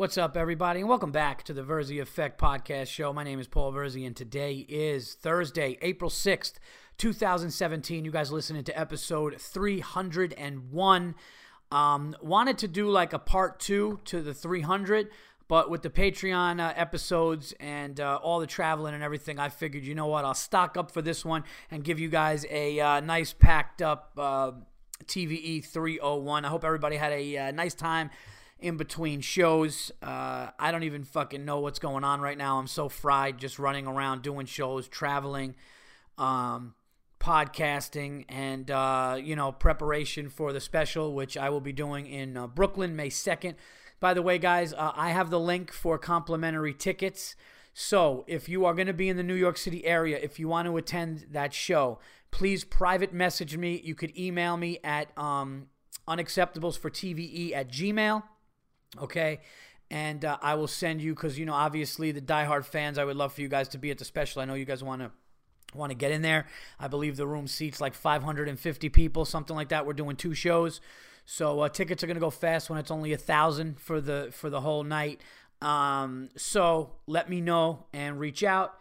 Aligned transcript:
What's 0.00 0.16
up, 0.16 0.34
everybody, 0.34 0.80
and 0.80 0.88
welcome 0.88 1.12
back 1.12 1.42
to 1.42 1.52
the 1.52 1.60
Verzi 1.60 2.00
Effect 2.00 2.40
Podcast 2.40 2.86
Show. 2.86 3.12
My 3.12 3.22
name 3.22 3.38
is 3.38 3.46
Paul 3.46 3.70
Verzi, 3.70 4.06
and 4.06 4.16
today 4.16 4.64
is 4.66 5.12
Thursday, 5.12 5.76
April 5.82 6.08
6th, 6.08 6.54
2017. 6.96 8.06
You 8.06 8.10
guys 8.10 8.32
listening 8.32 8.64
to 8.64 8.80
episode 8.80 9.38
301. 9.38 11.14
Um, 11.70 12.16
wanted 12.22 12.56
to 12.56 12.66
do 12.66 12.88
like 12.88 13.12
a 13.12 13.18
part 13.18 13.60
two 13.60 14.00
to 14.06 14.22
the 14.22 14.32
300, 14.32 15.10
but 15.48 15.68
with 15.68 15.82
the 15.82 15.90
Patreon 15.90 16.66
uh, 16.66 16.72
episodes 16.76 17.52
and 17.60 18.00
uh, 18.00 18.18
all 18.22 18.40
the 18.40 18.46
traveling 18.46 18.94
and 18.94 19.02
everything, 19.02 19.38
I 19.38 19.50
figured, 19.50 19.84
you 19.84 19.94
know 19.94 20.06
what, 20.06 20.24
I'll 20.24 20.32
stock 20.32 20.78
up 20.78 20.90
for 20.90 21.02
this 21.02 21.26
one 21.26 21.44
and 21.70 21.84
give 21.84 22.00
you 22.00 22.08
guys 22.08 22.46
a 22.48 22.80
uh, 22.80 23.00
nice 23.00 23.34
packed 23.34 23.82
up 23.82 24.12
uh, 24.16 24.52
TVE 25.04 25.62
301. 25.62 26.46
I 26.46 26.48
hope 26.48 26.64
everybody 26.64 26.96
had 26.96 27.12
a 27.12 27.36
uh, 27.36 27.50
nice 27.50 27.74
time 27.74 28.08
in 28.62 28.76
between 28.76 29.20
shows. 29.20 29.90
Uh, 30.02 30.50
I 30.58 30.70
don't 30.70 30.82
even 30.82 31.04
fucking 31.04 31.44
know 31.44 31.60
what's 31.60 31.78
going 31.78 32.04
on 32.04 32.20
right 32.20 32.38
now. 32.38 32.58
I'm 32.58 32.66
so 32.66 32.88
fried 32.88 33.38
just 33.38 33.58
running 33.58 33.86
around 33.86 34.22
doing 34.22 34.46
shows, 34.46 34.88
traveling, 34.88 35.54
um, 36.18 36.74
podcasting, 37.18 38.24
and, 38.28 38.70
uh, 38.70 39.18
you 39.20 39.36
know, 39.36 39.52
preparation 39.52 40.28
for 40.28 40.52
the 40.52 40.60
special, 40.60 41.14
which 41.14 41.36
I 41.36 41.50
will 41.50 41.60
be 41.60 41.72
doing 41.72 42.06
in 42.06 42.36
uh, 42.36 42.46
Brooklyn 42.46 42.96
May 42.96 43.08
2nd. 43.08 43.54
By 44.00 44.14
the 44.14 44.22
way, 44.22 44.38
guys, 44.38 44.72
uh, 44.72 44.92
I 44.94 45.10
have 45.10 45.30
the 45.30 45.40
link 45.40 45.72
for 45.72 45.98
complimentary 45.98 46.72
tickets. 46.72 47.36
So 47.74 48.24
if 48.26 48.48
you 48.48 48.64
are 48.64 48.74
going 48.74 48.86
to 48.86 48.94
be 48.94 49.08
in 49.08 49.16
the 49.16 49.22
New 49.22 49.34
York 49.34 49.56
City 49.56 49.84
area, 49.84 50.18
if 50.20 50.38
you 50.38 50.48
want 50.48 50.66
to 50.66 50.76
attend 50.76 51.26
that 51.30 51.52
show, 51.52 51.98
please 52.30 52.64
private 52.64 53.12
message 53.12 53.56
me. 53.56 53.80
You 53.84 53.94
could 53.94 54.16
email 54.18 54.56
me 54.56 54.78
at 54.82 55.16
um, 55.18 55.66
unacceptables 56.08 56.78
for 56.78 56.90
TVE 56.90 57.54
at 57.54 57.70
Gmail 57.70 58.22
Okay. 58.98 59.40
And 59.90 60.24
uh, 60.24 60.38
I 60.40 60.54
will 60.54 60.68
send 60.68 61.02
you 61.02 61.14
because 61.14 61.38
you 61.38 61.46
know 61.46 61.52
obviously 61.52 62.12
the 62.12 62.20
diehard 62.20 62.64
fans. 62.64 62.96
I 62.98 63.04
would 63.04 63.16
love 63.16 63.32
for 63.32 63.40
you 63.40 63.48
guys 63.48 63.68
to 63.68 63.78
be 63.78 63.90
at 63.90 63.98
the 63.98 64.04
special. 64.04 64.40
I 64.40 64.44
know 64.44 64.54
you 64.54 64.64
guys 64.64 64.84
want 64.84 65.02
to 65.02 65.10
want 65.74 65.90
to 65.90 65.96
get 65.96 66.12
in 66.12 66.22
there. 66.22 66.46
I 66.78 66.88
believe 66.88 67.16
the 67.16 67.26
room 67.26 67.46
seats 67.46 67.80
like 67.80 67.94
550 67.94 68.88
people, 68.88 69.24
something 69.24 69.54
like 69.54 69.70
that. 69.70 69.86
We're 69.86 69.92
doing 69.92 70.16
two 70.16 70.34
shows, 70.34 70.80
so 71.24 71.60
uh, 71.60 71.68
tickets 71.68 72.04
are 72.04 72.06
gonna 72.06 72.20
go 72.20 72.30
fast 72.30 72.70
when 72.70 72.78
it's 72.78 72.90
only 72.90 73.12
a 73.12 73.18
thousand 73.18 73.80
for 73.80 74.00
the 74.00 74.28
for 74.32 74.48
the 74.48 74.60
whole 74.60 74.84
night. 74.84 75.20
Um, 75.60 76.30
so 76.36 76.92
let 77.06 77.28
me 77.28 77.40
know 77.40 77.86
and 77.92 78.18
reach 78.18 78.42
out. 78.44 78.74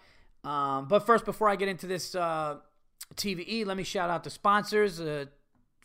Um, 0.44 0.88
but 0.88 1.06
first, 1.06 1.25
before 1.25 1.50
I 1.50 1.56
get 1.56 1.67
into 1.67 1.88
this 1.88 2.16
uh, 2.16 2.58
TVE, 3.16 3.66
let 3.66 3.78
me 3.78 3.84
shout 3.84 4.09
out 4.09 4.23
the 4.23 4.30
sponsors. 4.30 5.00
Uh, 5.00 5.25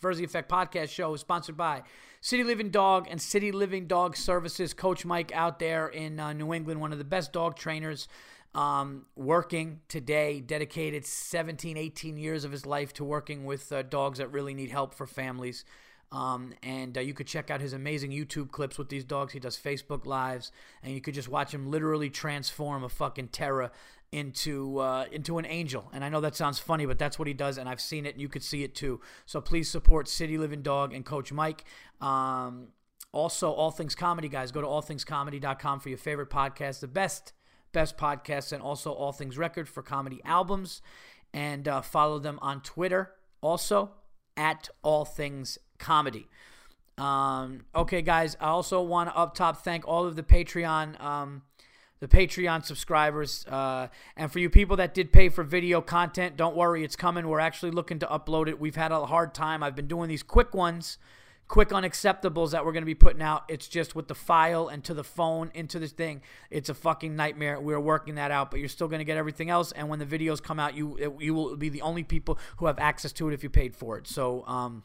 Verzi 0.03 0.23
Effect 0.23 0.51
Podcast 0.51 0.91
Show 0.91 1.15
is 1.15 1.21
sponsored 1.23 1.57
by 1.57 1.83
City 2.25 2.43
Living 2.43 2.71
Dog 2.71 3.07
and 3.11 3.21
City 3.21 3.53
Living 3.53 3.87
Dog 3.87 4.17
Services. 4.17 4.73
Coach 4.73 5.05
Mike 5.05 5.31
out 5.35 5.59
there 5.59 5.89
in 5.89 6.19
uh, 6.19 6.33
New 6.33 6.55
England, 6.55 6.81
one 6.81 6.91
of 6.91 6.97
the 6.97 7.05
best 7.05 7.35
dog 7.35 7.55
trainers 7.55 8.09
um, 8.55 9.05
working 9.15 9.81
today, 9.89 10.41
dedicated 10.41 11.05
17, 11.05 11.77
18 11.77 12.17
years 12.17 12.47
of 12.47 12.51
his 12.51 12.65
life 12.65 12.95
to 12.95 13.05
working 13.05 13.45
with 13.45 13.71
uh, 13.71 13.83
dogs 13.83 14.21
that 14.21 14.33
really 14.33 14.55
need 14.55 14.71
help 14.71 14.95
for 14.95 15.07
families. 15.07 15.67
Um, 16.13 16.55
and 16.63 16.97
uh, 16.97 17.03
you 17.03 17.13
could 17.13 17.27
check 17.27 17.51
out 17.51 17.61
his 17.61 17.75
amazing 17.75 18.11
YouTube 18.11 18.51
clips 18.51 18.79
with 18.79 18.89
these 18.89 19.05
dogs. 19.05 19.35
He 19.35 19.39
does 19.39 19.59
Facebook 19.59 20.07
Lives, 20.07 20.51
and 20.83 20.95
you 20.95 21.03
could 21.03 21.13
just 21.13 21.29
watch 21.29 21.53
him 21.53 21.71
literally 21.71 22.09
transform 22.09 22.85
a 22.85 22.89
fucking 22.89 23.29
terror 23.29 23.71
into 24.15 24.79
uh, 24.79 25.07
into 25.11 25.39
an 25.39 25.47
angel. 25.47 25.91
And 25.93 26.05
I 26.05 26.09
know 26.09 26.21
that 26.21 26.37
sounds 26.37 26.61
funny, 26.61 26.87
but 26.87 26.99
that's 26.99 27.19
what 27.19 27.27
he 27.27 27.35
does, 27.35 27.59
and 27.59 27.69
I've 27.69 27.81
seen 27.81 28.07
it, 28.07 28.15
and 28.15 28.21
you 28.21 28.29
could 28.29 28.45
see 28.45 28.63
it 28.63 28.75
too. 28.75 29.01
So 29.27 29.41
please 29.41 29.69
support 29.69 30.09
City 30.09 30.39
Living 30.39 30.63
Dog 30.63 30.95
and 30.95 31.05
Coach 31.05 31.33
Mike. 31.33 31.65
Um, 32.01 32.69
also, 33.11 33.51
All 33.51 33.73
Things 33.73 33.97
Comedy, 33.97 34.29
guys, 34.29 34.53
go 34.53 34.61
to 34.61 34.67
allthingscomedy.com 34.67 35.81
for 35.81 35.89
your 35.89 35.99
favorite 35.99 36.31
podcast, 36.31 36.81
the 36.81 36.89
best 36.89 37.33
best 37.73 37.97
podcasts, 37.97 38.53
and 38.53 38.63
also 38.63 38.93
All 38.93 39.11
Things 39.11 39.37
Record 39.37 39.69
for 39.69 39.83
comedy 39.83 40.21
albums. 40.25 40.81
And 41.33 41.67
uh, 41.67 41.81
follow 41.81 42.21
them 42.21 42.39
on 42.41 42.61
Twitter, 42.61 43.11
also 43.41 43.91
at 44.37 44.69
All 44.85 45.05
Things 45.05 45.59
Comedy. 45.79 46.29
Um, 46.97 47.65
okay, 47.75 48.03
guys, 48.03 48.37
I 48.41 48.47
also 48.47 48.81
want 48.81 49.11
to 49.11 49.17
up 49.17 49.35
top 49.35 49.65
thank 49.65 49.89
all 49.89 50.07
of 50.07 50.15
the 50.15 50.23
Patreon. 50.23 51.03
Um, 51.03 51.43
the 52.05 52.17
Patreon 52.17 52.63
subscribers. 52.63 53.47
Uh, 53.47 53.89
and 54.15 54.31
for 54.31 54.39
you 54.39 54.51
people 54.51 54.77
that 54.77 54.93
did 54.93 55.11
pay 55.11 55.31
for 55.31 55.43
video 55.43 55.81
content, 55.81 56.37
don't 56.37 56.55
worry, 56.55 56.85
it's 56.85 56.97
coming. 56.97 57.27
We're 57.27 57.41
actually 57.41 57.71
looking 57.71 57.99
to 58.01 58.07
upload 58.07 58.47
it. 58.47 58.61
We've 58.61 58.77
had 58.77 58.93
a 58.93 59.07
hard 59.07 59.33
time. 59.33 59.63
I've 59.63 59.75
been 59.75 59.87
doing 59.87 60.11
these 60.11 60.23
quick 60.23 60.55
ones, 60.55 60.99
quick 61.49 61.71
unacceptables 61.71 62.51
that 62.51 62.67
we're 62.67 62.73
going 62.73 62.83
to 62.83 62.87
be 62.87 62.95
putting 62.95 63.23
out. 63.23 63.45
It's 63.49 63.69
just 63.69 63.95
with 63.95 64.09
the 64.09 64.15
file 64.15 64.69
and 64.69 64.85
to 64.85 64.93
the 64.93 65.03
phone 65.03 65.51
into 65.55 65.79
this 65.79 65.93
thing. 65.93 66.21
It's 66.51 66.69
a 66.69 66.75
fucking 66.75 67.17
nightmare. 67.17 67.59
We're 67.59 67.81
working 67.81 68.17
that 68.17 68.31
out, 68.31 68.51
but 68.51 68.61
you're 68.61 68.69
still 68.69 68.89
going 68.89 69.01
to 69.01 69.07
get 69.07 69.17
everything 69.17 69.49
else. 69.49 69.73
And 69.73 69.89
when 69.89 69.99
the 69.99 70.05
videos 70.05 70.43
come 70.43 70.61
out, 70.61 70.75
you 70.77 70.99
it, 70.99 71.11
you 71.21 71.33
will 71.33 71.57
be 71.57 71.71
the 71.71 71.81
only 71.81 72.03
people 72.03 72.39
who 72.59 72.67
have 72.67 72.79
access 72.79 73.15
to 73.15 73.31
it 73.31 73.33
if 73.33 73.43
you 73.43 73.49
paid 73.49 73.75
for 73.75 73.97
it. 73.97 74.07
So, 74.07 74.47
um, 74.47 74.83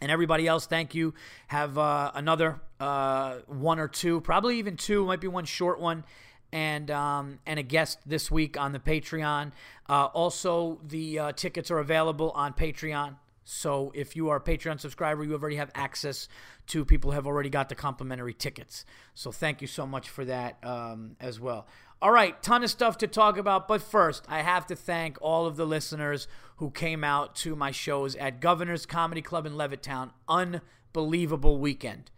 and 0.00 0.12
everybody 0.12 0.46
else, 0.46 0.66
thank 0.66 0.94
you. 0.94 1.12
Have 1.48 1.76
uh, 1.76 2.12
another 2.14 2.60
uh, 2.78 3.38
one 3.48 3.80
or 3.80 3.88
two, 3.88 4.20
probably 4.20 4.58
even 4.58 4.76
two, 4.76 5.04
might 5.06 5.20
be 5.20 5.28
one 5.28 5.44
short 5.44 5.80
one 5.80 6.04
and 6.52 6.90
um, 6.90 7.38
and 7.46 7.58
a 7.58 7.62
guest 7.62 7.98
this 8.06 8.30
week 8.30 8.58
on 8.58 8.72
the 8.72 8.78
Patreon. 8.78 9.52
Uh, 9.88 10.06
also, 10.06 10.80
the 10.86 11.18
uh, 11.18 11.32
tickets 11.32 11.70
are 11.70 11.78
available 11.78 12.30
on 12.32 12.52
Patreon. 12.52 13.16
So 13.44 13.90
if 13.94 14.14
you 14.14 14.28
are 14.28 14.36
a 14.36 14.40
Patreon 14.40 14.80
subscriber, 14.80 15.24
you 15.24 15.32
already 15.32 15.56
have 15.56 15.70
access 15.74 16.28
to 16.68 16.84
people 16.84 17.10
who 17.10 17.16
have 17.16 17.26
already 17.26 17.50
got 17.50 17.68
the 17.68 17.74
complimentary 17.74 18.34
tickets. 18.34 18.84
So 19.14 19.32
thank 19.32 19.60
you 19.60 19.66
so 19.66 19.86
much 19.86 20.08
for 20.08 20.24
that 20.24 20.58
um, 20.62 21.16
as 21.20 21.40
well. 21.40 21.66
All 22.00 22.12
right, 22.12 22.40
ton 22.42 22.64
of 22.64 22.70
stuff 22.70 22.98
to 22.98 23.06
talk 23.06 23.36
about, 23.36 23.68
but 23.68 23.80
first, 23.80 24.24
I 24.28 24.42
have 24.42 24.66
to 24.68 24.76
thank 24.76 25.18
all 25.20 25.46
of 25.46 25.56
the 25.56 25.64
listeners 25.64 26.26
who 26.56 26.70
came 26.70 27.04
out 27.04 27.36
to 27.36 27.54
my 27.54 27.70
shows 27.70 28.16
at 28.16 28.40
Governor's 28.40 28.86
Comedy 28.86 29.22
Club 29.22 29.46
in 29.46 29.52
Levittown. 29.52 30.10
Unbelievable 30.28 31.58
weekend. 31.58 32.10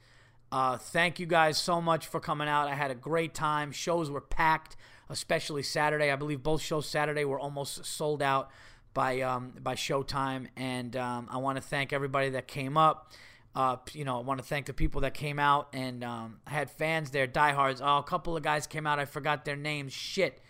Uh, 0.53 0.77
thank 0.79 1.19
you 1.19 1.27
guys 1.27 1.59
so 1.59 1.81
much 1.81 2.07
for 2.07 2.21
coming 2.21 2.49
out. 2.49 2.69
I 2.69 2.75
had 2.75 2.91
a 2.91 2.95
great 2.95 3.35
time. 3.35 3.73
Shows 3.73 4.11
were 4.11 4.21
packed, 4.21 4.77
especially 5.09 5.63
Saturday. 5.63 6.11
I 6.11 6.17
believe 6.17 6.43
both 6.43 6.63
shows 6.63 6.87
Saturday 6.89 7.25
were 7.25 7.41
almost 7.41 7.85
sold 7.85 8.23
out 8.23 8.51
by 8.93 9.21
um, 9.23 9.55
by 9.61 9.75
showtime. 9.75 10.47
And 10.57 10.97
um, 10.97 11.29
I 11.31 11.39
want 11.39 11.57
to 11.57 11.63
thank 11.63 11.93
everybody 11.93 12.31
that 12.31 12.47
came 12.47 12.77
up. 12.77 13.13
Uh, 13.55 13.77
you 13.93 14.05
know, 14.05 14.19
I 14.19 14.23
want 14.23 14.39
to 14.41 14.47
thank 14.47 14.67
the 14.67 14.73
people 14.73 15.03
that 15.03 15.15
came 15.15 15.39
out 15.39 15.69
and 15.73 16.03
um, 16.03 16.41
had 16.47 16.71
fans 16.71 17.11
there, 17.11 17.27
diehards. 17.27 17.81
Oh, 17.81 17.99
a 17.99 18.03
couple 18.03 18.37
of 18.37 18.43
guys 18.43 18.67
came 18.67 18.87
out. 18.87 18.99
I 18.99 19.05
forgot 19.05 19.45
their 19.45 19.57
names. 19.57 19.93
Shit 19.93 20.41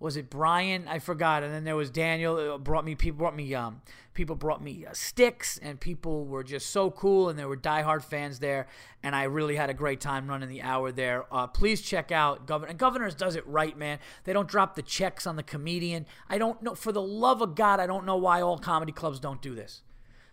was 0.00 0.16
it 0.16 0.30
Brian? 0.30 0.86
I 0.86 0.98
forgot. 0.98 1.42
And 1.42 1.52
then 1.52 1.64
there 1.64 1.76
was 1.76 1.90
Daniel. 1.90 2.54
Uh, 2.54 2.58
brought 2.58 2.84
me 2.84 2.94
people 2.94 3.18
brought 3.18 3.36
me 3.36 3.54
um 3.54 3.82
people 4.18 4.34
brought 4.34 4.60
me 4.60 4.84
uh, 4.84 4.92
sticks, 4.92 5.58
and 5.62 5.78
people 5.78 6.26
were 6.26 6.42
just 6.42 6.70
so 6.70 6.90
cool, 6.90 7.28
and 7.28 7.38
there 7.38 7.46
were 7.46 7.56
diehard 7.56 8.02
fans 8.02 8.40
there, 8.40 8.66
and 9.00 9.14
I 9.14 9.22
really 9.22 9.54
had 9.54 9.70
a 9.70 9.74
great 9.74 10.00
time 10.00 10.26
running 10.26 10.48
the 10.48 10.60
hour 10.60 10.90
there. 10.90 11.32
Uh, 11.32 11.46
please 11.46 11.80
check 11.80 12.10
out 12.10 12.44
Governor. 12.44 12.70
And 12.70 12.78
Governors 12.80 13.14
does 13.14 13.36
it 13.36 13.46
right, 13.46 13.78
man. 13.78 14.00
They 14.24 14.32
don't 14.32 14.48
drop 14.48 14.74
the 14.74 14.82
checks 14.82 15.24
on 15.24 15.36
the 15.36 15.44
comedian. 15.44 16.04
I 16.28 16.36
don't 16.36 16.60
know. 16.60 16.74
For 16.74 16.90
the 16.90 17.00
love 17.00 17.40
of 17.40 17.54
God, 17.54 17.78
I 17.78 17.86
don't 17.86 18.04
know 18.04 18.16
why 18.16 18.40
all 18.40 18.58
comedy 18.58 18.90
clubs 18.90 19.20
don't 19.20 19.40
do 19.40 19.54
this. 19.54 19.82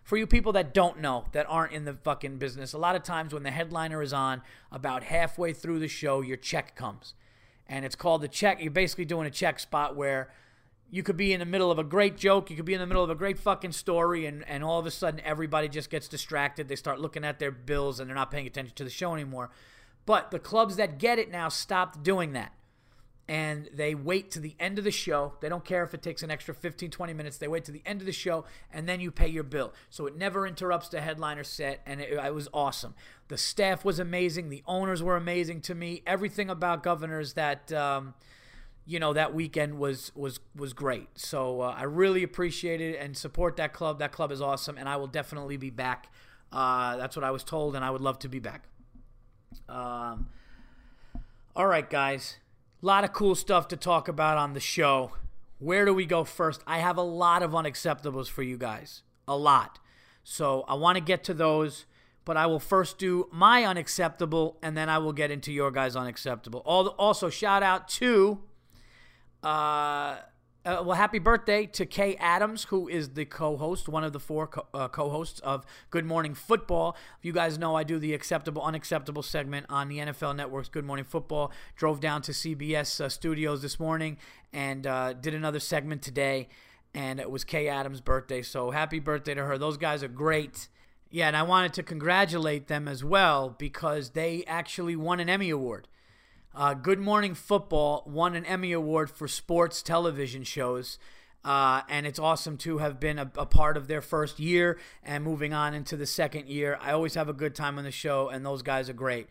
For 0.02 0.16
you 0.16 0.26
people 0.26 0.52
that 0.52 0.74
don't 0.74 1.00
know, 1.00 1.26
that 1.30 1.46
aren't 1.48 1.72
in 1.72 1.84
the 1.84 1.94
fucking 1.94 2.38
business, 2.38 2.72
a 2.72 2.78
lot 2.78 2.96
of 2.96 3.04
times 3.04 3.32
when 3.32 3.44
the 3.44 3.52
headliner 3.52 4.02
is 4.02 4.12
on, 4.12 4.42
about 4.72 5.04
halfway 5.04 5.52
through 5.52 5.78
the 5.78 5.88
show, 5.88 6.22
your 6.22 6.36
check 6.36 6.74
comes 6.74 7.14
and 7.68 7.84
it's 7.84 7.96
called 7.96 8.22
the 8.22 8.28
check. 8.28 8.60
You're 8.60 8.70
basically 8.70 9.04
doing 9.04 9.26
a 9.26 9.30
check 9.30 9.60
spot 9.60 9.96
where 9.96 10.30
you 10.90 11.02
could 11.02 11.16
be 11.16 11.32
in 11.32 11.40
the 11.40 11.46
middle 11.46 11.70
of 11.70 11.78
a 11.78 11.84
great 11.84 12.16
joke, 12.16 12.50
you 12.50 12.56
could 12.56 12.64
be 12.64 12.74
in 12.74 12.80
the 12.80 12.86
middle 12.86 13.02
of 13.02 13.10
a 13.10 13.14
great 13.14 13.38
fucking 13.38 13.72
story, 13.72 14.26
and, 14.26 14.46
and 14.48 14.62
all 14.62 14.78
of 14.78 14.86
a 14.86 14.90
sudden 14.90 15.20
everybody 15.20 15.68
just 15.68 15.90
gets 15.90 16.08
distracted. 16.08 16.68
They 16.68 16.76
start 16.76 17.00
looking 17.00 17.24
at 17.24 17.38
their 17.38 17.50
bills 17.50 18.00
and 18.00 18.08
they're 18.08 18.14
not 18.14 18.30
paying 18.30 18.46
attention 18.46 18.74
to 18.76 18.84
the 18.84 18.90
show 18.90 19.12
anymore. 19.12 19.50
But 20.04 20.30
the 20.30 20.38
clubs 20.38 20.76
that 20.76 20.98
get 20.98 21.18
it 21.18 21.30
now 21.30 21.48
stopped 21.48 22.02
doing 22.02 22.32
that 22.32 22.52
and 23.28 23.68
they 23.72 23.94
wait 23.94 24.30
to 24.32 24.40
the 24.40 24.54
end 24.60 24.78
of 24.78 24.84
the 24.84 24.90
show. 24.90 25.32
They 25.40 25.48
don't 25.48 25.64
care 25.64 25.82
if 25.82 25.94
it 25.94 26.02
takes 26.02 26.22
an 26.22 26.30
extra 26.30 26.54
15, 26.54 26.90
20 26.90 27.12
minutes. 27.12 27.38
They 27.38 27.48
wait 27.48 27.64
to 27.64 27.72
the 27.72 27.82
end 27.84 28.00
of 28.00 28.06
the 28.06 28.12
show, 28.12 28.44
and 28.72 28.88
then 28.88 29.00
you 29.00 29.10
pay 29.10 29.26
your 29.26 29.42
bill. 29.42 29.72
So 29.90 30.06
it 30.06 30.16
never 30.16 30.46
interrupts 30.46 30.88
the 30.88 31.00
headliner 31.00 31.42
set, 31.42 31.80
and 31.86 32.00
it, 32.00 32.12
it 32.12 32.34
was 32.34 32.48
awesome. 32.54 32.94
The 33.28 33.36
staff 33.36 33.84
was 33.84 33.98
amazing. 33.98 34.48
The 34.48 34.62
owners 34.66 35.02
were 35.02 35.16
amazing 35.16 35.62
to 35.62 35.74
me. 35.74 36.02
Everything 36.06 36.50
about 36.50 36.82
Governors 36.82 37.32
that. 37.34 37.72
Um, 37.72 38.14
you 38.86 39.00
know 39.00 39.12
that 39.12 39.34
weekend 39.34 39.78
was 39.78 40.12
was 40.14 40.40
was 40.54 40.72
great. 40.72 41.08
So 41.14 41.60
uh, 41.62 41.74
I 41.76 41.82
really 41.82 42.22
appreciate 42.22 42.80
it 42.80 42.98
and 43.00 43.16
support 43.16 43.56
that 43.56 43.72
club. 43.72 43.98
That 43.98 44.12
club 44.12 44.30
is 44.32 44.40
awesome, 44.40 44.78
and 44.78 44.88
I 44.88 44.96
will 44.96 45.08
definitely 45.08 45.56
be 45.56 45.70
back. 45.70 46.12
Uh, 46.52 46.96
that's 46.96 47.16
what 47.16 47.24
I 47.24 47.32
was 47.32 47.42
told, 47.44 47.74
and 47.74 47.84
I 47.84 47.90
would 47.90 48.00
love 48.00 48.18
to 48.20 48.28
be 48.28 48.38
back. 48.38 48.68
Um, 49.68 50.28
all 51.54 51.66
right, 51.66 51.88
guys. 51.90 52.36
A 52.82 52.86
lot 52.86 53.02
of 53.04 53.12
cool 53.12 53.34
stuff 53.34 53.66
to 53.68 53.76
talk 53.76 54.06
about 54.06 54.38
on 54.38 54.52
the 54.52 54.60
show. 54.60 55.12
Where 55.58 55.84
do 55.84 55.92
we 55.92 56.06
go 56.06 56.22
first? 56.24 56.62
I 56.66 56.78
have 56.78 56.96
a 56.98 57.02
lot 57.02 57.42
of 57.42 57.50
unacceptables 57.52 58.28
for 58.28 58.42
you 58.42 58.56
guys. 58.56 59.02
A 59.26 59.36
lot. 59.36 59.80
So 60.22 60.64
I 60.68 60.74
want 60.74 60.96
to 60.96 61.00
get 61.02 61.24
to 61.24 61.34
those. 61.34 61.86
but 62.26 62.36
I 62.36 62.46
will 62.46 62.58
first 62.60 62.98
do 62.98 63.28
my 63.32 63.64
unacceptable, 63.64 64.58
and 64.60 64.76
then 64.76 64.88
I 64.88 64.98
will 64.98 65.12
get 65.12 65.30
into 65.30 65.52
your 65.52 65.70
guys' 65.70 65.94
unacceptable. 65.94 66.60
Also, 66.66 67.30
shout 67.30 67.62
out 67.62 67.88
to, 68.00 68.40
uh, 69.46 70.16
uh, 70.64 70.82
well, 70.84 70.96
happy 70.96 71.20
birthday 71.20 71.64
to 71.66 71.86
Kay 71.86 72.16
Adams, 72.16 72.64
who 72.64 72.88
is 72.88 73.10
the 73.10 73.24
co-host, 73.24 73.88
one 73.88 74.02
of 74.02 74.12
the 74.12 74.18
four 74.18 74.48
co- 74.48 74.66
uh, 74.74 74.88
co-hosts 74.88 75.38
of 75.40 75.64
Good 75.90 76.04
Morning 76.04 76.34
Football. 76.34 76.96
You 77.22 77.32
guys 77.32 77.56
know, 77.56 77.76
I 77.76 77.84
do 77.84 78.00
the 78.00 78.12
acceptable, 78.12 78.62
unacceptable 78.62 79.22
segment 79.22 79.66
on 79.68 79.88
the 79.88 79.98
NFL 79.98 80.34
Network's 80.34 80.68
Good 80.68 80.84
Morning 80.84 81.04
Football. 81.04 81.52
Drove 81.76 82.00
down 82.00 82.22
to 82.22 82.32
CBS 82.32 83.00
uh, 83.00 83.08
studios 83.08 83.62
this 83.62 83.78
morning 83.78 84.16
and 84.52 84.84
uh, 84.84 85.12
did 85.12 85.32
another 85.34 85.60
segment 85.60 86.02
today, 86.02 86.48
and 86.92 87.20
it 87.20 87.30
was 87.30 87.44
Kay 87.44 87.68
Adams' 87.68 88.00
birthday. 88.00 88.42
So 88.42 88.72
happy 88.72 88.98
birthday 88.98 89.34
to 89.34 89.44
her. 89.44 89.58
Those 89.58 89.76
guys 89.76 90.02
are 90.02 90.08
great. 90.08 90.66
Yeah, 91.08 91.28
and 91.28 91.36
I 91.36 91.44
wanted 91.44 91.72
to 91.74 91.84
congratulate 91.84 92.66
them 92.66 92.88
as 92.88 93.04
well 93.04 93.54
because 93.56 94.10
they 94.10 94.42
actually 94.48 94.96
won 94.96 95.20
an 95.20 95.28
Emmy 95.28 95.50
Award. 95.50 95.86
Uh, 96.56 96.72
Good 96.72 96.98
Morning 96.98 97.34
Football 97.34 98.02
won 98.06 98.34
an 98.34 98.46
Emmy 98.46 98.72
Award 98.72 99.10
for 99.10 99.28
sports 99.28 99.82
television 99.82 100.42
shows. 100.42 100.98
Uh, 101.44 101.82
and 101.90 102.06
it's 102.06 102.18
awesome 102.18 102.56
to 102.56 102.78
have 102.78 102.98
been 102.98 103.18
a, 103.18 103.30
a, 103.36 103.44
part 103.44 103.76
of 103.76 103.88
their 103.88 104.00
first 104.00 104.40
year 104.40 104.78
and 105.04 105.22
moving 105.22 105.52
on 105.52 105.74
into 105.74 105.98
the 105.98 106.06
second 106.06 106.48
year. 106.48 106.78
I 106.80 106.92
always 106.92 107.12
have 107.14 107.28
a 107.28 107.34
good 107.34 107.54
time 107.54 107.76
on 107.76 107.84
the 107.84 107.90
show, 107.90 108.30
and 108.30 108.44
those 108.44 108.62
guys 108.62 108.88
are 108.88 108.94
great. 108.94 109.28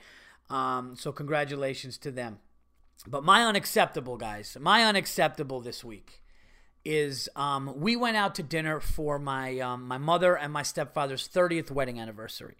Um, 0.52 0.96
so, 0.96 1.12
congratulations 1.12 1.98
to 1.98 2.12
them. 2.12 2.38
But 3.08 3.24
my 3.24 3.44
unacceptable, 3.44 4.18
guys, 4.18 4.56
my 4.62 4.84
unacceptable 4.84 5.62
this 5.62 5.84
week 5.84 6.22
is 6.86 7.28
um, 7.36 7.74
we 7.76 7.96
went 7.96 8.18
out 8.18 8.36
to 8.36 8.44
dinner 8.44 8.80
for 8.80 9.18
my 9.18 9.60
um, 9.60 9.88
my 9.88 9.98
mother 9.98 10.38
and 10.38 10.54
my 10.54 10.62
stepfather's 10.64 11.28
30th 11.28 11.72
wedding 11.72 12.00
anniversary. 12.00 12.58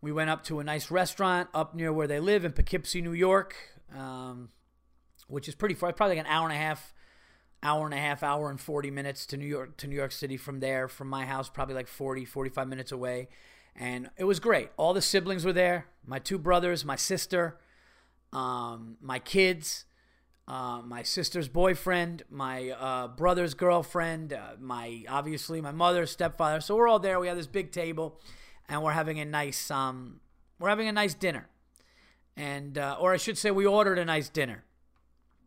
We 0.00 0.12
went 0.12 0.30
up 0.30 0.44
to 0.44 0.60
a 0.60 0.64
nice 0.64 0.90
restaurant 0.90 1.50
up 1.52 1.74
near 1.74 1.92
where 1.92 2.06
they 2.06 2.20
live 2.20 2.44
in 2.44 2.52
Poughkeepsie, 2.52 3.02
New 3.02 3.12
York, 3.12 3.56
um, 3.96 4.50
which 5.28 5.48
is 5.48 5.54
pretty 5.54 5.74
far. 5.74 5.92
Probably 5.92 6.16
like 6.16 6.26
an 6.26 6.32
hour 6.32 6.44
and 6.44 6.52
a 6.52 6.58
half, 6.58 6.94
hour 7.62 7.84
and 7.84 7.94
a 7.94 7.98
half, 7.98 8.22
hour 8.22 8.50
and 8.50 8.60
40 8.60 8.90
minutes 8.90 9.26
to 9.26 9.36
New 9.36 9.46
York 9.46 9.76
to 9.78 9.86
New 9.86 9.96
York 9.96 10.12
City 10.12 10.36
from 10.36 10.60
there. 10.60 10.88
From 10.88 11.08
my 11.08 11.26
house, 11.26 11.48
probably 11.48 11.74
like 11.74 11.88
40, 11.88 12.24
45 12.24 12.68
minutes 12.68 12.92
away. 12.92 13.28
And 13.76 14.10
it 14.16 14.24
was 14.24 14.40
great. 14.40 14.70
All 14.76 14.92
the 14.92 15.02
siblings 15.02 15.44
were 15.44 15.52
there. 15.52 15.86
My 16.04 16.18
two 16.18 16.38
brothers, 16.38 16.84
my 16.84 16.96
sister, 16.96 17.58
um, 18.32 18.96
my 19.00 19.18
kids 19.18 19.84
uh, 20.50 20.82
my 20.84 21.04
sister's 21.04 21.48
boyfriend, 21.48 22.24
my 22.28 22.70
uh, 22.70 23.06
brother's 23.06 23.54
girlfriend, 23.54 24.32
uh, 24.32 24.56
my 24.58 25.04
obviously 25.08 25.60
my 25.60 25.70
mother, 25.70 26.06
stepfather. 26.06 26.60
So 26.60 26.74
we're 26.74 26.88
all 26.88 26.98
there. 26.98 27.20
We 27.20 27.28
have 27.28 27.36
this 27.36 27.46
big 27.46 27.70
table, 27.70 28.20
and 28.68 28.82
we're 28.82 28.90
having 28.90 29.20
a 29.20 29.24
nice 29.24 29.70
um, 29.70 30.18
we're 30.58 30.68
having 30.68 30.88
a 30.88 30.92
nice 30.92 31.14
dinner, 31.14 31.48
and 32.40 32.78
uh, 32.78 32.96
or 32.98 33.12
I 33.12 33.18
should 33.18 33.36
say, 33.36 33.50
we 33.50 33.66
ordered 33.66 33.98
a 33.98 34.04
nice 34.04 34.28
dinner, 34.28 34.64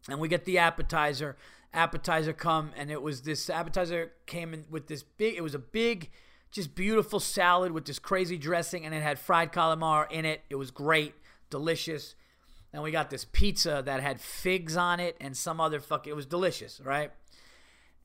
and 0.07 0.19
we 0.19 0.27
get 0.27 0.45
the 0.45 0.59
appetizer. 0.59 1.35
Appetizer 1.73 2.33
come, 2.33 2.71
and 2.77 2.91
it 2.91 3.01
was 3.01 3.23
this 3.23 3.49
appetizer 3.49 4.11
came 4.27 4.53
in 4.53 4.65
with 4.69 4.87
this 4.87 5.01
big. 5.01 5.35
It 5.35 5.41
was 5.41 5.55
a 5.55 5.59
big, 5.59 6.11
just 6.51 6.75
beautiful 6.75 7.19
salad 7.19 7.71
with 7.71 7.85
this 7.85 7.97
crazy 7.97 8.37
dressing, 8.37 8.85
and 8.85 8.93
it 8.93 9.01
had 9.01 9.17
fried 9.17 9.51
calamari 9.51 10.11
in 10.11 10.23
it. 10.23 10.41
It 10.51 10.55
was 10.55 10.69
great, 10.69 11.15
delicious 11.49 12.13
and 12.73 12.81
we 12.81 12.91
got 12.91 13.09
this 13.11 13.25
pizza 13.31 13.83
that 13.85 14.01
had 14.01 14.19
figs 14.19 14.75
on 14.75 14.99
it 14.99 15.15
and 15.21 15.37
some 15.37 15.61
other 15.61 15.79
fuck. 15.79 16.07
It 16.07 16.15
was 16.15 16.25
delicious, 16.25 16.81
right? 16.83 17.11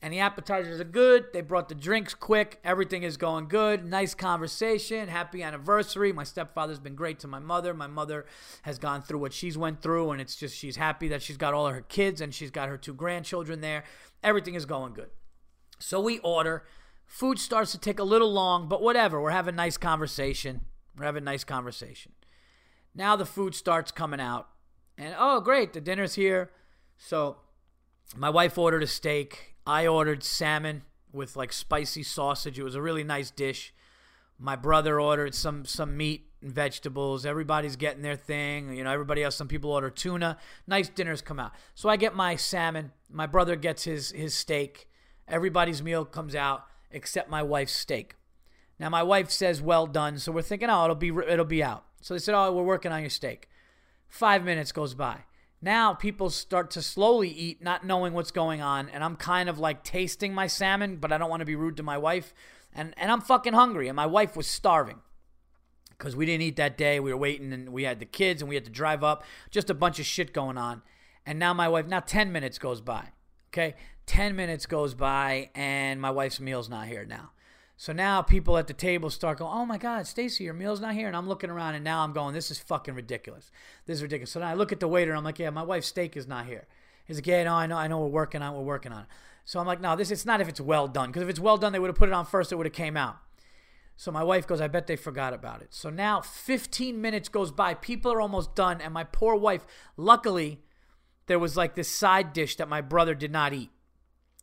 And 0.01 0.13
the 0.13 0.21
appetizers 0.21 0.81
are 0.81 0.85
good. 0.85 1.27
They 1.33 1.41
brought 1.41 1.69
the 1.69 1.75
drinks 1.75 2.15
quick. 2.15 2.61
Everything 2.63 3.03
is 3.03 3.17
going 3.17 3.49
good. 3.49 3.85
Nice 3.85 4.15
conversation. 4.15 5.09
Happy 5.09 5.43
anniversary. 5.43 6.13
My 6.13 6.23
stepfather's 6.23 6.79
been 6.79 6.95
great 6.95 7.19
to 7.21 7.27
my 7.27 7.41
mother. 7.41 7.75
My 7.75 7.89
mother 7.89 8.25
has 8.63 8.79
gone 8.79 9.03
through 9.03 9.19
what 9.19 9.33
she's 9.33 9.59
went 9.59 9.83
through, 9.83 10.13
and 10.13 10.21
it's 10.21 10.37
just 10.37 10.57
she's 10.57 10.77
happy 10.77 11.09
that 11.09 11.21
she's 11.21 11.37
got 11.37 11.53
all 11.53 11.67
her 11.69 11.81
kids 11.81 12.21
and 12.21 12.33
she's 12.33 12.53
got 12.53 12.69
her 12.69 12.79
two 12.79 12.95
grandchildren 12.95 13.61
there. 13.61 13.83
Everything 14.23 14.55
is 14.55 14.67
going 14.67 14.95
good. 14.95 15.11
So 15.81 16.01
we 16.01 16.21
order. 16.21 16.65
Food 17.07 17.41
starts 17.41 17.73
to 17.73 17.79
take 17.79 17.99
a 17.99 18.05
little 18.05 18.33
long, 18.33 18.69
but 18.69 18.83
whatever. 18.83 19.21
We're 19.21 19.31
having 19.31 19.57
nice 19.57 19.77
conversation. 19.77 20.61
We're 20.97 21.07
having 21.07 21.25
nice 21.25 21.43
conversation. 21.43 22.13
Now 22.95 23.17
the 23.17 23.27
food 23.27 23.55
starts 23.55 23.91
coming 23.91 24.21
out 24.21 24.49
and 24.99 25.15
oh, 25.17 25.41
great, 25.41 25.73
the 25.73 25.81
dinner's 25.81 26.15
here. 26.15 26.51
So 26.97 27.37
my 28.17 28.31
wife 28.31 28.57
ordered 28.57 28.83
a 28.83 28.87
steak. 28.87 29.57
I 29.67 29.87
ordered 29.87 30.25
salmon 30.25 30.83
with 31.13 31.37
like 31.37 31.53
spicy 31.53 32.03
sausage. 32.03 32.59
It 32.59 32.65
was 32.65 32.75
a 32.75 32.83
really 32.83 33.05
nice 33.05 33.31
dish. 33.31 33.75
My 34.39 34.57
brother 34.57 35.01
ordered 35.01 35.35
some 35.35 35.65
some 35.65 35.97
meat 35.97 36.27
and 36.41 36.53
vegetables. 36.53 37.27
Everybody's 37.27 37.77
getting 37.77 38.03
their 38.03 38.17
thing. 38.17 38.75
You 38.75 38.85
know, 38.85 38.93
everybody 38.93 39.23
else. 39.23 39.37
Some 39.37 39.49
people 39.49 39.73
order 39.73 39.91
tuna. 39.91 40.39
Nice 40.67 40.89
dinners 40.89 41.21
come 41.21 41.41
out. 41.41 41.53
So 41.75 41.89
I 41.89 41.97
get 41.97 42.15
my 42.15 42.37
salmon. 42.37 42.93
My 43.11 43.27
brother 43.27 43.57
gets 43.57 43.85
his 43.85 44.13
his 44.13 44.35
steak. 44.35 44.89
Everybody's 45.27 45.83
meal 45.83 46.05
comes 46.05 46.35
out 46.35 46.65
except 46.91 47.29
my 47.29 47.43
wife's 47.43 47.73
steak. 47.73 48.15
Now 48.79 48.89
my 48.89 49.03
wife 49.03 49.31
says 49.31 49.61
well 49.61 49.87
done, 49.87 50.19
so 50.19 50.31
we're 50.33 50.43
thinking, 50.43 50.71
oh, 50.71 50.85
it'll 50.85 50.97
be 50.97 51.09
it'll 51.09 51.45
be 51.45 51.63
out. 51.63 51.85
So 52.01 52.15
they 52.15 52.21
said, 52.21 52.35
oh, 52.35 52.53
we're 52.53 52.63
working 52.63 52.93
on 52.93 53.01
your 53.01 53.11
steak. 53.11 53.49
Five 54.09 54.45
minutes 54.45 54.73
goes 54.73 54.95
by. 54.95 55.25
Now 55.61 55.93
people 55.93 56.31
start 56.31 56.71
to 56.73 56.83
slowly 56.83 57.31
eat, 57.31 57.63
not 57.63 57.85
knowing 57.85 58.13
what's 58.13 58.31
going 58.31 58.63
on, 58.63 58.89
and 58.89 59.03
I'm 59.03 59.17
kind 59.17 59.49
of 59.49 59.59
like 59.59 59.83
tasting 59.83 60.33
my 60.33 60.47
salmon, 60.47 60.97
but 60.97 61.13
I 61.13 61.19
don't 61.19 61.31
want 61.31 61.41
to 61.41 61.47
be 61.47 61.57
rude 61.57 61.77
to 61.79 61.83
my 61.83 61.99
wife, 61.99 62.33
and 62.73 62.95
and 62.97 63.11
I'm 63.11 63.21
fucking 63.21 63.55
hungry, 63.55 63.89
and 63.89 63.97
my 63.97 64.07
wife 64.07 64.37
was 64.37 64.47
starving 64.47 65.01
because 65.91 66.15
we 66.15 66.27
didn't 66.27 66.43
eat 66.43 66.57
that 66.57 66.79
day. 66.79 67.01
We 67.01 67.11
were 67.11 67.19
waiting, 67.19 67.53
and 67.53 67.71
we 67.71 67.83
had 67.83 67.99
the 67.99 68.07
kids, 68.07 68.41
and 68.41 68.49
we 68.49 68.55
had 68.55 68.65
to 68.67 68.71
drive 68.71 69.03
up. 69.03 69.25
Just 69.51 69.69
a 69.69 69.75
bunch 69.75 69.99
of 69.99 70.07
shit 70.07 70.33
going 70.33 70.57
on, 70.57 70.83
and 71.27 71.39
now 71.41 71.53
my 71.55 71.69
wife. 71.69 71.87
Now 71.87 72.01
ten 72.01 72.31
minutes 72.31 72.59
goes 72.59 72.81
by. 72.81 73.09
Okay, 73.53 73.75
ten 74.07 74.37
minutes 74.37 74.67
goes 74.67 74.95
by, 74.95 75.51
and 75.57 76.01
my 76.01 76.11
wife's 76.13 76.39
meal's 76.39 76.69
not 76.69 76.87
here 76.87 77.05
now. 77.05 77.33
So 77.81 77.93
now 77.93 78.23
people 78.23 78.59
at 78.59 78.67
the 78.67 78.75
table 78.75 79.09
start 79.09 79.39
going, 79.39 79.53
"Oh 79.53 79.65
my 79.65 79.79
God, 79.79 80.07
Stacy, 80.07 80.43
your 80.43 80.53
meal's 80.53 80.81
not 80.81 80.95
here," 80.95 81.07
and 81.07 81.17
I'm 81.17 81.29
looking 81.29 81.49
around, 81.49 81.77
and 81.77 81.85
now 81.85 82.03
I'm 82.03 82.13
going, 82.13 82.35
"This 82.35 82.51
is 82.51 82.59
fucking 82.59 82.95
ridiculous. 82.95 83.53
This 83.87 83.99
is 83.99 84.03
ridiculous." 84.03 84.33
So 84.33 84.43
I 84.43 84.55
look 84.55 84.73
at 84.73 84.81
the 84.81 84.89
waiter, 84.89 85.13
and 85.13 85.19
I'm 85.19 85.25
like, 85.25 85.39
"Yeah, 85.39 85.51
my 85.51 85.63
wife's 85.63 85.87
steak 85.87 86.17
is 86.17 86.27
not 86.27 86.47
here." 86.47 86.67
He's 87.05 87.19
like, 87.19 87.27
"Yeah, 87.29 87.45
no, 87.45 87.55
I 87.55 87.67
know, 87.67 87.77
I 87.77 87.87
know, 87.87 88.01
we're 88.01 88.09
working 88.09 88.43
on, 88.43 88.53
it, 88.53 88.59
we're 88.59 88.65
working 88.65 88.93
on 88.93 89.03
it." 89.03 89.09
So 89.45 89.61
I'm 89.61 89.67
like, 89.67 89.81
"No, 89.81 89.95
this 89.95 90.11
it's 90.11 90.27
not 90.27 90.41
if 90.41 90.49
it's 90.49 90.61
well 90.61 90.89
done, 90.89 91.11
because 91.11 91.23
if 91.23 91.29
it's 91.29 91.39
well 91.39 91.57
done, 91.57 91.73
they 91.73 91.79
would 91.79 91.89
have 91.89 91.97
put 91.97 92.09
it 92.09 92.13
on 92.13 92.27
first, 92.27 92.51
it 92.51 92.57
would 92.57 92.67
have 92.67 92.73
came 92.75 92.97
out." 92.97 93.17
So 93.99 94.13
my 94.13 94.23
wife 94.23 94.47
goes, 94.47 94.61
I 94.61 94.69
bet 94.69 94.87
they 94.87 94.95
forgot 94.95 95.35
about 95.35 95.61
it. 95.61 95.75
So 95.75 95.91
now 95.91 96.21
15 96.21 97.01
minutes 97.01 97.29
goes 97.29 97.51
by. 97.51 97.75
People 97.75 98.13
are 98.13 98.21
almost 98.21 98.55
done. 98.55 98.81
And 98.81 98.95
my 98.95 99.03
poor 99.03 99.35
wife, 99.35 99.67
luckily, 99.97 100.63
there 101.27 101.41
was 101.41 101.57
like 101.57 101.75
this 101.75 101.91
side 101.91 102.33
dish 102.33 102.55
that 102.57 102.69
my 102.69 102.81
brother 102.81 103.17
did 103.17 103.33
not 103.33 103.53
eat. 103.53 103.71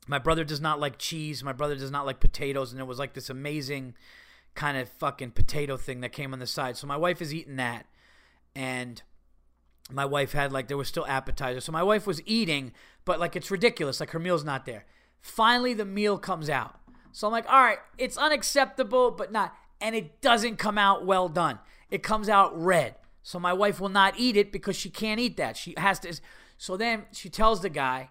My 0.08 0.20
brother 0.20 0.44
does 0.44 0.62
not 0.62 0.80
like 0.80 0.98
cheese. 0.98 1.44
My 1.44 1.54
brother 1.54 1.76
does 1.76 1.92
not 1.92 2.06
like 2.06 2.20
potatoes. 2.20 2.72
And 2.72 2.80
it 2.80 2.86
was 2.86 3.00
like 3.00 3.14
this 3.14 3.30
amazing 3.30 3.96
kind 4.54 4.78
of 4.78 4.88
fucking 4.88 5.32
potato 5.32 5.78
thing 5.78 6.02
that 6.02 6.12
came 6.12 6.34
on 6.34 6.40
the 6.40 6.48
side. 6.48 6.78
So 6.78 6.88
my 6.88 6.98
wife 6.98 7.22
is 7.22 7.34
eating 7.34 7.56
that. 7.58 7.86
And 8.56 9.02
my 9.92 10.06
wife 10.06 10.32
had 10.32 10.52
like, 10.52 10.68
there 10.68 10.78
was 10.78 10.88
still 10.88 11.06
appetizer. 11.08 11.60
So 11.60 11.72
my 11.72 11.84
wife 11.84 12.08
was 12.08 12.22
eating, 12.26 12.72
but 13.04 13.20
like 13.20 13.36
it's 13.36 13.52
ridiculous. 13.52 14.00
Like 14.00 14.12
her 14.12 14.20
meal's 14.20 14.44
not 14.44 14.66
there. 14.66 14.86
Finally, 15.22 15.74
the 15.74 15.86
meal 15.86 16.18
comes 16.18 16.50
out. 16.50 16.80
So 17.12 17.28
I'm 17.28 17.34
like, 17.34 17.50
all 17.50 17.62
right, 17.62 17.80
it's 17.98 18.18
unacceptable, 18.18 19.12
but 19.12 19.32
not. 19.32 19.56
And 19.82 19.96
it 19.96 20.22
doesn't 20.22 20.58
come 20.58 20.78
out 20.78 21.06
well 21.06 21.30
done. 21.30 21.60
It 21.90 22.04
comes 22.04 22.30
out 22.30 22.60
red. 22.62 22.96
So 23.24 23.40
my 23.40 23.54
wife 23.54 23.80
will 23.80 23.90
not 23.90 24.14
eat 24.18 24.38
it 24.38 24.52
because 24.52 24.76
she 24.76 24.90
can't 24.90 25.20
eat 25.20 25.38
that. 25.38 25.58
She 25.58 25.74
has 25.78 26.00
to. 26.00 26.20
So 26.58 26.78
then 26.78 27.06
she 27.12 27.30
tells 27.30 27.62
the 27.62 27.70
guy, 27.70 28.10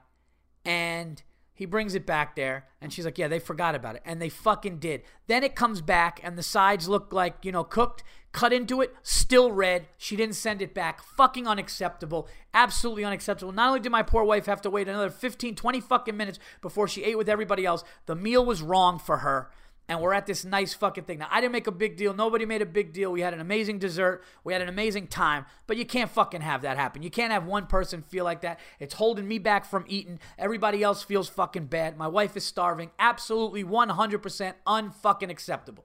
and 0.64 1.22
he 1.54 1.66
brings 1.66 1.94
it 1.94 2.04
back 2.04 2.34
there, 2.34 2.66
and 2.80 2.92
she's 2.92 3.04
like, 3.04 3.16
"Yeah, 3.16 3.28
they 3.28 3.38
forgot 3.38 3.75
about 3.75 3.96
it," 3.96 4.02
and 4.04 4.20
they 4.20 4.28
fucking 4.28 4.78
did. 4.78 5.02
Then 5.28 5.44
it 5.44 5.54
comes 5.54 5.80
back, 5.80 6.20
and 6.23 6.37
the 6.37 6.42
sides 6.42 6.88
look 6.88 7.12
like 7.12 7.37
you 7.42 7.52
know 7.52 7.64
cooked. 7.64 8.02
Cut 8.32 8.52
into 8.52 8.80
it, 8.80 8.92
still 9.04 9.52
red. 9.52 9.87
She 9.96 10.16
didn't 10.16 10.34
send 10.34 10.61
it 10.61 10.75
back. 10.75 11.00
Fucking 11.00 11.46
unacceptable. 11.46 12.26
Absolutely 12.52 13.04
unacceptable. 13.04 13.52
Not 13.52 13.68
only 13.68 13.78
did 13.78 13.92
my 13.92 14.02
poor 14.02 14.25
wife 14.25 14.46
have 14.46 14.61
to 14.62 14.70
wait 14.70 14.88
another 14.88 15.08
15, 15.08 15.54
20 15.54 15.80
fucking 15.80 16.16
minutes 16.16 16.40
before 16.61 16.88
she 16.88 17.04
ate 17.04 17.16
with 17.16 17.28
everybody 17.28 17.64
else, 17.64 17.84
the 18.06 18.16
meal 18.16 18.44
was 18.44 18.61
wrong 18.61 18.99
for 18.99 19.18
her 19.18 19.50
and 19.88 20.00
we're 20.00 20.14
at 20.14 20.26
this 20.26 20.45
nice 20.45 20.73
fucking 20.73 21.05
thing. 21.05 21.19
Now, 21.19 21.29
I 21.31 21.41
didn't 21.41 21.53
make 21.53 21.67
a 21.67 21.73
big 21.73 21.97
deal. 21.97 22.14
Nobody 22.14 22.47
made 22.47 22.62
a 22.62 22.67
big 22.67 22.93
deal. 22.93 23.12
We 23.12 23.21
had 23.21 23.35
an 23.35 23.41
amazing 23.41 23.79
dessert. 23.79 24.25
We 24.43 24.55
had 24.55 24.62
an 24.62 24.69
amazing 24.69 25.09
time. 25.09 25.45
But 25.67 25.76
you 25.76 25.85
can't 25.85 26.11
fucking 26.11 26.41
have 26.41 26.62
that 26.62 26.79
happen. 26.79 27.03
You 27.03 27.11
can't 27.11 27.33
have 27.33 27.45
one 27.45 27.67
person 27.67 28.00
feel 28.00 28.25
like 28.25 28.41
that. 28.41 28.61
It's 28.81 28.95
holding 28.95 29.29
me 29.29 29.38
back 29.38 29.67
from 29.67 29.85
eating. 29.87 30.21
Everybody 30.38 30.83
else 30.83 31.03
feels 31.03 31.29
fucking 31.29 31.67
bad. 31.67 31.99
My 31.99 32.09
wife 32.09 32.35
is 32.37 32.45
starving. 32.45 32.93
Absolutely 32.99 33.62
100% 33.62 34.55
unfucking 34.67 35.31
acceptable. 35.31 35.85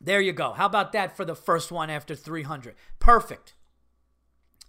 There 0.00 0.20
you 0.20 0.32
go. 0.32 0.52
How 0.52 0.66
about 0.66 0.92
that 0.92 1.16
for 1.16 1.24
the 1.24 1.34
first 1.34 1.70
one 1.70 1.90
after 1.90 2.14
300? 2.14 2.74
Perfect. 2.98 3.54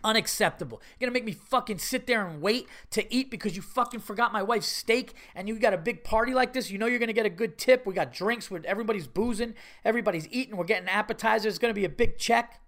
Unacceptable. 0.05 0.81
You're 0.99 1.07
gonna 1.07 1.15
make 1.15 1.25
me 1.25 1.31
fucking 1.31 1.79
sit 1.79 2.05
there 2.05 2.25
and 2.27 2.39
wait 2.39 2.67
to 2.91 3.11
eat 3.13 3.31
because 3.31 3.55
you 3.55 3.63
fucking 3.63 4.01
forgot 4.01 4.31
my 4.31 4.43
wife's 4.43 4.67
steak 4.67 5.15
and 5.33 5.49
you 5.49 5.57
got 5.57 5.73
a 5.73 5.77
big 5.77 6.03
party 6.03 6.31
like 6.31 6.53
this. 6.53 6.69
You 6.69 6.77
know 6.77 6.85
you're 6.85 6.99
gonna 6.99 7.11
get 7.11 7.25
a 7.25 7.29
good 7.29 7.57
tip. 7.57 7.87
We 7.87 7.95
got 7.95 8.13
drinks 8.13 8.51
where 8.51 8.61
everybody's 8.65 9.07
boozing, 9.07 9.55
everybody's 9.83 10.27
eating, 10.29 10.57
we're 10.57 10.65
getting 10.65 10.87
appetizers. 10.87 11.53
It's 11.53 11.59
gonna 11.59 11.73
be 11.73 11.85
a 11.85 11.89
big 11.89 12.19
check. 12.19 12.61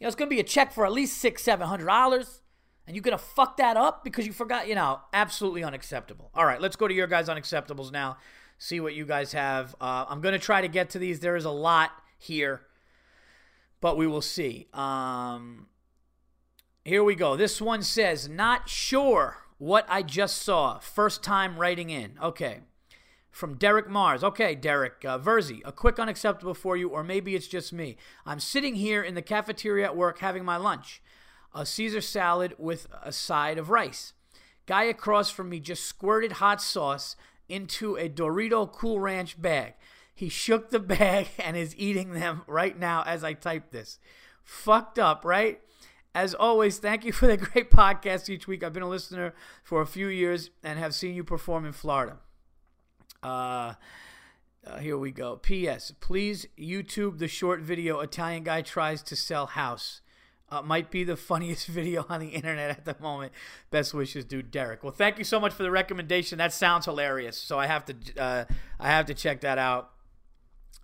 You 0.00 0.04
know, 0.04 0.08
it's 0.08 0.16
gonna 0.16 0.28
be 0.28 0.40
a 0.40 0.44
check 0.44 0.72
for 0.72 0.84
at 0.84 0.92
least 0.92 1.18
six, 1.18 1.42
seven 1.44 1.68
hundred 1.68 1.86
dollars. 1.86 2.42
And 2.86 2.96
you're 2.96 3.02
gonna 3.02 3.16
fuck 3.16 3.56
that 3.58 3.76
up 3.76 4.02
because 4.02 4.26
you 4.26 4.32
forgot, 4.32 4.66
you 4.66 4.74
know, 4.74 5.00
absolutely 5.12 5.62
unacceptable. 5.62 6.30
All 6.34 6.44
right, 6.44 6.60
let's 6.60 6.74
go 6.74 6.88
to 6.88 6.94
your 6.94 7.06
guys' 7.06 7.28
unacceptables 7.28 7.92
now. 7.92 8.16
See 8.58 8.80
what 8.80 8.94
you 8.94 9.06
guys 9.06 9.32
have. 9.32 9.76
Uh, 9.80 10.04
I'm 10.08 10.20
gonna 10.20 10.38
try 10.38 10.62
to 10.62 10.68
get 10.68 10.90
to 10.90 10.98
these. 10.98 11.20
There 11.20 11.36
is 11.36 11.44
a 11.44 11.50
lot 11.50 11.92
here, 12.18 12.62
but 13.80 13.96
we 13.96 14.08
will 14.08 14.20
see. 14.20 14.66
Um, 14.72 15.68
here 16.86 17.02
we 17.02 17.16
go. 17.16 17.36
This 17.36 17.60
one 17.60 17.82
says, 17.82 18.28
not 18.28 18.68
sure 18.68 19.38
what 19.58 19.84
I 19.88 20.02
just 20.02 20.40
saw. 20.40 20.78
First 20.78 21.20
time 21.20 21.58
writing 21.58 21.90
in. 21.90 22.12
Okay. 22.22 22.60
From 23.32 23.56
Derek 23.56 23.88
Mars. 23.88 24.22
Okay, 24.22 24.54
Derek. 24.54 25.04
Uh, 25.04 25.18
Verzi, 25.18 25.62
a 25.64 25.72
quick 25.72 25.98
unacceptable 25.98 26.54
for 26.54 26.76
you, 26.76 26.88
or 26.88 27.02
maybe 27.02 27.34
it's 27.34 27.48
just 27.48 27.72
me. 27.72 27.96
I'm 28.24 28.38
sitting 28.38 28.76
here 28.76 29.02
in 29.02 29.16
the 29.16 29.22
cafeteria 29.22 29.86
at 29.86 29.96
work 29.96 30.20
having 30.20 30.44
my 30.44 30.56
lunch 30.56 31.02
a 31.52 31.66
Caesar 31.66 32.00
salad 32.00 32.54
with 32.56 32.86
a 33.02 33.10
side 33.10 33.58
of 33.58 33.70
rice. 33.70 34.12
Guy 34.66 34.84
across 34.84 35.28
from 35.28 35.48
me 35.48 35.58
just 35.58 35.86
squirted 35.86 36.32
hot 36.32 36.62
sauce 36.62 37.16
into 37.48 37.96
a 37.96 38.08
Dorito 38.08 38.70
Cool 38.70 39.00
Ranch 39.00 39.40
bag. 39.42 39.74
He 40.14 40.28
shook 40.28 40.70
the 40.70 40.78
bag 40.98 41.28
and 41.38 41.56
is 41.56 41.74
eating 41.76 42.12
them 42.12 42.42
right 42.46 42.78
now 42.78 43.02
as 43.04 43.24
I 43.24 43.32
type 43.32 43.72
this. 43.72 43.98
Fucked 44.44 45.00
up, 45.00 45.24
right? 45.24 45.60
As 46.16 46.32
always, 46.32 46.78
thank 46.78 47.04
you 47.04 47.12
for 47.12 47.26
the 47.26 47.36
great 47.36 47.70
podcast 47.70 48.30
each 48.30 48.48
week. 48.48 48.64
I've 48.64 48.72
been 48.72 48.82
a 48.82 48.88
listener 48.88 49.34
for 49.62 49.82
a 49.82 49.86
few 49.86 50.06
years 50.06 50.48
and 50.62 50.78
have 50.78 50.94
seen 50.94 51.14
you 51.14 51.22
perform 51.22 51.66
in 51.66 51.72
Florida. 51.72 52.16
Uh, 53.22 53.74
uh, 54.66 54.78
here 54.78 54.96
we 54.96 55.10
go. 55.10 55.36
P.S. 55.36 55.92
Please 56.00 56.46
YouTube 56.58 57.18
the 57.18 57.28
short 57.28 57.60
video 57.60 58.00
Italian 58.00 58.44
guy 58.44 58.62
tries 58.62 59.02
to 59.02 59.14
sell 59.14 59.44
house. 59.44 60.00
Uh, 60.48 60.62
might 60.62 60.90
be 60.90 61.04
the 61.04 61.16
funniest 61.18 61.66
video 61.66 62.06
on 62.08 62.20
the 62.20 62.28
internet 62.28 62.70
at 62.70 62.86
the 62.86 62.96
moment. 62.98 63.32
Best 63.70 63.92
wishes, 63.92 64.24
dude, 64.24 64.50
Derek. 64.50 64.82
Well, 64.82 64.92
thank 64.92 65.18
you 65.18 65.24
so 65.24 65.38
much 65.38 65.52
for 65.52 65.64
the 65.64 65.70
recommendation. 65.70 66.38
That 66.38 66.54
sounds 66.54 66.86
hilarious. 66.86 67.36
So 67.36 67.58
I 67.58 67.66
have 67.66 67.84
to, 67.84 67.94
uh, 68.16 68.44
I 68.80 68.88
have 68.88 69.04
to 69.06 69.14
check 69.14 69.42
that 69.42 69.58
out. 69.58 69.90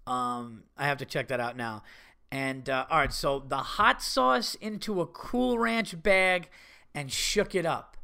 Um, 0.06 0.64
I 0.76 0.84
have 0.88 0.98
to 0.98 1.06
check 1.06 1.28
that 1.28 1.40
out 1.40 1.56
now. 1.56 1.84
And 2.32 2.70
uh, 2.70 2.86
all 2.90 2.98
right, 2.98 3.12
so 3.12 3.44
the 3.46 3.58
hot 3.58 4.02
sauce 4.02 4.54
into 4.54 5.02
a 5.02 5.06
Cool 5.06 5.58
Ranch 5.58 6.02
bag 6.02 6.48
and 6.94 7.12
shook 7.12 7.54
it 7.54 7.66
up. 7.66 7.98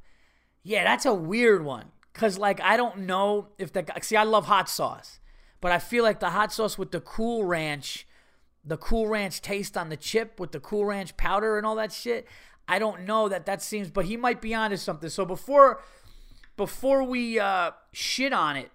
Yeah, 0.62 0.84
that's 0.84 1.06
a 1.06 1.14
weird 1.14 1.64
one. 1.64 1.86
Cause 2.12 2.36
like 2.36 2.60
I 2.60 2.76
don't 2.76 3.00
know 3.00 3.48
if 3.58 3.72
the 3.72 3.86
see 4.02 4.16
I 4.16 4.24
love 4.24 4.44
hot 4.44 4.68
sauce, 4.68 5.18
but 5.62 5.72
I 5.72 5.78
feel 5.78 6.04
like 6.04 6.20
the 6.20 6.30
hot 6.30 6.52
sauce 6.52 6.76
with 6.76 6.90
the 6.90 7.00
Cool 7.00 7.44
Ranch 7.44 8.06
the 8.62 8.76
Cool 8.76 9.06
Ranch 9.06 9.40
taste 9.40 9.78
on 9.78 9.88
the 9.88 9.96
chip 9.96 10.38
with 10.38 10.52
the 10.52 10.60
Cool 10.60 10.84
Ranch 10.84 11.16
powder 11.16 11.56
and 11.56 11.66
all 11.66 11.76
that 11.76 11.92
shit. 11.92 12.26
I 12.66 12.78
don't 12.78 13.06
know 13.06 13.30
that 13.30 13.46
that 13.46 13.62
seems, 13.62 13.90
but 13.90 14.04
he 14.04 14.18
might 14.18 14.42
be 14.42 14.54
onto 14.54 14.76
something. 14.76 15.08
So 15.08 15.24
before 15.24 15.80
before 16.56 17.02
we 17.02 17.38
uh, 17.38 17.70
shit 17.92 18.34
on 18.34 18.56
it, 18.56 18.70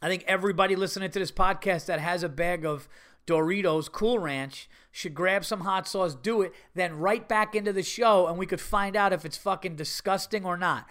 I 0.00 0.08
think 0.08 0.24
everybody 0.26 0.74
listening 0.74 1.10
to 1.10 1.18
this 1.18 1.32
podcast 1.32 1.84
that 1.86 2.00
has 2.00 2.22
a 2.22 2.28
bag 2.30 2.64
of 2.64 2.88
Doritos 3.28 3.92
Cool 3.92 4.18
Ranch 4.18 4.68
should 4.90 5.14
grab 5.14 5.44
some 5.44 5.60
hot 5.60 5.86
sauce, 5.86 6.14
do 6.14 6.42
it, 6.42 6.52
then 6.74 6.98
right 6.98 7.28
back 7.28 7.54
into 7.54 7.72
the 7.72 7.82
show, 7.82 8.26
and 8.26 8.38
we 8.38 8.46
could 8.46 8.60
find 8.60 8.96
out 8.96 9.12
if 9.12 9.24
it's 9.24 9.36
fucking 9.36 9.76
disgusting 9.76 10.44
or 10.44 10.56
not. 10.56 10.86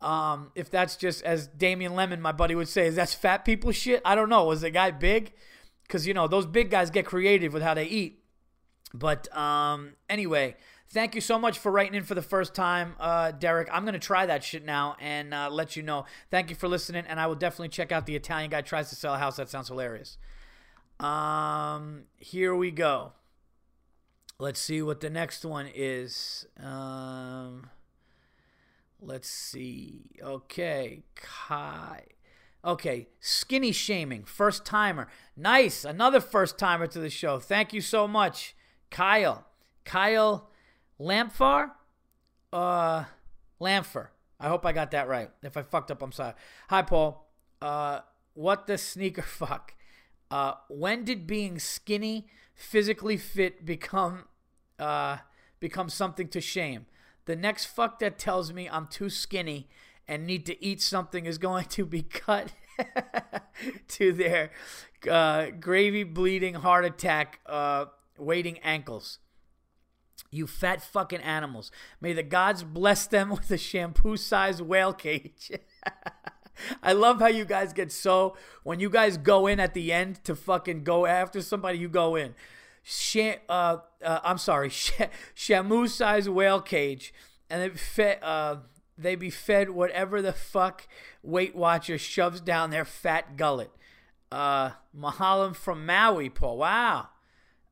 Um, 0.00 0.50
if 0.54 0.70
that's 0.70 0.96
just 0.96 1.22
as 1.22 1.46
Damien 1.46 1.94
Lemon, 1.94 2.20
my 2.20 2.32
buddy, 2.32 2.54
would 2.54 2.68
say, 2.68 2.86
is 2.86 2.96
that 2.96 3.10
fat 3.10 3.44
people 3.44 3.70
shit? 3.70 4.02
I 4.04 4.14
don't 4.14 4.28
know. 4.28 4.44
Was 4.44 4.62
the 4.62 4.70
guy 4.70 4.90
big? 4.90 5.32
because 5.86 6.06
you 6.06 6.14
know 6.14 6.26
those 6.26 6.46
big 6.46 6.70
guys 6.70 6.90
get 6.90 7.06
creative 7.06 7.52
with 7.52 7.62
how 7.62 7.74
they 7.74 7.84
eat. 7.84 8.20
But 8.92 9.34
um, 9.36 9.92
anyway, 10.08 10.56
thank 10.88 11.14
you 11.14 11.20
so 11.20 11.38
much 11.38 11.58
for 11.58 11.70
writing 11.70 11.94
in 11.94 12.04
for 12.04 12.14
the 12.14 12.22
first 12.22 12.54
time, 12.54 12.94
uh, 13.00 13.32
Derek. 13.32 13.68
I'm 13.72 13.84
gonna 13.84 13.98
try 13.98 14.26
that 14.26 14.44
shit 14.44 14.64
now 14.64 14.96
and 15.00 15.34
uh, 15.34 15.48
let 15.50 15.76
you 15.76 15.82
know. 15.82 16.06
Thank 16.30 16.50
you 16.50 16.56
for 16.56 16.68
listening, 16.68 17.04
and 17.08 17.20
I 17.20 17.26
will 17.26 17.34
definitely 17.34 17.68
check 17.68 17.92
out 17.92 18.06
the 18.06 18.16
Italian 18.16 18.50
guy 18.50 18.60
tries 18.62 18.90
to 18.90 18.96
sell 18.96 19.14
a 19.14 19.18
house. 19.18 19.36
That 19.36 19.48
sounds 19.48 19.68
hilarious. 19.68 20.18
Um, 21.00 22.04
here 22.16 22.54
we 22.54 22.70
go. 22.70 23.12
Let's 24.38 24.60
see 24.60 24.82
what 24.82 25.00
the 25.00 25.10
next 25.10 25.44
one 25.44 25.68
is. 25.72 26.46
Um, 26.62 27.70
let's 29.00 29.28
see. 29.28 30.10
Okay, 30.22 31.02
Kai. 31.14 32.04
Okay, 32.64 33.08
skinny 33.20 33.72
shaming, 33.72 34.24
first 34.24 34.64
timer. 34.64 35.08
Nice, 35.36 35.84
another 35.84 36.20
first 36.20 36.58
timer 36.58 36.86
to 36.86 36.98
the 36.98 37.10
show. 37.10 37.38
Thank 37.38 37.72
you 37.74 37.82
so 37.82 38.08
much, 38.08 38.56
Kyle. 38.90 39.46
Kyle 39.84 40.48
Lampfar? 40.98 41.72
Uh, 42.52 43.04
Lampfer. 43.60 44.08
I 44.40 44.48
hope 44.48 44.64
I 44.64 44.72
got 44.72 44.92
that 44.92 45.08
right. 45.08 45.30
If 45.42 45.56
I 45.56 45.62
fucked 45.62 45.90
up, 45.90 46.02
I'm 46.02 46.12
sorry. 46.12 46.34
Hi, 46.68 46.82
Paul. 46.82 47.28
Uh, 47.60 48.00
what 48.32 48.66
the 48.66 48.78
sneaker 48.78 49.22
fuck? 49.40 49.74
Uh, 50.30 50.54
when 50.68 51.04
did 51.04 51.26
being 51.26 51.58
skinny, 51.58 52.26
physically 52.54 53.16
fit 53.16 53.64
become 53.64 54.24
uh, 54.78 55.18
become 55.60 55.88
something 55.88 56.28
to 56.28 56.40
shame? 56.40 56.86
The 57.26 57.36
next 57.36 57.66
fuck 57.66 57.98
that 58.00 58.18
tells 58.18 58.52
me 58.52 58.68
I'm 58.68 58.86
too 58.86 59.08
skinny 59.08 59.68
and 60.06 60.26
need 60.26 60.44
to 60.46 60.64
eat 60.64 60.82
something 60.82 61.26
is 61.26 61.38
going 61.38 61.64
to 61.66 61.86
be 61.86 62.02
cut 62.02 62.52
to 63.88 64.12
their 64.12 64.50
uh, 65.10 65.46
gravy 65.58 66.04
bleeding 66.04 66.54
heart 66.54 66.84
attack 66.84 67.40
uh, 67.46 67.86
waiting 68.18 68.58
ankles. 68.58 69.18
You 70.30 70.46
fat 70.46 70.82
fucking 70.82 71.20
animals. 71.20 71.70
May 72.00 72.12
the 72.12 72.22
gods 72.22 72.64
bless 72.64 73.06
them 73.06 73.30
with 73.30 73.50
a 73.50 73.58
shampoo 73.58 74.16
sized 74.16 74.60
whale 74.60 74.92
cage. 74.92 75.52
I 76.82 76.92
love 76.92 77.20
how 77.20 77.26
you 77.26 77.44
guys 77.44 77.72
get 77.72 77.92
so 77.92 78.36
when 78.62 78.80
you 78.80 78.90
guys 78.90 79.16
go 79.16 79.46
in 79.46 79.60
at 79.60 79.74
the 79.74 79.92
end 79.92 80.22
to 80.24 80.34
fucking 80.34 80.84
go 80.84 81.06
after 81.06 81.42
somebody, 81.42 81.78
you 81.78 81.88
go 81.88 82.16
in. 82.16 82.34
Sham, 82.82 83.38
uh, 83.48 83.78
uh, 84.04 84.20
I'm 84.22 84.38
sorry, 84.38 84.68
shamu 85.36 85.88
size 85.88 86.28
whale 86.28 86.60
cage, 86.60 87.14
and 87.48 87.62
it 87.62 87.78
fit. 87.78 88.22
Uh, 88.22 88.56
they 88.96 89.16
be 89.16 89.30
fed 89.30 89.70
whatever 89.70 90.22
the 90.22 90.32
fuck 90.32 90.86
Weight 91.22 91.56
Watcher 91.56 91.98
shoves 91.98 92.40
down 92.40 92.70
their 92.70 92.84
fat 92.84 93.36
gullet. 93.36 93.70
Uh, 94.30 94.70
Mahalo 94.96 95.54
from 95.54 95.86
Maui, 95.86 96.30
Paul. 96.30 96.58
Wow. 96.58 97.08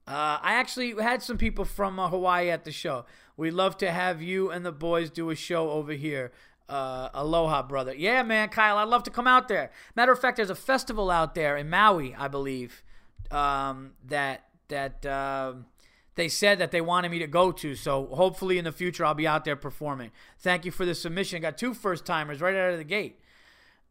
Uh, 0.06 0.38
I 0.42 0.54
actually 0.54 1.00
had 1.00 1.22
some 1.22 1.38
people 1.38 1.64
from 1.64 1.98
uh, 1.98 2.08
Hawaii 2.08 2.50
at 2.50 2.64
the 2.64 2.72
show. 2.72 3.04
We'd 3.36 3.52
love 3.52 3.76
to 3.78 3.90
have 3.90 4.20
you 4.20 4.50
and 4.50 4.66
the 4.66 4.72
boys 4.72 5.10
do 5.10 5.30
a 5.30 5.36
show 5.36 5.70
over 5.70 5.92
here. 5.92 6.32
Uh, 6.72 7.10
aloha, 7.12 7.62
brother. 7.62 7.94
Yeah, 7.94 8.22
man, 8.22 8.48
Kyle, 8.48 8.78
I'd 8.78 8.88
love 8.88 9.02
to 9.02 9.10
come 9.10 9.26
out 9.26 9.46
there. 9.46 9.70
Matter 9.94 10.10
of 10.10 10.18
fact, 10.18 10.38
there's 10.38 10.48
a 10.48 10.54
festival 10.54 11.10
out 11.10 11.34
there 11.34 11.54
in 11.54 11.68
Maui, 11.68 12.14
I 12.14 12.28
believe, 12.28 12.82
um, 13.30 13.92
that 14.06 14.46
that 14.68 15.04
um, 15.04 15.66
they 16.14 16.28
said 16.28 16.58
that 16.60 16.70
they 16.70 16.80
wanted 16.80 17.10
me 17.10 17.18
to 17.18 17.26
go 17.26 17.52
to. 17.52 17.74
So 17.74 18.06
hopefully 18.06 18.56
in 18.56 18.64
the 18.64 18.72
future 18.72 19.04
I'll 19.04 19.12
be 19.12 19.26
out 19.26 19.44
there 19.44 19.54
performing. 19.54 20.12
Thank 20.38 20.64
you 20.64 20.70
for 20.70 20.86
the 20.86 20.94
submission. 20.94 21.42
Got 21.42 21.58
two 21.58 21.74
first 21.74 22.06
timers 22.06 22.40
right 22.40 22.54
out 22.54 22.72
of 22.72 22.78
the 22.78 22.84
gate. 22.84 23.20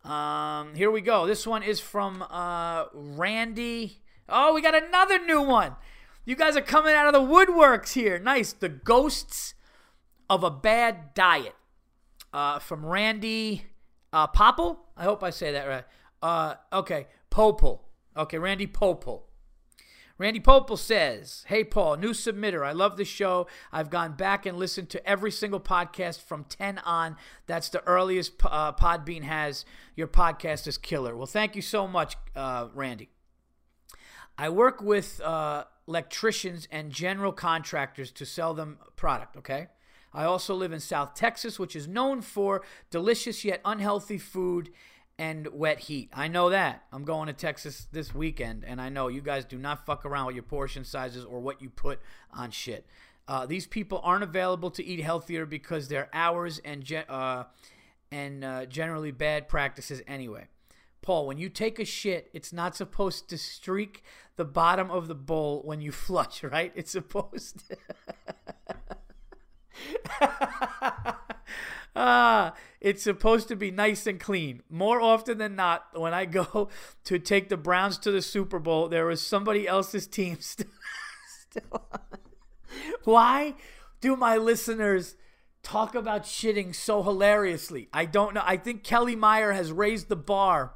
Um, 0.03 0.73
here 0.73 0.89
we 0.89 1.01
go. 1.01 1.27
This 1.27 1.45
one 1.45 1.61
is 1.61 1.79
from 1.79 2.25
uh, 2.31 2.85
Randy. 2.95 4.01
Oh, 4.27 4.55
we 4.55 4.61
got 4.63 4.73
another 4.73 5.23
new 5.23 5.43
one. 5.43 5.75
You 6.25 6.35
guys 6.35 6.57
are 6.57 6.61
coming 6.61 6.95
out 6.95 7.05
of 7.05 7.13
the 7.13 7.19
woodworks 7.19 7.93
here. 7.93 8.17
Nice. 8.17 8.53
The 8.53 8.69
Ghosts 8.69 9.53
of 10.27 10.43
a 10.43 10.49
Bad 10.49 11.13
Diet 11.13 11.53
uh, 12.33 12.59
from 12.59 12.85
Randy 12.85 13.65
uh, 14.13 14.27
Popple. 14.27 14.79
I 14.95 15.03
hope 15.03 15.23
I 15.23 15.29
say 15.29 15.51
that 15.51 15.67
right. 15.67 15.83
Uh, 16.21 16.55
okay, 16.71 17.07
Popel. 17.29 17.79
Okay, 18.15 18.37
Randy 18.37 18.67
Popel. 18.67 19.23
Randy 20.17 20.39
Popel 20.39 20.77
says, 20.77 21.43
Hey, 21.47 21.63
Paul, 21.63 21.97
new 21.97 22.11
submitter. 22.11 22.63
I 22.63 22.73
love 22.73 22.95
the 22.95 23.05
show. 23.05 23.47
I've 23.71 23.89
gone 23.89 24.13
back 24.13 24.45
and 24.45 24.55
listened 24.55 24.91
to 24.91 25.03
every 25.07 25.31
single 25.31 25.59
podcast 25.59 26.21
from 26.21 26.43
10 26.43 26.77
on. 26.79 27.17
That's 27.47 27.69
the 27.69 27.83
earliest 27.87 28.33
uh, 28.45 28.73
Podbean 28.73 29.23
has. 29.23 29.65
Your 29.95 30.07
podcast 30.07 30.67
is 30.67 30.77
killer. 30.77 31.15
Well, 31.17 31.25
thank 31.25 31.55
you 31.55 31.63
so 31.63 31.87
much, 31.87 32.17
uh, 32.35 32.67
Randy. 32.75 33.09
I 34.37 34.49
work 34.49 34.79
with 34.79 35.19
uh, 35.21 35.63
electricians 35.87 36.67
and 36.71 36.91
general 36.91 37.31
contractors 37.31 38.11
to 38.11 38.25
sell 38.25 38.53
them 38.53 38.77
product, 38.95 39.37
okay? 39.37 39.69
I 40.13 40.23
also 40.25 40.55
live 40.55 40.73
in 40.73 40.79
South 40.79 41.13
Texas, 41.13 41.57
which 41.57 41.75
is 41.75 41.87
known 41.87 42.21
for 42.21 42.63
delicious 42.89 43.45
yet 43.45 43.61
unhealthy 43.63 44.17
food 44.17 44.71
and 45.17 45.47
wet 45.47 45.81
heat. 45.81 46.09
I 46.13 46.27
know 46.27 46.49
that. 46.49 46.83
I'm 46.91 47.03
going 47.03 47.27
to 47.27 47.33
Texas 47.33 47.87
this 47.91 48.13
weekend, 48.13 48.65
and 48.65 48.81
I 48.81 48.89
know 48.89 49.07
you 49.07 49.21
guys 49.21 49.45
do 49.45 49.57
not 49.57 49.85
fuck 49.85 50.05
around 50.05 50.27
with 50.27 50.35
your 50.35 50.43
portion 50.43 50.83
sizes 50.83 51.23
or 51.23 51.39
what 51.39 51.61
you 51.61 51.69
put 51.69 51.99
on 52.31 52.51
shit. 52.51 52.85
Uh, 53.27 53.45
these 53.45 53.67
people 53.67 54.01
aren't 54.03 54.23
available 54.23 54.71
to 54.71 54.83
eat 54.83 54.99
healthier 54.99 55.45
because 55.45 55.87
their 55.87 56.09
hours 56.11 56.59
and 56.65 56.91
uh, 57.07 57.45
and 58.11 58.43
uh, 58.43 58.65
generally 58.65 59.11
bad 59.11 59.47
practices 59.47 60.01
anyway. 60.07 60.47
Paul, 61.01 61.25
when 61.25 61.37
you 61.37 61.49
take 61.49 61.79
a 61.79 61.85
shit, 61.85 62.29
it's 62.33 62.51
not 62.51 62.75
supposed 62.75 63.29
to 63.29 63.37
streak 63.37 64.03
the 64.35 64.45
bottom 64.45 64.91
of 64.91 65.07
the 65.07 65.15
bowl 65.15 65.61
when 65.63 65.81
you 65.81 65.91
flush, 65.93 66.43
right? 66.43 66.73
It's 66.75 66.91
supposed 66.91 67.69
to. 67.69 67.77
ah, 71.95 72.53
it's 72.79 73.03
supposed 73.03 73.47
to 73.49 73.55
be 73.55 73.71
nice 73.71 74.07
and 74.07 74.19
clean. 74.19 74.61
More 74.69 75.01
often 75.01 75.37
than 75.37 75.55
not, 75.55 75.87
when 75.93 76.13
I 76.13 76.25
go 76.25 76.69
to 77.05 77.19
take 77.19 77.49
the 77.49 77.57
Browns 77.57 77.97
to 77.99 78.11
the 78.11 78.21
Super 78.21 78.59
Bowl, 78.59 78.87
there 78.87 79.09
is 79.09 79.21
somebody 79.21 79.67
else's 79.67 80.07
team 80.07 80.37
still. 80.39 80.67
still 81.27 81.87
Why 83.03 83.55
do 83.99 84.15
my 84.15 84.37
listeners 84.37 85.15
talk 85.63 85.93
about 85.95 86.23
shitting 86.23 86.73
so 86.73 87.03
hilariously? 87.03 87.89
I 87.93 88.05
don't 88.05 88.33
know. 88.33 88.43
I 88.43 88.57
think 88.57 88.83
Kelly 88.83 89.15
Meyer 89.15 89.51
has 89.51 89.71
raised 89.71 90.09
the 90.09 90.15
bar. 90.15 90.73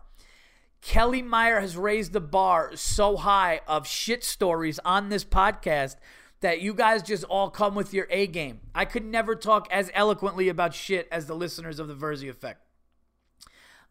Kelly 0.81 1.23
Meyer 1.23 1.61
has 1.61 1.75
raised 1.75 2.13
the 2.13 2.21
bar 2.21 2.75
so 2.75 3.17
high 3.17 3.61
of 3.67 3.87
shit 3.87 4.23
stories 4.23 4.79
on 4.85 5.09
this 5.09 5.25
podcast 5.25 5.95
that 6.45 6.61
you 6.61 6.75
guys 6.75 7.01
just 7.01 7.23
all 7.23 7.49
come 7.49 7.73
with 7.73 7.91
your 7.91 8.05
A 8.11 8.27
game. 8.27 8.59
I 8.75 8.85
could 8.85 9.03
never 9.03 9.35
talk 9.35 9.67
as 9.71 9.89
eloquently 9.95 10.47
about 10.47 10.75
shit 10.75 11.07
as 11.11 11.25
the 11.25 11.33
listeners 11.33 11.79
of 11.79 11.87
the 11.87 11.95
Verzi 11.95 12.29
Effect. 12.29 12.61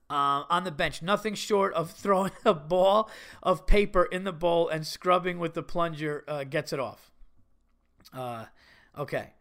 Uh, 0.09 0.45
on 0.49 0.63
the 0.63 0.71
bench, 0.71 1.03
nothing 1.03 1.35
short 1.35 1.75
of 1.75 1.91
throwing 1.97 2.31
a 2.45 2.55
ball 2.55 3.11
of 3.43 3.67
paper 3.67 4.05
in 4.05 4.23
the 4.23 4.33
bowl 4.33 4.69
and 4.69 4.87
scrubbing 4.87 5.41
with 5.41 5.55
the 5.55 5.65
plunger 5.65 6.23
uh, 6.29 6.45
gets 6.45 6.73
it 6.73 6.79
off. 6.79 7.11
Uh, 8.13 8.45
okay. 8.97 9.33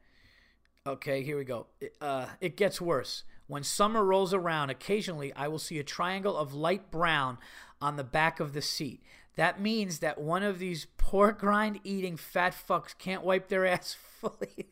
Okay, 0.88 1.22
here 1.22 1.38
we 1.38 1.43
go. 1.43 1.67
It, 1.79 1.96
uh, 2.01 2.25
it 2.41 2.58
gets 2.58 2.82
worse. 2.82 3.25
When 3.46 3.62
summer 3.62 4.03
rolls 4.03 4.34
around, 4.34 4.72
occasionally 4.72 5.32
I 5.34 5.50
will 5.50 5.60
see 5.60 5.77
a 5.77 5.84
triangle 5.84 6.36
of 6.36 6.55
light 6.55 6.89
brown 6.89 7.38
on 7.79 7.96
the 7.96 8.03
back 8.03 8.39
of 8.39 8.53
the 8.53 8.62
seat. 8.63 9.03
That 9.36 9.60
means 9.60 10.00
that 10.00 10.20
one 10.22 10.44
of 10.44 10.60
these 10.60 10.88
pork 10.98 11.42
rind 11.42 11.80
eating 11.84 12.18
fat 12.18 12.54
fucks 12.54 12.98
can't 12.98 13.24
wipe 13.24 13.48
their 13.48 13.66
ass 13.66 13.96
fully 14.22 14.68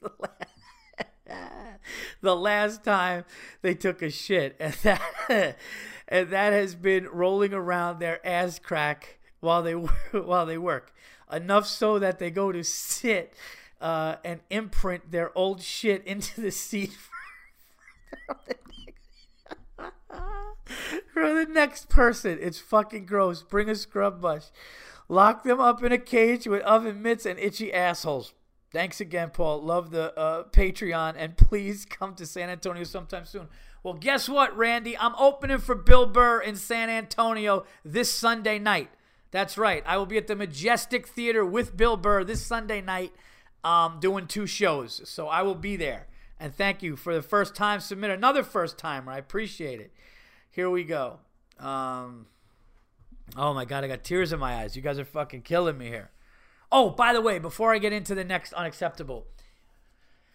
the 2.22 2.36
last 2.36 2.84
time 2.84 3.26
they 3.62 3.74
took 3.74 4.02
a 4.02 4.10
shit. 4.10 4.56
And 4.60 4.74
that, 4.84 5.02
and 6.08 6.30
that 6.30 6.54
has 6.54 6.76
been 6.76 7.08
rolling 7.08 7.54
around 7.54 8.00
their 8.00 8.26
ass 8.26 8.60
crack 8.60 9.20
while 9.40 9.64
they 9.64 9.74
while 10.12 10.46
they 10.46 10.58
work. 10.58 10.94
Enough 11.32 11.66
so 11.66 11.98
that 12.00 12.20
they 12.20 12.30
go 12.30 12.52
to 12.52 12.64
sit 12.64 13.34
uh, 13.80 14.16
and 14.24 14.42
imprint 14.50 15.12
their 15.12 15.36
old 15.38 15.62
shit 15.62 16.06
into 16.06 16.42
the 16.42 16.52
seat 16.52 16.92
for 21.22 21.34
the 21.34 21.52
next 21.52 21.90
person. 21.90 22.40
It's 22.42 22.60
fucking 22.60 23.06
gross. 23.06 23.44
Bring 23.44 23.70
a 23.70 23.76
scrub 23.76 24.22
brush. 24.22 24.46
Lock 25.08 25.44
them 25.44 25.60
up 25.60 25.84
in 25.84 25.92
a 25.92 25.98
cage 25.98 26.48
with 26.48 26.62
oven 26.64 27.02
mitts 27.02 27.26
and 27.26 27.38
itchy 27.38 27.72
assholes. 27.74 28.34
Thanks 28.72 29.02
again, 29.02 29.32
Paul. 29.32 29.62
Love 29.62 29.92
the 29.92 30.18
uh, 30.18 30.44
Patreon, 30.46 31.16
and 31.18 31.36
please 31.36 31.86
come 31.86 32.16
to 32.16 32.26
San 32.26 32.50
Antonio 32.50 32.86
sometime 32.86 33.26
soon. 33.26 33.50
Well, 33.84 33.96
guess 33.96 34.30
what, 34.30 34.56
Randy? 34.56 34.98
I'm 34.98 35.16
opening 35.16 35.58
for 35.58 35.76
Bill 35.76 36.06
Burr 36.06 36.40
in 36.40 36.56
San 36.56 36.90
Antonio 36.90 37.66
this 37.84 38.12
Sunday 38.14 38.60
night. 38.60 38.90
That's 39.32 39.58
right. 39.58 39.84
I 39.86 39.98
will 39.98 40.06
be 40.06 40.18
at 40.18 40.28
the 40.28 40.36
Majestic 40.36 41.08
Theater 41.08 41.46
with 41.46 41.76
Bill 41.76 41.98
Burr 41.98 42.24
this 42.24 42.46
Sunday 42.46 42.82
night, 42.82 43.12
um, 43.64 44.00
doing 44.00 44.28
two 44.28 44.48
shows. 44.48 45.02
So 45.06 45.28
I 45.28 45.42
will 45.42 45.56
be 45.56 45.76
there. 45.76 46.08
And 46.40 46.56
thank 46.56 46.82
you 46.82 46.96
for 46.96 47.14
the 47.14 47.22
first 47.22 47.54
time. 47.54 47.80
Submit 47.80 48.10
another 48.10 48.44
first 48.44 48.78
timer. 48.78 49.12
I 49.12 49.18
appreciate 49.18 49.80
it. 49.80 49.92
Here 50.52 50.70
we 50.70 50.84
go. 50.84 51.20
Um, 51.60 52.28
oh 53.38 53.54
my 53.54 53.64
God, 53.64 53.86
I 53.86 53.88
got 53.88 54.04
tears 54.04 54.34
in 54.34 54.40
my 54.40 54.56
eyes. 54.56 54.76
You 54.76 54.82
guys 54.82 55.00
are 55.00 55.06
fucking 55.06 55.44
killing 55.44 55.78
me 55.78 55.88
here. 55.88 56.12
Oh, 56.72 56.90
by 56.90 57.14
the 57.14 57.22
way, 57.22 57.40
before 57.40 57.74
I 57.74 57.78
get 57.78 57.94
into 57.94 58.14
the 58.14 58.24
next 58.24 58.52
unacceptable, 58.54 59.28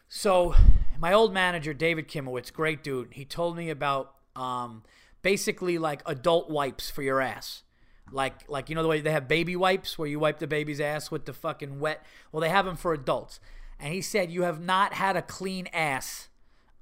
so 0.08 0.54
my 0.98 1.12
old 1.12 1.34
manager 1.34 1.74
David 1.74 2.08
Kimowitz, 2.08 2.52
great 2.52 2.82
dude, 2.82 3.12
he 3.12 3.24
told 3.26 3.56
me 3.56 3.68
about 3.68 4.14
um, 4.34 4.84
basically 5.20 5.76
like 5.76 6.02
adult 6.06 6.48
wipes 6.48 6.88
for 6.88 7.02
your 7.02 7.20
ass. 7.20 7.62
Like 8.10 8.48
like 8.48 8.68
you 8.70 8.76
know 8.76 8.82
the 8.82 8.88
way 8.88 9.00
they 9.00 9.10
have 9.10 9.26
baby 9.26 9.56
wipes 9.56 9.98
where 9.98 10.08
you 10.08 10.20
wipe 10.20 10.38
the 10.38 10.46
baby's 10.46 10.80
ass 10.80 11.10
with 11.10 11.26
the 11.26 11.32
fucking 11.32 11.80
wet. 11.80 12.06
Well, 12.30 12.40
they 12.40 12.48
have 12.48 12.64
them 12.64 12.76
for 12.76 12.92
adults. 12.92 13.40
And 13.78 13.92
he 13.92 14.00
said 14.00 14.30
you 14.30 14.42
have 14.42 14.60
not 14.60 14.94
had 14.94 15.16
a 15.16 15.22
clean 15.22 15.66
ass 15.72 16.28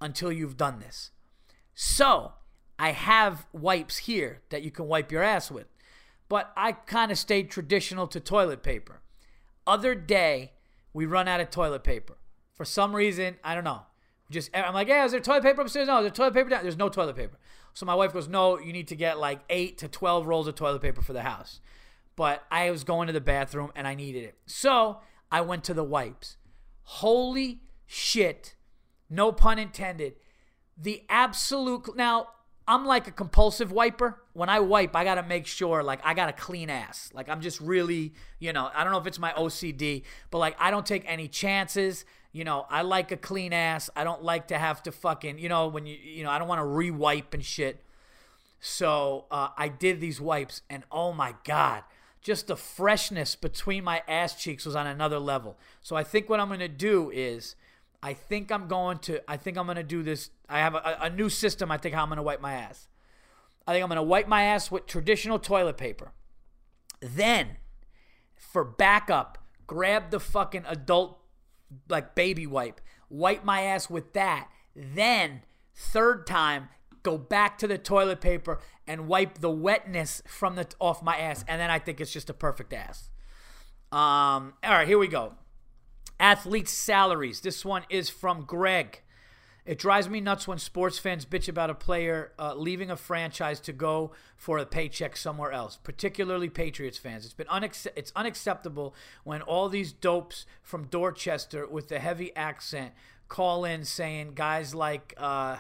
until 0.01 0.31
you've 0.31 0.57
done 0.57 0.81
this. 0.81 1.11
So, 1.75 2.35
I 2.79 2.91
have 2.93 3.47
wipes 3.53 3.99
here 3.99 4.43
that 4.51 4.63
you 4.63 4.71
can 4.71 4.87
wipe 4.87 5.13
your 5.13 5.23
ass 5.23 5.51
with. 5.51 5.67
But 6.29 6.53
I 6.57 6.73
kind 6.73 7.13
of 7.13 7.19
stayed 7.19 7.51
traditional 7.51 8.07
to 8.09 8.21
toilet 8.21 8.63
paper. 8.63 9.03
Other 9.67 9.95
day, 9.95 10.53
we 10.93 11.07
run 11.07 11.29
out 11.29 11.41
of 11.41 11.51
toilet 11.51 11.85
paper. 11.85 12.17
For 12.55 12.65
some 12.65 12.95
reason, 12.95 13.37
I 13.45 13.55
don't 13.55 13.65
know. 13.65 13.83
Just 14.31 14.51
I'm 14.55 14.75
like, 14.75 14.89
yeah, 14.89 15.05
is 15.05 15.13
there 15.13 15.21
toilet 15.21 15.43
paper 15.43 15.61
upstairs? 15.61 15.87
No, 15.87 15.99
is 15.99 16.05
there 16.05 16.11
toilet 16.11 16.35
paper 16.35 16.49
down? 16.49 16.63
There's 16.63 16.79
no 16.79 16.89
toilet 16.89 17.17
paper. 17.17 17.39
So 17.75 17.85
my 17.85 17.95
wife 17.95 18.13
goes, 18.13 18.29
no, 18.29 18.59
you 18.59 18.73
need 18.73 18.89
to 18.89 18.97
get 18.97 19.19
like 19.19 19.41
eight 19.51 19.79
to 19.79 19.89
twelve 19.89 20.27
rolls 20.27 20.47
of 20.47 20.55
toilet 20.55 20.81
paper 20.81 21.03
for 21.03 21.13
the 21.13 21.23
house. 21.23 21.61
But 22.17 22.45
I 22.51 22.71
was 22.71 22.85
going 22.85 23.09
to 23.09 23.13
the 23.13 23.21
bathroom 23.21 23.73
and 23.75 23.87
I 23.87 23.95
needed 23.95 24.25
it. 24.25 24.37
So 24.47 25.01
I 25.31 25.41
went 25.41 25.65
to 25.65 25.75
the 25.75 25.85
wipes. 25.85 26.37
Holy 26.83 27.61
shit. 27.87 28.55
No 29.11 29.33
pun 29.33 29.59
intended. 29.59 30.15
The 30.77 31.03
absolute 31.09 31.97
now 31.97 32.29
I'm 32.67 32.87
like 32.87 33.07
a 33.07 33.11
compulsive 33.11 33.73
wiper. 33.73 34.19
When 34.33 34.49
I 34.49 34.61
wipe, 34.61 34.97
I 34.97 35.05
got 35.05 35.17
to 35.17 35.23
make 35.23 35.47
sure 35.47 35.83
like 35.83 36.01
I 36.05 36.15
got 36.15 36.29
a 36.29 36.33
clean 36.33 36.71
ass. 36.71 37.11
Like 37.13 37.29
I'm 37.29 37.41
just 37.41 37.61
really, 37.61 38.15
you 38.39 38.53
know, 38.53 38.71
I 38.75 38.85
don't 38.85 38.93
know 38.93 38.99
if 38.99 39.07
it's 39.07 39.19
my 39.19 39.33
OCD, 39.33 40.03
but 40.31 40.39
like 40.39 40.57
I 40.59 40.71
don't 40.71 40.87
take 40.87 41.05
any 41.07 41.29
chances. 41.29 42.05
You 42.33 42.45
know, 42.45 42.67
I 42.69 42.83
like 42.83 43.13
a 43.13 43.17
clean 43.17 43.53
ass. 43.53 43.91
I 43.95 44.03
don't 44.03 44.23
like 44.23 44.49
to 44.49 44.59
have 44.59 44.83
to 44.85 44.93
fucking, 44.93 45.39
you 45.39 45.49
know, 45.49 45.69
when 45.69 45.87
you, 45.87 45.97
you 45.97 46.25
know, 46.25 46.31
I 46.31 46.39
don't 46.39 46.49
want 46.49 46.59
to 46.59 46.65
re-wipe 46.65 47.33
and 47.35 47.45
shit. 47.45 47.85
So 48.61 49.27
uh, 49.31 49.49
I 49.59 49.69
did 49.69 50.01
these 50.01 50.23
wipes, 50.23 50.63
and 50.71 50.85
oh 50.91 51.13
my 51.13 51.35
god, 51.45 51.83
just 52.23 52.47
the 52.47 52.57
freshness 52.57 53.37
between 53.37 53.85
my 53.85 54.03
ass 54.09 54.35
cheeks 54.43 54.65
was 54.65 54.75
on 54.75 54.87
another 54.87 55.19
level. 55.19 55.59
So 55.83 55.97
I 55.97 56.03
think 56.03 56.31
what 56.31 56.41
I'm 56.41 56.49
gonna 56.49 56.67
do 56.67 57.11
is 57.11 57.57
I 58.05 58.13
think 58.13 58.53
I'm 58.53 58.69
going 58.69 58.99
to. 58.99 59.23
I 59.29 59.39
think 59.39 59.57
I'm 59.57 59.65
going 59.65 59.79
to 59.79 59.83
do 59.83 60.03
this. 60.03 60.29
I 60.47 60.59
have 60.59 60.75
a, 60.75 60.99
a 61.01 61.09
new 61.09 61.31
system. 61.31 61.71
I 61.71 61.79
think 61.79 61.95
how 61.95 62.03
I'm 62.03 62.11
going 62.11 62.19
to 62.19 62.23
wipe 62.23 62.43
my 62.43 62.53
ass. 62.53 62.87
I 63.67 63.73
think 63.73 63.83
I'm 63.83 63.89
going 63.89 63.97
to 63.97 64.03
wipe 64.03 64.29
my 64.29 64.43
ass 64.43 64.71
with 64.71 64.85
traditional 64.87 65.39
toilet 65.39 65.79
paper. 65.79 66.13
Then, 67.01 67.57
for 68.37 68.63
backup, 68.63 69.39
grab 69.67 70.11
the 70.11 70.21
fucking 70.21 70.65
adult, 70.69 71.19
like 71.89 72.15
baby 72.15 72.47
wipe, 72.47 72.83
wipe 73.09 73.43
my 73.43 73.63
ass 73.63 73.89
with 73.89 74.13
that. 74.13 74.51
Then, 74.77 75.41
third 75.75 76.27
time, 76.27 76.69
go 77.03 77.17
back 77.17 77.57
to 77.59 77.67
the 77.67 77.79
toilet 77.79 78.21
paper 78.21 78.61
and 78.87 79.09
wipe 79.09 79.39
the 79.39 79.51
wetness 79.51 80.23
from 80.27 80.57
the 80.57 80.67
off 80.79 81.03
my 81.03 81.17
ass. 81.17 81.43
And 81.49 81.59
then 81.59 81.71
I 81.71 81.79
think 81.79 82.03
it's 82.03 82.13
just 82.13 82.29
a 82.29 82.35
perfect 82.35 82.75
ass. 82.75 83.09
Um, 83.91 84.53
all 84.63 84.73
right, 84.73 84.87
here 84.87 84.99
we 84.99 85.09
go. 85.09 85.37
Athletes' 86.21 86.73
salaries. 86.73 87.41
This 87.41 87.65
one 87.65 87.85
is 87.89 88.09
from 88.09 88.45
Greg. 88.45 89.01
It 89.67 89.79
drives 89.79 90.11
me 90.11 90.21
nuts 90.21 90.47
when 90.47 90.59
sports 90.59 90.99
fans 90.99 91.25
bitch 91.25 91.49
about 91.49 91.71
a 91.71 91.75
player 91.75 92.33
uh, 92.39 92.55
leaving 92.55 92.91
a 92.91 92.97
franchise 92.97 93.61
to 93.61 93.73
go 93.73 94.13
for 94.37 94.59
a 94.59 94.67
paycheck 94.67 95.17
somewhere 95.17 95.53
else, 95.53 95.79
particularly 95.83 96.51
Patriots 96.51 96.99
fans. 96.99 97.25
It's 97.25 97.33
been 97.33 97.47
unac- 97.47 97.87
it's 97.97 98.13
unacceptable 98.15 98.95
when 99.25 99.41
all 99.41 99.71
these 99.71 99.93
dopes 99.93 100.45
from 100.63 100.89
Dorchester 100.89 101.67
with 101.67 101.89
the 101.89 101.99
heavy 101.99 102.35
accent 102.37 102.93
call 103.29 103.65
in 103.65 103.85
saying 103.85 104.33
guys 104.35 104.75
like 104.75 105.15
uh, 105.17 105.57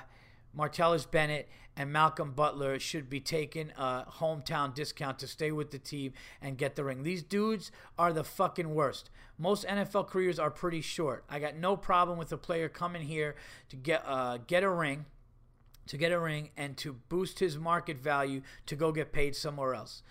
Martellus 0.57 1.11
Bennett 1.11 1.49
and 1.77 1.93
Malcolm 1.93 2.33
Butler 2.33 2.79
should 2.79 3.11
be 3.11 3.21
taking 3.21 3.71
a 3.77 4.05
hometown 4.19 4.75
discount 4.75 5.19
to 5.21 5.27
stay 5.27 5.51
with 5.51 5.71
the 5.71 5.79
team 5.79 6.13
and 6.41 6.57
get 6.57 6.77
the 6.77 6.85
ring. 6.85 7.03
These 7.03 7.23
dudes 7.23 7.71
are 7.99 8.13
the 8.13 8.25
fucking 8.25 8.75
worst. 8.75 9.11
Most 9.39 9.67
NFL 9.67 10.09
careers 10.09 10.39
are 10.39 10.51
pretty 10.51 10.81
short. 10.81 11.25
I 11.29 11.39
got 11.41 11.57
no 11.57 11.77
problem 11.77 12.19
with 12.19 12.33
a 12.33 12.37
player 12.37 12.69
coming 12.69 13.03
here 13.03 13.35
to 13.69 13.77
get 13.77 14.05
uh, 14.07 14.39
get 14.47 14.63
a 14.63 14.71
ring, 14.71 15.07
to 15.89 15.97
get 15.97 16.13
a 16.13 16.21
ring, 16.21 16.51
and 16.57 16.77
to 16.79 16.93
boost 17.09 17.41
his 17.41 17.59
market 17.59 17.99
value 17.99 18.43
to 18.67 18.77
go 18.77 18.93
get 18.93 19.13
paid 19.13 19.35
somewhere 19.35 19.75
else. 19.75 20.03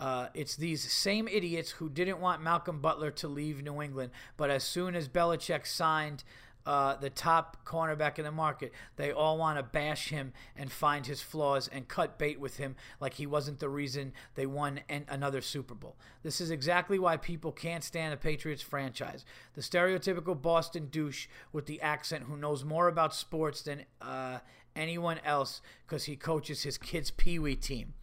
Uh, 0.00 0.28
it's 0.32 0.54
these 0.54 0.90
same 0.92 1.26
idiots 1.26 1.72
who 1.72 1.88
didn't 1.88 2.20
want 2.20 2.40
Malcolm 2.40 2.80
Butler 2.80 3.10
to 3.10 3.26
leave 3.26 3.62
New 3.62 3.82
England, 3.82 4.12
but 4.36 4.48
as 4.48 4.62
soon 4.62 4.94
as 4.94 5.08
Belichick 5.08 5.66
signed 5.66 6.22
uh, 6.68 6.94
the 6.96 7.08
top 7.08 7.64
cornerback 7.64 8.18
in 8.18 8.26
the 8.26 8.30
market. 8.30 8.74
They 8.96 9.10
all 9.10 9.38
want 9.38 9.58
to 9.58 9.62
bash 9.62 10.10
him 10.10 10.34
and 10.54 10.70
find 10.70 11.06
his 11.06 11.22
flaws 11.22 11.66
and 11.66 11.88
cut 11.88 12.18
bait 12.18 12.38
with 12.38 12.58
him 12.58 12.76
like 13.00 13.14
he 13.14 13.26
wasn't 13.26 13.58
the 13.58 13.70
reason 13.70 14.12
they 14.34 14.44
won 14.44 14.80
an- 14.90 15.06
another 15.08 15.40
Super 15.40 15.74
Bowl. 15.74 15.96
This 16.22 16.42
is 16.42 16.50
exactly 16.50 16.98
why 16.98 17.16
people 17.16 17.52
can't 17.52 17.82
stand 17.82 18.12
the 18.12 18.18
Patriots 18.18 18.60
franchise. 18.60 19.24
The 19.54 19.62
stereotypical 19.62 20.40
Boston 20.40 20.88
douche 20.90 21.26
with 21.54 21.64
the 21.64 21.80
accent 21.80 22.24
who 22.24 22.36
knows 22.36 22.66
more 22.66 22.88
about 22.88 23.14
sports 23.14 23.62
than 23.62 23.86
uh, 24.02 24.40
anyone 24.76 25.20
else 25.24 25.62
because 25.86 26.04
he 26.04 26.16
coaches 26.16 26.64
his 26.64 26.76
kid's 26.76 27.10
pee 27.10 27.38
wee 27.38 27.56
team. 27.56 27.94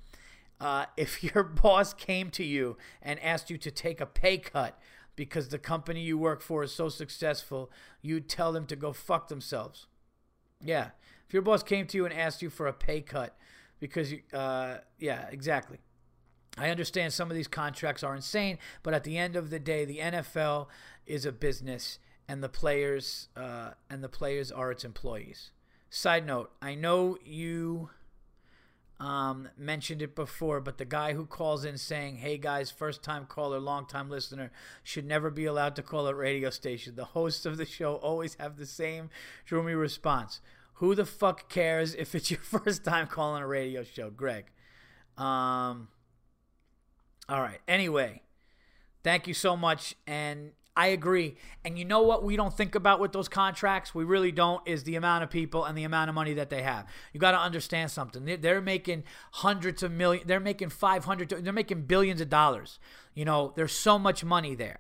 Uh, 0.60 0.86
if 0.98 1.24
your 1.36 1.44
boss 1.44 1.94
came 1.94 2.32
to 2.32 2.44
you 2.44 2.78
and 3.04 3.20
asked 3.20 3.52
you 3.52 3.60
to 3.60 3.70
take 3.70 4.02
a 4.02 4.08
pay 4.08 4.40
cut 4.40 4.80
because 5.16 5.50
the 5.50 5.60
company 5.60 6.02
you 6.02 6.18
work 6.18 6.42
for 6.42 6.64
is 6.64 6.72
so 6.72 6.90
successful, 6.90 7.72
you'd 8.02 8.30
tell 8.30 8.52
them 8.52 8.66
to 8.68 8.76
go 8.76 8.94
fuck 8.94 9.28
themselves. 9.28 9.88
Yeah. 10.62 10.90
If 11.28 11.34
your 11.34 11.42
boss 11.42 11.64
came 11.64 11.88
to 11.88 11.98
you 11.98 12.06
and 12.06 12.14
asked 12.14 12.42
you 12.42 12.50
for 12.50 12.68
a 12.68 12.74
pay 12.74 13.02
cut 13.02 13.36
because 13.80 14.12
you, 14.12 14.22
uh, 14.34 14.78
yeah, 15.00 15.28
exactly. 15.32 15.80
I 16.58 16.70
understand 16.70 17.14
some 17.14 17.30
of 17.30 17.36
these 17.36 17.48
contracts 17.48 18.04
are 18.04 18.16
insane, 18.16 18.58
but 18.84 18.94
at 18.94 19.04
the 19.04 19.18
end 19.18 19.36
of 19.36 19.50
the 19.50 19.60
day, 19.60 19.84
the 19.84 20.00
NFL 20.00 20.68
is 21.06 21.26
a 21.26 21.32
business, 21.32 22.00
and 22.28 22.42
the 22.42 22.50
players 22.50 23.28
uh, 23.36 23.72
and 23.90 24.04
the 24.04 24.10
players 24.10 24.52
are 24.52 24.72
its 24.72 24.86
employees. 24.86 25.52
Side 25.90 26.26
note: 26.26 26.52
I 26.62 26.76
know 26.76 27.18
you 27.26 27.90
um, 29.00 29.50
mentioned 29.58 30.02
it 30.02 30.16
before, 30.16 30.62
but 30.62 30.78
the 30.78 30.86
guy 30.86 31.14
who 31.14 31.26
calls 31.26 31.66
in 31.66 31.78
saying, 31.78 32.18
"Hey 32.18 32.38
guys, 32.38 32.72
first 32.72 33.04
time 33.04 33.26
caller, 33.26 33.60
long 33.60 33.86
time 33.86 34.10
listener, 34.10 34.52
should 34.84 35.06
never 35.06 35.30
be 35.30 35.46
allowed 35.46 35.76
to 35.76 35.84
call 35.84 36.08
a 36.08 36.16
radio 36.16 36.50
station." 36.50 36.96
The 36.96 37.06
hosts 37.06 37.46
of 37.46 37.58
the 37.58 37.66
show 37.66 37.96
always 37.96 38.36
have 38.36 38.58
the 38.58 38.66
same 38.66 39.10
droomy 39.46 39.74
response. 39.74 40.40
Who 40.76 40.96
the 40.96 41.06
fuck 41.06 41.50
cares 41.50 41.94
if 41.94 42.16
it's 42.16 42.32
your 42.32 42.40
first 42.42 42.84
time 42.84 43.08
calling 43.08 43.44
a 43.44 43.48
radio 43.48 43.84
show, 43.84 44.10
Greg? 44.10 44.46
Um. 45.18 45.90
All 47.28 47.42
right. 47.42 47.60
Anyway, 47.68 48.22
thank 49.04 49.28
you 49.28 49.34
so 49.34 49.58
much, 49.58 49.96
and 50.08 50.52
I 50.78 50.88
agree. 50.88 51.38
And 51.64 51.80
you 51.80 51.86
know 51.86 52.02
what 52.02 52.24
we 52.24 52.36
don't 52.36 52.56
think 52.56 52.76
about 52.76 53.00
with 53.00 53.14
those 53.14 53.30
contracts? 53.30 53.96
We 53.96 54.04
really 54.04 54.34
don't, 54.34 54.62
is 54.68 54.84
the 54.84 54.96
amount 54.96 55.24
of 55.24 55.30
people 55.30 55.64
and 55.64 55.78
the 55.78 55.86
amount 55.86 56.10
of 56.10 56.16
money 56.16 56.34
that 56.34 56.50
they 56.50 56.64
have. 56.64 56.86
You 57.14 57.20
got 57.20 57.32
to 57.32 57.40
understand 57.40 57.92
something. 57.92 58.26
They're 58.42 58.62
making 58.62 59.04
hundreds 59.32 59.84
of 59.84 59.92
millions, 59.92 60.28
they're 60.28 60.42
making 60.42 60.70
500, 60.70 61.30
they're 61.30 61.54
making 61.54 61.84
billions 61.84 62.20
of 62.20 62.30
dollars. 62.30 62.80
You 63.14 63.24
know, 63.24 63.54
there's 63.56 63.72
so 63.72 63.98
much 63.98 64.26
money 64.26 64.54
there. 64.54 64.80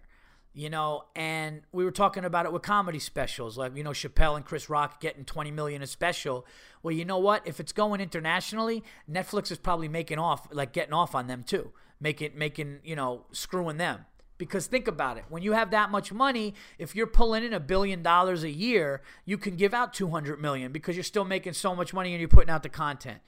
You 0.53 0.69
know, 0.69 1.03
and 1.17 1.61
we 1.73 1.83
were 1.83 1.91
talking 1.91 2.23
about 2.23 2.45
it 2.45 2.53
with 2.53 2.61
comedy 2.61 2.99
specials, 2.99 3.57
like 3.57 3.75
you 3.75 3.83
know 3.83 3.89
Chappelle 3.89 4.37
and 4.37 4.45
Chris 4.45 4.69
Rock 4.69 5.01
getting 5.01 5.25
20 5.25 5.51
million 5.51 5.81
a 5.81 5.87
special. 5.87 6.45
Well, 6.81 6.93
you 6.93 7.03
know 7.03 7.17
what? 7.17 7.45
If 7.45 7.59
it's 7.59 7.73
going 7.73 7.99
internationally, 7.99 8.81
Netflix 9.11 9.51
is 9.51 9.57
probably 9.57 9.89
making 9.89 10.17
off, 10.17 10.47
like 10.53 10.71
getting 10.71 10.93
off 10.93 11.13
on 11.13 11.27
them 11.27 11.43
too, 11.43 11.73
making 11.99 12.37
making 12.37 12.79
you 12.85 12.95
know 12.95 13.25
screwing 13.33 13.75
them. 13.75 14.05
Because 14.37 14.67
think 14.67 14.87
about 14.87 15.17
it. 15.17 15.23
When 15.29 15.41
you 15.41 15.53
have 15.53 15.71
that 15.71 15.91
much 15.91 16.11
money, 16.11 16.55
if 16.77 16.95
you're 16.95 17.07
pulling 17.07 17.43
in 17.43 17.53
a 17.53 17.59
billion 17.59 18.03
dollars 18.03 18.43
a 18.43 18.49
year, 18.49 19.01
you 19.23 19.37
can 19.37 19.55
give 19.55 19.73
out 19.73 19.93
200 19.93 20.41
million 20.41 20.71
because 20.71 20.95
you're 20.95 21.03
still 21.03 21.23
making 21.23 21.53
so 21.53 21.73
much 21.73 21.93
money 21.93 22.11
and 22.11 22.19
you're 22.19 22.27
putting 22.27 22.49
out 22.49 22.61
the 22.63 22.69
content. 22.69 23.19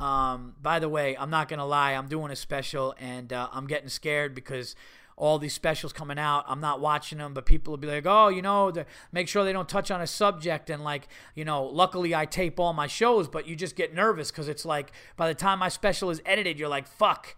Um, 0.00 0.54
by 0.62 0.78
the 0.78 0.88
way, 0.88 1.16
I'm 1.16 1.30
not 1.30 1.48
going 1.48 1.58
to 1.58 1.64
lie. 1.64 1.92
I'm 1.92 2.08
doing 2.08 2.30
a 2.30 2.36
special 2.36 2.94
and 2.98 3.32
uh, 3.32 3.48
I'm 3.52 3.66
getting 3.66 3.88
scared 3.88 4.34
because 4.34 4.74
all 5.16 5.38
these 5.38 5.54
specials 5.54 5.92
coming 5.92 6.18
out. 6.18 6.44
I'm 6.46 6.60
not 6.60 6.80
watching 6.80 7.18
them, 7.18 7.32
but 7.32 7.46
people 7.46 7.72
will 7.72 7.78
be 7.78 7.86
like, 7.86 8.04
oh, 8.06 8.28
you 8.28 8.42
know, 8.42 8.72
make 9.12 9.28
sure 9.28 9.44
they 9.44 9.52
don't 9.52 9.68
touch 9.68 9.90
on 9.90 10.02
a 10.02 10.06
subject. 10.06 10.68
And 10.68 10.84
like, 10.84 11.08
you 11.34 11.44
know, 11.44 11.64
luckily 11.64 12.14
I 12.14 12.26
tape 12.26 12.60
all 12.60 12.74
my 12.74 12.86
shows, 12.86 13.26
but 13.26 13.46
you 13.46 13.56
just 13.56 13.76
get 13.76 13.94
nervous 13.94 14.30
because 14.30 14.48
it's 14.48 14.66
like 14.66 14.92
by 15.16 15.28
the 15.28 15.34
time 15.34 15.60
my 15.60 15.70
special 15.70 16.10
is 16.10 16.20
edited, 16.26 16.58
you're 16.58 16.68
like, 16.68 16.86
fuck 16.86 17.34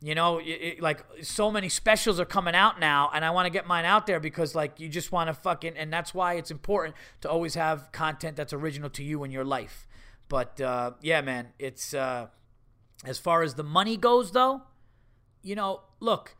you 0.00 0.14
know, 0.14 0.40
it, 0.42 0.80
like 0.80 1.04
so 1.22 1.50
many 1.50 1.68
specials 1.68 2.20
are 2.20 2.24
coming 2.24 2.54
out 2.54 2.78
now, 2.78 3.10
and 3.12 3.24
I 3.24 3.30
want 3.30 3.46
to 3.46 3.50
get 3.50 3.66
mine 3.66 3.84
out 3.84 4.06
there 4.06 4.20
because, 4.20 4.54
like, 4.54 4.78
you 4.78 4.88
just 4.88 5.10
want 5.10 5.28
to 5.28 5.34
fucking, 5.34 5.76
and 5.76 5.92
that's 5.92 6.14
why 6.14 6.34
it's 6.34 6.52
important 6.52 6.94
to 7.22 7.30
always 7.30 7.54
have 7.54 7.90
content 7.90 8.36
that's 8.36 8.52
original 8.52 8.90
to 8.90 9.02
you 9.02 9.24
in 9.24 9.32
your 9.32 9.44
life. 9.44 9.88
But 10.28 10.60
uh, 10.60 10.92
yeah, 11.00 11.20
man, 11.20 11.48
it's 11.58 11.94
uh, 11.94 12.28
as 13.04 13.18
far 13.18 13.42
as 13.42 13.54
the 13.54 13.64
money 13.64 13.96
goes, 13.96 14.32
though, 14.32 14.62
you 15.42 15.56
know, 15.56 15.80
look, 16.00 16.36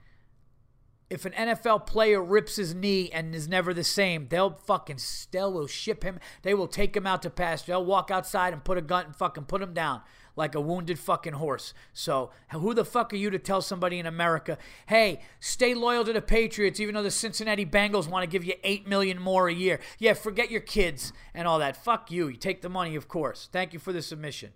if 1.11 1.25
an 1.25 1.33
NFL 1.33 1.87
player 1.87 2.23
rips 2.23 2.57
his 2.57 2.75
knee 2.75 3.11
and 3.13 3.35
is 3.35 3.49
never 3.49 3.73
the 3.73 3.83
same, 3.83 4.29
they'll 4.29 4.59
fucking 4.67 4.99
still 4.99 5.53
will 5.53 5.67
ship 5.67 6.05
him. 6.05 6.21
They 6.43 6.55
will 6.55 6.69
take 6.69 6.95
him 6.97 7.07
out 7.07 7.23
to 7.23 7.31
pasture. 7.31 7.73
They'll 7.73 7.85
walk 7.85 8.11
outside 8.11 8.53
and 8.53 8.63
put 8.63 8.79
a 8.79 8.83
gun 8.83 9.07
and 9.07 9.17
fucking 9.17 9.45
put 9.45 9.63
him 9.63 9.73
down 9.73 10.03
like 10.39 10.55
a 10.55 10.61
wounded 10.61 10.99
fucking 10.99 11.35
horse. 11.35 11.75
So, 11.93 12.31
who 12.53 12.73
the 12.73 12.85
fuck 12.85 13.13
are 13.13 13.17
you 13.17 13.29
to 13.29 13.39
tell 13.39 13.61
somebody 13.61 13.99
in 13.99 14.07
America, 14.07 14.57
hey, 14.87 15.21
stay 15.41 15.75
loyal 15.75 16.05
to 16.05 16.13
the 16.13 16.23
Patriots, 16.23 16.81
even 16.81 16.95
though 16.95 17.03
the 17.03 17.11
Cincinnati 17.11 17.67
Bengals 17.67 18.09
want 18.09 18.23
to 18.23 18.31
give 18.31 18.45
you 18.45 18.55
eight 18.63 18.87
million 18.87 19.21
more 19.21 19.49
a 19.49 19.53
year? 19.53 19.81
Yeah, 19.99 20.15
forget 20.15 20.51
your 20.51 20.61
kids 20.61 21.13
and 21.35 21.47
all 21.47 21.59
that. 21.59 21.77
Fuck 21.77 22.11
you. 22.11 22.29
You 22.29 22.37
take 22.37 22.63
the 22.63 22.69
money, 22.69 22.95
of 22.95 23.09
course. 23.09 23.49
Thank 23.53 23.73
you 23.73 23.79
for 23.79 23.93
the 23.93 24.01
submission. 24.01 24.53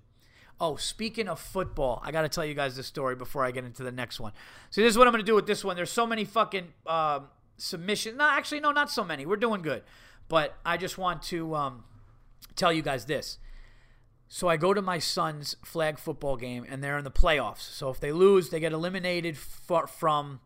Oh, 0.61 0.77
speaking 0.77 1.29
of 1.29 1.41
football, 1.41 2.01
I 2.05 2.13
got 2.13 2.23
to 2.23 2.29
tell 2.29 2.45
you 2.45 2.55
guys 2.55 2.77
this 2.77 2.87
story 2.87 3.17
before 3.17 3.45
I 3.45 3.51
get 3.51 3.65
into 3.65 3.83
the 3.83 3.91
next 3.91 4.21
one. 4.21 4.33
So 4.71 4.81
this 4.81 4.93
is 4.93 4.97
what 4.97 5.09
I'm 5.09 5.13
going 5.13 5.25
to 5.25 5.31
do 5.31 5.35
with 5.35 5.47
this 5.47 5.65
one. 5.65 5.75
There's 5.75 5.91
so 5.91 6.07
many 6.07 6.25
fucking 6.25 6.69
um, 6.87 7.27
submissions. 7.57 8.17
No, 8.17 8.29
actually, 8.29 8.61
no, 8.61 8.71
not 8.71 8.89
so 8.89 9.03
many. 9.03 9.27
We're 9.27 9.37
doing 9.37 9.63
good. 9.63 9.83
But 10.29 10.57
I 10.65 10.77
just 10.77 10.97
want 10.97 11.23
to 11.25 11.57
um, 11.57 11.85
tell 12.55 12.73
you 12.73 12.83
guys 12.83 13.05
this. 13.07 13.39
So 14.35 14.49
I 14.49 14.57
go 14.57 14.73
to 14.73 14.81
my 14.81 14.99
son's 14.99 15.57
flag 15.63 15.99
football 15.99 16.39
game, 16.39 16.65
and 16.67 16.83
they're 16.83 16.97
in 16.97 17.05
the 17.05 17.11
playoffs. 17.11 17.71
So 17.71 17.91
if 17.91 18.01
they 18.01 18.13
lose, 18.13 18.49
they 18.49 18.61
get 18.61 18.73
eliminated 18.73 19.37
for, 19.37 19.87
from 19.87 20.41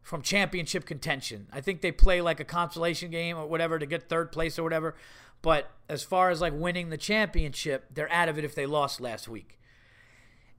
from 0.00 0.22
championship 0.22 0.86
contention. 0.86 1.48
I 1.52 1.60
think 1.60 1.80
they 1.80 1.90
play 1.90 2.20
like 2.20 2.38
a 2.38 2.44
consolation 2.44 3.10
game 3.10 3.36
or 3.36 3.48
whatever 3.48 3.80
to 3.80 3.84
get 3.84 4.08
third 4.08 4.30
place 4.30 4.60
or 4.60 4.62
whatever. 4.62 4.94
But 5.42 5.72
as 5.88 6.04
far 6.04 6.30
as 6.30 6.40
like 6.40 6.52
winning 6.54 6.90
the 6.90 6.96
championship, 6.96 7.86
they're 7.92 8.12
out 8.12 8.28
of 8.28 8.38
it 8.38 8.44
if 8.44 8.54
they 8.54 8.64
lost 8.64 9.00
last 9.00 9.26
week. 9.26 9.58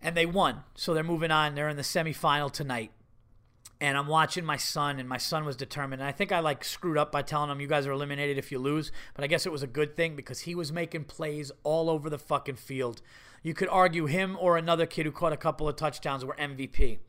And 0.02 0.14
they 0.14 0.26
won. 0.26 0.66
So 0.76 0.94
they're 0.94 1.06
moving 1.06 1.32
on. 1.32 1.56
They're 1.56 1.70
in 1.70 1.78
the 1.78 1.84
semifinal 1.84 2.52
tonight 2.52 2.92
and 3.82 3.98
I'm 3.98 4.06
watching 4.06 4.46
my 4.46 4.58
son, 4.58 5.00
and 5.00 5.10
my 5.10 5.18
son 5.18 5.44
was 5.44 5.56
determined. 5.56 6.04
And 6.04 6.08
I 6.08 6.12
think 6.12 6.32
I 6.32 6.40
like 6.40 6.64
screwed 6.64 7.00
up 7.00 7.12
by 7.12 7.24
telling 7.24 7.50
him, 7.50 7.60
"You 7.60 7.68
guys 7.68 7.88
are 7.88 7.92
eliminated 7.92 8.38
if 8.38 8.52
you 8.52 8.60
lose." 8.60 8.92
But 9.16 9.24
I 9.24 9.28
guess 9.28 9.48
it 9.48 9.52
was 9.52 9.64
a 9.64 9.68
good 9.68 9.96
thing 9.96 10.16
because 10.16 10.42
he 10.42 10.54
was 10.54 10.72
making 10.72 11.06
plays 11.06 11.52
all 11.64 11.90
over 11.90 12.08
the 12.08 12.20
fucking 12.20 12.58
field. 12.58 13.02
You 13.42 13.56
could 13.56 13.70
argue 13.70 14.06
him 14.06 14.38
or 14.40 14.56
another 14.56 14.86
kid 14.86 15.08
who 15.08 15.12
caught 15.12 15.34
a 15.34 15.38
couple 15.38 15.68
of 15.68 15.76
touchdowns 15.76 16.24
were 16.24 16.40
MVP. 16.40 17.00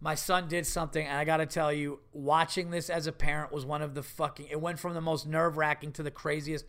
My 0.00 0.14
son 0.14 0.46
did 0.46 0.64
something, 0.64 1.04
and 1.04 1.18
I 1.18 1.24
got 1.24 1.38
to 1.38 1.46
tell 1.46 1.72
you, 1.72 2.00
watching 2.12 2.70
this 2.70 2.88
as 2.88 3.08
a 3.08 3.12
parent 3.12 3.50
was 3.50 3.66
one 3.66 3.82
of 3.82 3.94
the 3.94 4.02
fucking. 4.04 4.46
It 4.48 4.60
went 4.60 4.78
from 4.78 4.94
the 4.94 5.00
most 5.00 5.26
nerve 5.26 5.56
wracking 5.56 5.90
to 5.94 6.04
the 6.04 6.10
craziest. 6.12 6.66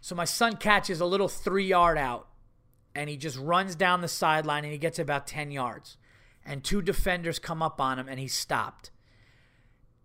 So 0.00 0.14
my 0.14 0.24
son 0.24 0.56
catches 0.56 1.00
a 1.00 1.06
little 1.06 1.28
three 1.28 1.66
yard 1.66 1.98
out, 1.98 2.28
and 2.94 3.10
he 3.10 3.16
just 3.16 3.38
runs 3.38 3.74
down 3.74 4.02
the 4.02 4.08
sideline, 4.08 4.62
and 4.62 4.72
he 4.72 4.78
gets 4.78 5.00
about 5.00 5.26
ten 5.26 5.50
yards 5.50 5.96
and 6.44 6.62
two 6.62 6.82
defenders 6.82 7.38
come 7.38 7.62
up 7.62 7.80
on 7.80 7.98
him 7.98 8.08
and 8.08 8.18
he 8.18 8.28
stopped. 8.28 8.90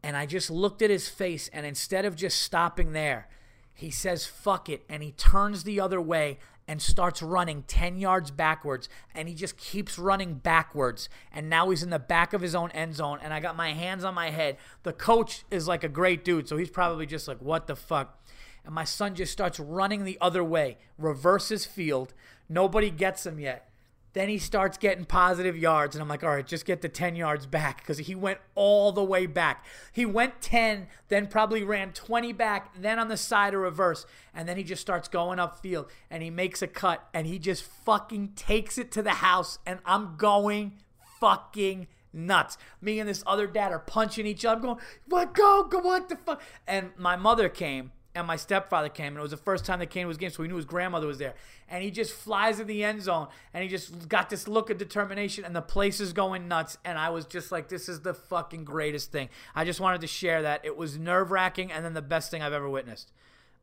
And 0.02 0.16
I 0.16 0.26
just 0.26 0.50
looked 0.50 0.82
at 0.82 0.90
his 0.90 1.10
face, 1.10 1.50
and 1.52 1.66
instead 1.66 2.06
of 2.06 2.16
just 2.16 2.42
stopping 2.42 2.94
there, 2.94 3.28
he 3.74 3.92
says, 3.92 4.26
fuck 4.26 4.70
it. 4.70 4.84
And 4.90 5.04
he 5.04 5.12
turns 5.12 5.64
the 5.64 5.80
other 5.80 6.02
way 6.02 6.40
and 6.68 6.82
starts 6.82 7.22
running 7.22 7.64
10 7.64 7.98
yards 7.98 8.30
backwards. 8.30 8.90
And 9.16 9.28
he 9.28 9.34
just 9.34 9.58
keeps 9.58 9.98
running 9.98 10.36
backwards. 10.36 11.10
And 11.32 11.50
now 11.50 11.70
he's 11.70 11.82
in 11.82 11.90
the 11.90 11.98
back 11.98 12.34
of 12.34 12.42
his 12.42 12.54
own 12.54 12.72
end 12.72 12.96
zone. 12.96 13.20
And 13.24 13.34
I 13.34 13.40
got 13.40 13.56
my 13.56 13.72
hands 13.72 14.04
on 14.04 14.14
my 14.14 14.30
head. 14.30 14.58
The 14.84 14.94
coach 14.94 15.44
is 15.50 15.68
like 15.68 15.84
a 15.84 15.90
great 15.90 16.24
dude. 16.24 16.48
So 16.48 16.58
he's 16.58 16.70
probably 16.70 17.06
just 17.06 17.28
like, 17.28 17.42
what 17.42 17.68
the 17.68 17.76
fuck? 17.76 18.22
And 18.66 18.76
my 18.76 18.84
son 18.84 19.16
just 19.16 19.32
starts 19.32 19.60
running 19.60 20.04
the 20.04 20.18
other 20.20 20.44
way, 20.44 20.78
reverses 20.98 21.66
field. 21.66 22.14
Nobody 22.50 22.90
gets 22.90 23.26
him 23.26 23.40
yet. 23.40 23.69
Then 24.14 24.28
he 24.28 24.40
starts 24.40 24.78
getting 24.78 25.06
positive 25.06 25.56
yards, 25.58 25.96
and 25.96 26.02
I'm 26.02 26.10
like, 26.10 26.24
all 26.24 26.32
right, 26.32 26.46
just 26.46 26.66
get 26.66 26.82
the 26.82 26.90
10 26.90 27.16
yards 27.16 27.46
back 27.46 27.80
because 27.80 28.00
he 28.00 28.16
went 28.16 28.40
all 28.56 28.92
the 28.92 29.04
way 29.04 29.28
back. 29.28 29.66
He 29.92 30.06
went 30.06 30.42
10, 30.42 30.88
then 31.10 31.28
probably 31.28 31.64
ran 31.64 31.94
20 31.94 32.34
back, 32.34 32.74
then 32.80 32.98
on 32.98 33.08
the 33.08 33.18
side 33.18 33.54
of 33.54 33.62
reverse, 33.62 34.06
and 34.34 34.50
then 34.50 34.58
he 34.58 34.64
just 34.64 34.82
starts 34.82 35.08
going 35.08 35.38
upfield 35.38 35.90
and 36.10 36.24
he 36.24 36.30
makes 36.30 36.62
a 36.62 36.68
cut 36.68 37.08
and 37.14 37.28
he 37.28 37.38
just 37.38 37.64
fucking 37.64 38.30
takes 38.36 38.78
it 38.78 38.92
to 38.94 39.04
the 39.04 39.16
house, 39.16 39.60
and 39.66 39.80
I'm 39.86 40.16
going 40.18 40.80
fucking 41.20 41.88
nuts. 42.12 42.58
Me 42.82 43.00
and 43.00 43.08
this 43.08 43.24
other 43.28 43.46
dad 43.46 43.72
are 43.72 43.80
punching 43.80 44.26
each 44.26 44.44
other. 44.44 44.56
I'm 44.56 44.62
going, 44.62 44.78
what, 45.08 45.34
go, 45.36 45.66
go, 45.70 45.80
what 45.80 46.10
the 46.10 46.16
fuck? 46.16 46.42
And 46.66 46.92
my 46.98 47.16
mother 47.16 47.48
came 47.50 47.92
and 48.16 48.26
my 48.26 48.36
stepfather 48.36 48.90
came, 48.90 49.08
and 49.08 49.18
it 49.18 49.22
was 49.22 49.32
the 49.32 49.38
first 49.38 49.66
time 49.66 49.80
they 49.80 49.86
came 49.86 50.06
to 50.06 50.10
his 50.10 50.18
game, 50.18 50.32
so 50.32 50.42
we 50.42 50.50
knew 50.50 50.56
his 50.56 50.66
grandmother 50.66 51.06
was 51.06 51.20
there. 51.20 51.36
And 51.68 51.84
he 51.84 51.92
just 51.92 52.12
flies 52.12 52.60
in 52.60 52.66
the 52.66 52.84
end 52.84 53.04
zone, 53.04 53.28
and 53.54 53.64
he 53.64 53.70
just 53.70 54.10
got 54.10 54.30
this 54.30 54.48
look 54.48 54.70
of 54.70 54.78
determination, 54.78 55.46
and 55.46 55.56
the 55.56 55.62
place 55.62 56.00
is 56.00 56.12
going 56.12 56.48
nuts. 56.48 56.78
And 56.84 56.98
I 56.98 57.10
was 57.10 57.26
just 57.26 57.52
like, 57.52 57.70
this 57.70 57.88
is 57.88 58.02
the 58.02 58.14
fucking 58.14 58.66
greatest 58.66 59.12
thing. 59.12 59.30
I 59.54 59.64
just 59.64 59.80
wanted 59.80 60.02
to 60.02 60.08
share 60.08 60.42
that. 60.42 60.66
It 60.66 60.76
was 60.76 60.98
nerve 60.98 61.30
wracking, 61.32 61.72
and 61.72 61.86
then 61.86 61.94
the 61.94 62.02
best 62.02 62.32
thing 62.32 62.42
I've 62.42 62.54
ever 62.54 62.70
witnessed. 62.70 63.12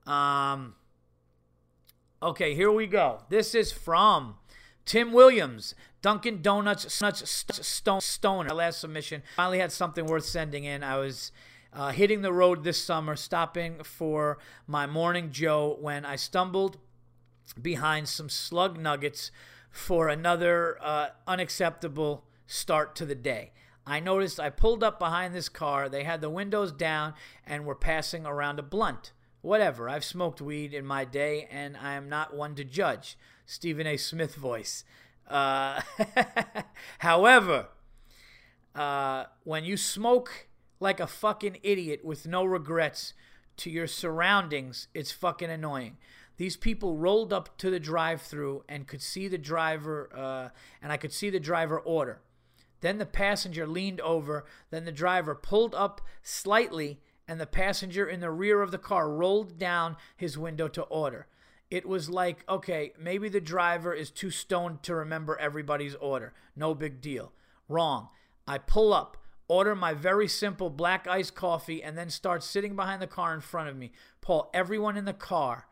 Um, 0.07 0.75
okay, 2.23 2.55
here 2.55 2.71
we 2.71 2.87
go. 2.87 3.23
This 3.29 3.53
is 3.53 3.73
from 3.73 4.37
Tim 4.85 5.13
Williams, 5.13 5.75
Dunkin' 6.03 6.41
Donuts, 6.41 7.01
Nuts, 7.03 7.45
Stone, 7.67 8.01
Stoner. 8.01 8.55
Last 8.55 8.81
submission. 8.81 9.25
Finally 9.35 9.59
had 9.59 9.73
something 9.73 10.07
worth 10.07 10.25
sending 10.25 10.63
in. 10.63 10.85
I 10.85 10.99
was 10.99 11.33
uh, 11.77 11.91
hitting 11.93 12.23
the 12.23 12.33
road 12.33 12.65
this 12.65 12.83
summer, 12.83 13.15
stopping 13.15 13.83
for 13.85 14.39
my 14.67 14.87
morning 14.87 15.31
Joe 15.31 15.77
when 15.79 16.07
I 16.07 16.17
stumbled 16.17 16.79
behind 17.61 18.09
some 18.09 18.31
slug 18.31 18.79
nuggets 18.81 19.31
for 19.71 20.09
another 20.09 20.79
uh, 20.81 21.09
unacceptable 21.27 22.25
start 22.47 22.97
to 22.97 23.05
the 23.05 23.15
day. 23.15 23.53
I 23.87 24.01
noticed 24.01 24.41
I 24.41 24.49
pulled 24.49 24.83
up 24.83 24.99
behind 24.99 25.35
this 25.35 25.51
car. 25.51 25.89
They 25.89 26.03
had 26.03 26.23
the 26.23 26.31
windows 26.31 26.73
down 26.73 27.13
and 27.47 27.67
were 27.67 27.75
passing 27.75 28.25
around 28.25 28.59
a 28.59 28.63
blunt. 28.63 29.13
Whatever, 29.43 29.89
I've 29.89 30.05
smoked 30.05 30.41
weed 30.41 30.73
in 30.73 30.87
my 30.87 31.05
day 31.05 31.47
and 31.51 31.77
I 31.77 31.93
am 31.93 32.09
not 32.09 32.35
one 32.35 32.55
to 32.57 32.65
judge. 32.65 33.19
Stephen 33.45 33.87
A. 33.87 33.99
Smith 33.99 34.35
voice. 34.35 34.83
Uh, 35.29 35.83
however, 37.01 37.69
uh, 38.75 39.25
when 39.45 39.65
you 39.65 39.77
smoke 39.77 40.49
like 40.81 41.01
a 41.01 41.07
fucking 41.07 41.59
idiot 41.63 42.05
with 42.05 42.27
no 42.27 42.45
regrets 42.45 43.15
to 43.59 43.71
your 43.71 43.87
surroundings, 43.87 44.89
it's 44.95 45.13
fucking 45.13 45.51
annoying. 45.51 45.97
These 46.37 46.57
people 46.57 46.97
rolled 46.97 47.33
up 47.33 47.57
to 47.59 47.71
the 47.71 47.81
drive-through 47.81 48.65
and 48.69 48.87
could 48.87 49.01
see 49.01 49.29
the 49.29 49.39
driver, 49.39 50.11
uh, 50.15 50.49
and 50.83 50.93
I 50.93 50.99
could 50.99 51.13
see 51.13 51.31
the 51.31 51.41
driver 51.41 51.79
order. 51.79 52.21
Then 52.83 52.99
the 52.99 53.07
passenger 53.07 53.67
leaned 53.67 54.03
over. 54.03 54.45
Then 54.71 54.85
the 54.85 54.93
driver 54.93 55.35
pulled 55.35 55.75
up 55.75 56.03
slightly, 56.23 57.01
and 57.27 57.41
the 57.41 57.47
passenger 57.47 58.07
in 58.07 58.21
the 58.21 58.31
rear 58.31 58.61
of 58.61 58.71
the 58.71 58.79
car 58.79 59.11
rolled 59.11 59.59
down 59.59 59.97
his 60.17 60.37
window 60.37 60.69
to 60.69 60.83
order. 60.83 61.27
It 61.71 61.87
was 61.87 62.11
like, 62.11 62.45
okay, 62.49 62.93
maybe 63.01 63.29
the 63.29 63.41
driver 63.41 63.93
is 63.95 64.11
too 64.11 64.31
stoned 64.31 64.83
to 64.85 64.95
remember 64.95 65.37
everybody's 65.39 65.95
order. 65.97 66.35
No 66.55 66.75
big 66.75 67.01
deal. 67.01 67.33
Wrong. 67.69 68.11
I 68.47 68.59
pull 68.59 68.93
up, 68.93 69.17
order 69.49 69.75
my 69.75 69.95
very 69.95 70.29
simple 70.29 70.71
black 70.71 71.07
iced 71.07 71.35
coffee, 71.35 71.83
and 71.83 71.97
then 71.97 72.11
start 72.11 72.43
sitting 72.43 72.77
behind 72.77 73.01
the 73.01 73.07
car 73.07 73.35
in 73.35 73.41
front 73.41 73.69
of 73.69 73.77
me. 73.77 73.93
Paul, 74.21 74.51
everyone 74.53 74.97
in 74.97 75.05
the 75.05 75.13
car 75.13 75.67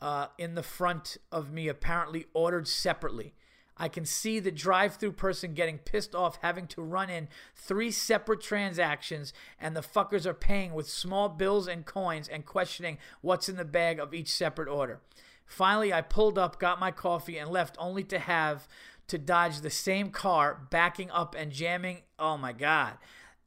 uh, 0.00 0.28
in 0.38 0.54
the 0.54 0.62
front 0.62 1.18
of 1.30 1.52
me 1.52 1.68
apparently 1.68 2.26
ordered 2.32 2.66
separately. 2.66 3.34
I 3.76 3.88
can 3.88 4.04
see 4.04 4.40
the 4.40 4.50
drive 4.50 4.96
through 4.96 5.12
person 5.12 5.54
getting 5.54 5.78
pissed 5.78 6.14
off 6.14 6.38
having 6.42 6.66
to 6.68 6.82
run 6.82 7.08
in 7.08 7.28
three 7.56 7.90
separate 7.90 8.42
transactions, 8.42 9.32
and 9.58 9.74
the 9.74 9.80
fuckers 9.80 10.26
are 10.26 10.34
paying 10.34 10.74
with 10.74 10.88
small 10.88 11.30
bills 11.30 11.66
and 11.66 11.86
coins 11.86 12.28
and 12.28 12.44
questioning 12.44 12.98
what's 13.22 13.48
in 13.48 13.56
the 13.56 13.64
bag 13.64 13.98
of 13.98 14.12
each 14.12 14.30
separate 14.30 14.68
order. 14.68 15.00
Finally, 15.46 15.92
I 15.92 16.02
pulled 16.02 16.38
up, 16.38 16.60
got 16.60 16.78
my 16.78 16.90
coffee, 16.90 17.38
and 17.38 17.50
left 17.50 17.74
only 17.78 18.04
to 18.04 18.18
have 18.18 18.68
to 19.10 19.18
dodge 19.18 19.60
the 19.60 19.70
same 19.70 20.10
car 20.10 20.66
backing 20.70 21.10
up 21.10 21.34
and 21.36 21.50
jamming, 21.50 21.98
oh 22.18 22.36
my 22.36 22.52
God, 22.52 22.94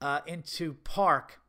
uh, 0.02 0.19
into 0.28 0.73
park 0.84 1.39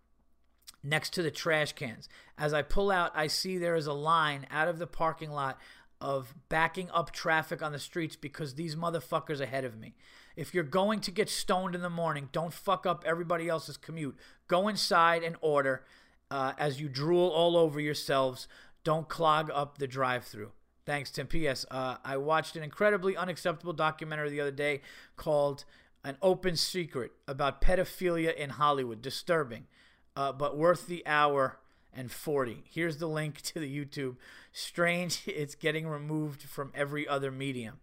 next 0.84 1.12
to 1.14 1.22
the 1.22 1.32
trash 1.32 1.72
cans. 1.72 2.08
As 2.38 2.54
I 2.54 2.62
pull 2.62 2.92
out, 2.92 3.10
I 3.14 3.26
see 3.26 3.58
there 3.58 3.74
is 3.74 3.88
a 3.88 3.92
line 3.92 4.46
out 4.52 4.68
of 4.68 4.78
the 4.78 4.86
parking 4.86 5.32
lot 5.32 5.58
of 6.00 6.32
backing 6.48 6.90
up 6.92 7.10
traffic 7.10 7.60
on 7.60 7.72
the 7.72 7.78
streets 7.78 8.14
because 8.14 8.54
these 8.54 8.76
motherfuckers 8.76 9.40
ahead 9.40 9.64
of 9.64 9.76
me. 9.76 9.96
If 10.36 10.54
you're 10.54 10.62
going 10.62 11.00
to 11.00 11.10
get 11.10 11.28
stoned 11.28 11.74
in 11.74 11.82
the 11.82 11.90
morning, 11.90 12.28
don't 12.30 12.52
fuck 12.52 12.86
up 12.86 13.02
everybody 13.04 13.48
else's 13.48 13.76
commute. 13.76 14.16
Go 14.46 14.68
inside 14.68 15.24
and 15.24 15.36
order 15.40 15.84
uh, 16.30 16.52
as 16.56 16.80
you 16.80 16.88
drool 16.88 17.30
all 17.30 17.56
over 17.56 17.80
yourselves. 17.80 18.46
Don't 18.84 19.08
clog 19.08 19.50
up 19.52 19.78
the 19.78 19.88
drive 19.88 20.24
through. 20.24 20.52
Thanks, 20.86 21.10
Tim. 21.10 21.26
P.S. 21.26 21.64
Uh, 21.70 21.96
I 22.04 22.16
watched 22.16 22.56
an 22.56 22.62
incredibly 22.62 23.16
unacceptable 23.16 23.72
documentary 23.72 24.30
the 24.30 24.40
other 24.40 24.50
day 24.50 24.82
called 25.16 25.64
An 26.04 26.16
Open 26.20 26.56
Secret 26.56 27.12
about 27.26 27.62
pedophilia 27.62 28.34
in 28.34 28.50
Hollywood. 28.50 29.00
Disturbing, 29.00 29.66
uh, 30.14 30.32
but 30.32 30.56
worth 30.56 30.86
the 30.86 31.06
hour 31.06 31.58
and 31.96 32.10
40. 32.10 32.64
Here's 32.70 32.98
the 32.98 33.06
link 33.06 33.40
to 33.42 33.60
the 33.60 33.84
YouTube. 33.84 34.16
Strange, 34.52 35.22
it's 35.26 35.54
getting 35.54 35.86
removed 35.86 36.42
from 36.42 36.72
every 36.74 37.08
other 37.08 37.30
medium. 37.30 37.80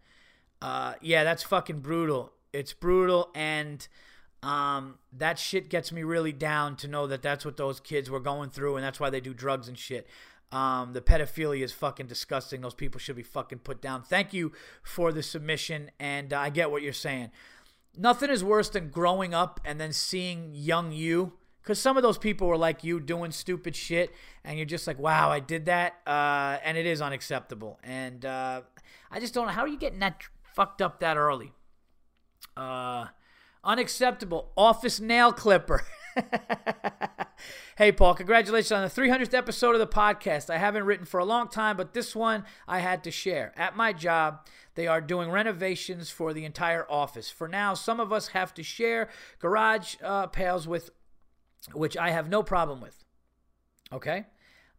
Uh, 0.62 0.94
yeah, 1.02 1.24
that's 1.24 1.44
fucking 1.44 1.80
brutal. 1.80 2.34
It's 2.54 2.74
brutal, 2.74 3.32
and 3.34 3.88
um, 4.44 5.00
that 5.14 5.40
shit 5.40 5.70
gets 5.70 5.92
me 5.92 6.04
really 6.04 6.34
down 6.34 6.76
to 6.78 6.88
know 6.88 7.08
that 7.08 7.22
that's 7.22 7.46
what 7.46 7.58
those 7.58 7.80
kids 7.80 8.10
were 8.10 8.20
going 8.20 8.50
through, 8.50 8.76
and 8.76 8.86
that's 8.86 9.00
why 9.00 9.10
they 9.10 9.22
do 9.22 9.34
drugs 9.34 9.68
and 9.68 9.78
shit. 9.78 10.08
Um, 10.52 10.94
the 10.94 11.02
pedophilia 11.02 11.64
is 11.64 11.72
fucking 11.72 12.08
disgusting. 12.08 12.62
Those 12.62 12.74
people 12.74 13.00
should 13.00 13.16
be 13.16 13.24
fucking 13.24 13.60
put 13.60 13.82
down. 13.82 14.04
Thank 14.04 14.34
you 14.34 14.52
for 14.84 15.12
the 15.12 15.24
submission, 15.24 15.92
and 16.00 16.34
uh, 16.34 16.40
I 16.40 16.50
get 16.50 16.72
what 16.72 16.82
you're 16.82 16.94
saying. 16.94 17.32
Nothing 17.98 18.30
is 18.30 18.44
worse 18.44 18.70
than 18.70 18.90
growing 18.90 19.34
up 19.34 19.60
and 19.66 19.80
then 19.80 19.94
seeing 19.94 20.52
young 20.54 20.92
you 20.92 21.34
because 21.62 21.80
some 21.80 21.98
of 21.98 22.04
those 22.04 22.18
people 22.18 22.48
were 22.48 22.58
like 22.58 22.84
you 22.84 23.00
doing 23.00 23.32
stupid 23.32 23.76
shit 23.76 24.12
and 24.44 24.58
you're 24.58 24.66
just 24.66 24.88
like 24.88 25.00
wow 25.00 25.30
i 25.30 25.40
did 25.40 25.66
that 25.66 25.96
uh, 26.08 26.58
and 26.64 26.78
it 26.78 26.86
is 26.86 27.02
unacceptable 27.02 27.80
and 27.84 28.26
uh, 28.26 28.62
i 29.12 29.20
just 29.20 29.34
don't 29.34 29.48
know 29.48 29.54
how 29.54 29.62
are 29.62 29.68
you 29.68 29.78
getting 29.78 30.00
that 30.00 30.24
fucked 30.42 30.82
up 30.82 31.00
that 31.00 31.18
early 31.18 31.52
uh, 32.58 33.06
unacceptable 33.64 34.52
office 34.58 35.00
nail 35.00 35.32
clipper 35.32 35.84
hey 37.82 37.92
paul 37.92 38.14
congratulations 38.14 38.72
on 38.72 38.84
the 38.84 38.90
300th 38.90 39.34
episode 39.34 39.74
of 39.74 39.80
the 39.80 39.88
podcast 39.88 40.52
i 40.52 40.58
haven't 40.60 40.84
written 40.84 41.04
for 41.04 41.20
a 41.20 41.26
long 41.26 41.48
time 41.48 41.76
but 41.76 41.96
this 41.96 42.16
one 42.16 42.46
i 42.68 42.78
had 42.78 43.04
to 43.04 43.10
share 43.10 43.52
at 43.58 43.76
my 43.76 43.92
job 43.92 44.46
they 44.76 44.86
are 44.86 45.02
doing 45.02 45.32
renovations 45.32 46.12
for 46.12 46.32
the 46.32 46.46
entire 46.46 46.86
office 46.92 47.32
for 47.32 47.48
now 47.48 47.74
some 47.74 48.00
of 48.00 48.14
us 48.14 48.28
have 48.28 48.54
to 48.54 48.62
share 48.62 49.10
garage 49.40 49.96
uh, 50.04 50.28
pails 50.28 50.68
with 50.68 50.92
which 51.74 51.98
I 51.98 52.12
have 52.12 52.30
no 52.30 52.44
problem 52.44 52.82
with. 52.82 53.04
Okay? 53.92 54.26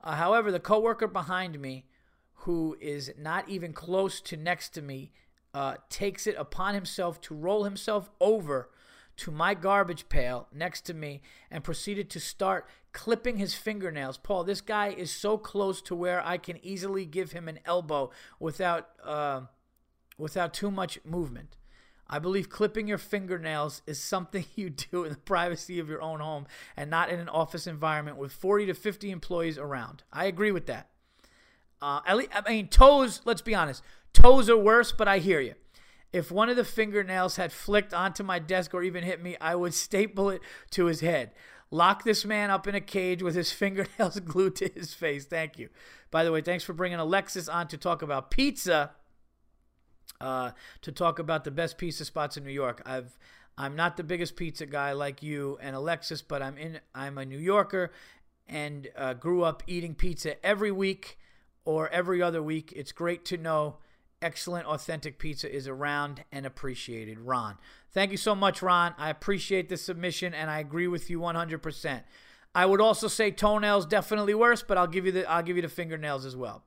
Uh, 0.03 0.17
however, 0.17 0.51
the 0.51 0.61
coworker 0.61 1.07
behind 1.07 1.61
me, 1.61 1.87
who 2.35 2.77
is 2.81 3.13
not 3.19 3.49
even 3.49 3.73
close 3.73 4.21
to 4.23 4.37
next 4.37 4.71
to 4.71 4.83
me, 4.83 5.13
uh, 5.55 5.77
takes 5.89 6.27
it 6.27 6.35
upon 6.39 6.75
himself 6.75 7.21
to 7.21 7.35
roll 7.35 7.65
himself 7.65 8.11
over 8.21 8.71
to 9.15 9.31
my 9.31 9.55
garbage 9.55 10.09
pail 10.09 10.49
next 10.53 10.81
to 10.83 10.95
me 10.95 11.21
and 11.51 11.63
proceeded 11.63 12.09
to 12.11 12.19
start 12.19 12.67
clipping 12.93 13.39
his 13.39 13.55
fingernails. 13.55 14.19
Paul, 14.19 14.45
this 14.45 14.61
guy 14.61 14.89
is 14.89 15.11
so 15.11 15.39
close 15.39 15.81
to 15.83 15.95
where 15.95 16.25
I 16.25 16.39
can 16.39 16.65
easily 16.65 17.07
give 17.07 17.33
him 17.33 17.49
an 17.49 17.61
elbow 17.65 18.11
without 18.39 18.91
uh, 19.05 19.43
without 20.19 20.55
too 20.55 20.71
much 20.71 20.99
movement. 21.05 21.57
I 22.09 22.19
believe 22.19 22.51
clipping 22.51 22.89
your 22.89 22.99
fingernails 22.99 23.81
is 23.87 23.99
something 23.99 24.45
you 24.55 24.71
do 24.71 25.05
in 25.05 25.13
the 25.13 25.19
privacy 25.19 25.79
of 25.79 25.89
your 25.89 26.03
own 26.03 26.21
home 26.21 26.47
and 26.77 26.91
not 26.91 27.09
in 27.09 27.19
an 27.19 27.29
office 27.29 27.67
environment 27.67 28.19
with 28.19 28.33
40 28.33 28.67
to 28.67 28.75
50 28.75 29.11
employees 29.11 29.57
around. 29.57 30.03
I 30.13 30.27
agree 30.27 30.53
with 30.53 30.67
that. 30.67 30.89
Uh, 31.81 32.01
at 32.07 32.17
least, 32.17 32.31
I 32.35 32.49
mean, 32.49 32.69
toes, 32.69 33.23
let's 33.25 33.43
be 33.43 33.55
honest, 33.55 33.83
toes 34.13 34.49
are 34.51 34.57
worse, 34.57 34.93
but 34.93 35.09
I 35.09 35.19
hear 35.19 35.41
you. 35.41 35.55
If 36.13 36.31
one 36.31 36.51
of 36.51 36.57
the 36.57 36.65
fingernails 36.65 37.37
had 37.37 37.53
flicked 37.53 37.95
onto 37.95 38.23
my 38.23 38.39
desk 38.39 38.75
or 38.75 38.83
even 38.83 39.03
hit 39.03 39.23
me, 39.23 39.37
I 39.41 39.55
would 39.55 39.73
staple 39.87 40.29
it 40.29 40.43
to 40.73 40.85
his 40.85 41.01
head. 41.01 41.33
Lock 41.73 42.05
this 42.05 42.25
man 42.25 42.51
up 42.51 42.69
in 42.69 42.75
a 42.77 42.81
cage 42.81 43.23
with 43.23 43.35
his 43.35 43.51
fingernails 43.63 44.21
glued 44.21 44.55
to 44.57 44.69
his 44.69 44.95
face. 44.95 45.25
Thank 45.25 45.59
you. 45.59 45.71
By 46.13 46.23
the 46.23 46.31
way, 46.31 46.43
thanks 46.43 46.63
for 46.63 46.75
bringing 46.75 46.99
Alexis 46.99 47.49
on 47.49 47.67
to 47.69 47.79
talk 47.79 48.03
about 48.03 48.31
pizza 48.31 48.93
uh, 50.21 50.53
to 50.83 50.93
talk 50.93 51.19
about 51.19 51.45
the 51.45 51.51
best 51.51 51.79
pizza 51.79 52.05
spots 52.05 52.37
in 52.37 52.45
New 52.45 52.53
York. 52.53 52.81
I've 52.87 53.19
I'm 53.59 53.77
not 53.77 53.97
the 53.97 54.05
biggest 54.05 54.37
pizza 54.37 54.65
guy 54.67 54.93
like 54.93 55.23
you 55.23 55.59
and 55.61 55.77
Alexis, 55.77 56.23
but 56.23 56.43
I'm 56.43 56.57
in. 56.57 56.81
I'm 56.95 57.19
a 57.19 57.25
New 57.25 57.39
Yorker, 57.39 57.91
and 58.47 58.89
uh, 58.97 59.15
grew 59.15 59.43
up 59.43 59.63
eating 59.67 59.95
pizza 59.95 60.45
every 60.45 60.71
week 60.71 61.19
or 61.65 61.89
every 61.89 62.23
other 62.23 62.43
week. 62.43 62.73
It's 62.75 62.93
great 62.93 63.25
to 63.27 63.37
know 63.37 63.77
excellent, 64.23 64.67
authentic 64.67 65.19
pizza 65.19 65.53
is 65.53 65.69
around 65.69 66.25
and 66.33 66.47
appreciated. 66.47 67.19
Ron, 67.19 67.59
thank 67.93 68.11
you 68.11 68.17
so 68.17 68.35
much, 68.35 68.63
Ron. 68.63 68.95
I 68.97 69.11
appreciate 69.11 69.69
the 69.69 69.77
submission, 69.77 70.33
and 70.33 70.51
I 70.51 70.61
agree 70.61 70.87
with 70.87 71.11
you 71.11 71.21
100%. 71.21 72.03
I 72.55 72.67
would 72.67 72.81
also 72.81 73.09
say 73.09 73.31
toenails 73.31 73.87
definitely 73.87 74.35
worse, 74.35 74.63
but 74.63 74.79
I'll 74.79 74.87
give 74.87 75.07
you 75.07 75.13
the 75.13 75.31
I'll 75.31 75.43
give 75.43 75.57
you 75.57 75.63
the 75.63 75.69
fingernails 75.69 76.27
as 76.27 76.37
well. 76.37 76.63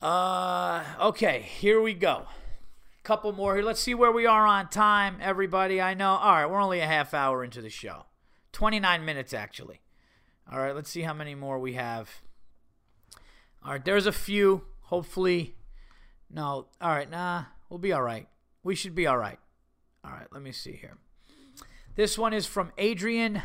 Uh, 0.00 0.84
okay, 1.00 1.42
here 1.42 1.80
we 1.80 1.94
go. 1.94 2.26
Couple 3.02 3.32
more 3.32 3.56
here. 3.56 3.64
Let's 3.64 3.80
see 3.80 3.94
where 3.94 4.12
we 4.12 4.26
are 4.26 4.46
on 4.46 4.68
time, 4.68 5.16
everybody. 5.20 5.80
I 5.80 5.94
know. 5.94 6.10
All 6.10 6.32
right, 6.32 6.46
we're 6.46 6.60
only 6.60 6.80
a 6.80 6.86
half 6.86 7.14
hour 7.14 7.42
into 7.42 7.60
the 7.60 7.68
show. 7.68 8.06
29 8.52 9.04
minutes, 9.04 9.34
actually. 9.34 9.80
All 10.50 10.60
right, 10.60 10.74
let's 10.74 10.90
see 10.90 11.02
how 11.02 11.14
many 11.14 11.34
more 11.34 11.58
we 11.58 11.72
have. 11.72 12.20
All 13.64 13.72
right, 13.72 13.84
there's 13.84 14.06
a 14.06 14.12
few. 14.12 14.62
Hopefully, 14.82 15.56
no. 16.32 16.66
All 16.80 16.90
right, 16.90 17.10
nah, 17.10 17.44
we'll 17.68 17.78
be 17.78 17.92
all 17.92 18.02
right. 18.02 18.28
We 18.62 18.74
should 18.74 18.94
be 18.94 19.06
all 19.06 19.18
right. 19.18 19.38
All 20.04 20.10
right, 20.10 20.26
let 20.32 20.42
me 20.42 20.52
see 20.52 20.72
here. 20.72 20.96
This 21.94 22.16
one 22.16 22.32
is 22.32 22.46
from 22.46 22.72
Adrian. 22.78 23.36
Uh, 23.36 23.40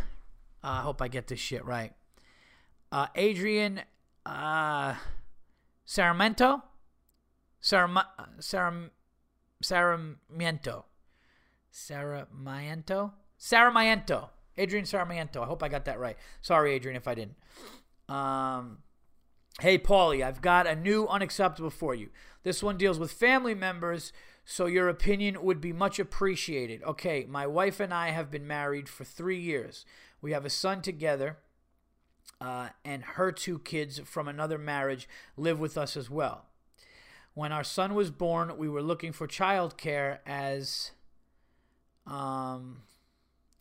I 0.63 0.81
hope 0.81 1.01
I 1.01 1.07
get 1.07 1.27
this 1.27 1.39
shit 1.39 1.65
right. 1.65 1.93
Uh, 2.91 3.07
Adrian 3.15 3.81
uh, 4.25 4.95
Saramento, 5.85 6.61
Saram, 7.61 8.03
Saram, 8.39 8.89
Saramiento, 9.63 10.83
Saramiento, 11.71 13.11
Saramiento, 13.39 14.29
Adrian 14.57 14.85
Saramiento. 14.85 15.43
I 15.43 15.45
hope 15.45 15.63
I 15.63 15.67
got 15.69 15.85
that 15.85 15.99
right. 15.99 16.17
Sorry, 16.41 16.73
Adrian, 16.73 16.95
if 16.95 17.07
I 17.07 17.15
didn't. 17.15 17.35
Um, 18.09 18.79
hey, 19.61 19.79
Paulie, 19.79 20.23
I've 20.23 20.41
got 20.41 20.67
a 20.67 20.75
new 20.75 21.07
unacceptable 21.07 21.69
for 21.69 21.95
you. 21.95 22.09
This 22.43 22.61
one 22.61 22.77
deals 22.77 22.99
with 22.99 23.11
family 23.11 23.55
members, 23.55 24.13
so 24.45 24.67
your 24.67 24.87
opinion 24.87 25.41
would 25.43 25.59
be 25.59 25.73
much 25.73 25.99
appreciated. 25.99 26.83
Okay, 26.83 27.25
my 27.27 27.47
wife 27.47 27.79
and 27.79 27.93
I 27.93 28.09
have 28.09 28.29
been 28.29 28.47
married 28.47 28.87
for 28.87 29.03
three 29.03 29.39
years. 29.39 29.85
We 30.21 30.31
have 30.31 30.45
a 30.45 30.49
son 30.49 30.81
together, 30.81 31.37
uh, 32.39 32.69
and 32.85 33.03
her 33.03 33.31
two 33.31 33.59
kids 33.59 33.99
from 33.99 34.27
another 34.27 34.57
marriage 34.57 35.09
live 35.35 35.59
with 35.59 35.77
us 35.77 35.97
as 35.97 36.09
well. 36.09 36.45
When 37.33 37.51
our 37.51 37.63
son 37.63 37.93
was 37.93 38.11
born, 38.11 38.57
we 38.57 38.69
were 38.69 38.81
looking 38.81 39.11
for 39.11 39.27
childcare 39.27 40.19
as 40.25 40.91
um, 42.05 42.83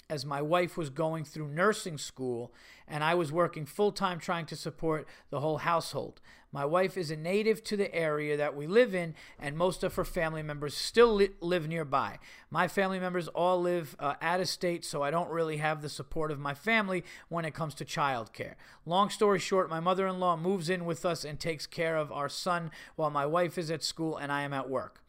as 0.09 0.25
my 0.25 0.41
wife 0.41 0.77
was 0.77 0.91
going 0.91 1.25
through 1.25 1.49
nursing 1.49 1.99
school 1.99 2.53
and 2.87 3.03
I 3.03 3.15
was 3.15 3.33
working 3.33 3.67
full 3.67 3.93
time 3.93 4.19
trying 4.19 4.47
to 4.47 4.57
support 4.57 5.09
the 5.31 5.41
whole 5.41 5.59
household. 5.59 6.21
My 6.53 6.65
wife 6.65 6.97
is 6.97 7.11
a 7.11 7.17
native 7.17 7.63
to 7.65 7.77
the 7.77 7.93
area 7.95 8.37
that 8.37 8.57
we 8.57 8.67
live 8.67 8.95
in, 8.95 9.15
and 9.39 9.59
most 9.59 9.83
of 9.83 9.97
her 9.97 10.05
family 10.05 10.43
members 10.43 10.75
still 10.75 11.13
li- 11.13 11.31
live 11.41 11.69
nearby. 11.69 12.19
My 12.51 12.67
family 12.67 12.99
members 12.99 13.29
all 13.29 13.61
live 13.61 13.95
uh, 13.99 14.15
out 14.23 14.41
of 14.41 14.49
state, 14.49 14.85
so 14.85 15.03
I 15.03 15.11
don't 15.11 15.29
really 15.29 15.59
have 15.59 15.83
the 15.83 15.89
support 15.89 16.31
of 16.31 16.39
my 16.39 16.55
family 16.55 17.05
when 17.29 17.45
it 17.45 17.53
comes 17.53 17.75
to 17.75 17.85
childcare. 17.85 18.55
Long 18.87 19.11
story 19.11 19.39
short, 19.39 19.69
my 19.69 19.81
mother 19.81 20.07
in 20.07 20.19
law 20.21 20.37
moves 20.37 20.71
in 20.71 20.87
with 20.87 21.05
us 21.05 21.25
and 21.25 21.39
takes 21.39 21.67
care 21.67 21.97
of 21.97 22.11
our 22.11 22.29
son 22.29 22.71
while 22.95 23.11
my 23.11 23.27
wife 23.27 23.59
is 23.59 23.71
at 23.71 23.83
school 23.83 24.17
and 24.17 24.33
I 24.33 24.43
am 24.43 24.55
at 24.55 24.71
work. 24.71 25.03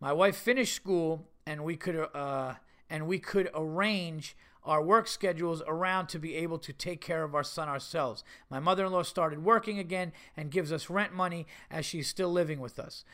My 0.00 0.12
wife 0.12 0.36
finished 0.36 0.74
school, 0.74 1.28
and 1.44 1.64
we 1.64 1.76
could 1.76 2.08
uh, 2.14 2.54
and 2.88 3.06
we 3.06 3.18
could 3.18 3.50
arrange 3.54 4.36
our 4.64 4.82
work 4.82 5.06
schedules 5.06 5.62
around 5.66 6.06
to 6.08 6.18
be 6.18 6.36
able 6.36 6.58
to 6.58 6.72
take 6.72 7.00
care 7.00 7.22
of 7.22 7.34
our 7.34 7.42
son 7.42 7.68
ourselves. 7.68 8.24
My 8.48 8.60
mother 8.60 8.86
in 8.86 8.92
law 8.92 9.02
started 9.02 9.44
working 9.44 9.78
again 9.78 10.12
and 10.36 10.50
gives 10.50 10.72
us 10.72 10.88
rent 10.88 11.12
money 11.12 11.46
as 11.70 11.84
she's 11.84 12.08
still 12.08 12.30
living 12.30 12.60
with 12.60 12.78
us. 12.78 13.04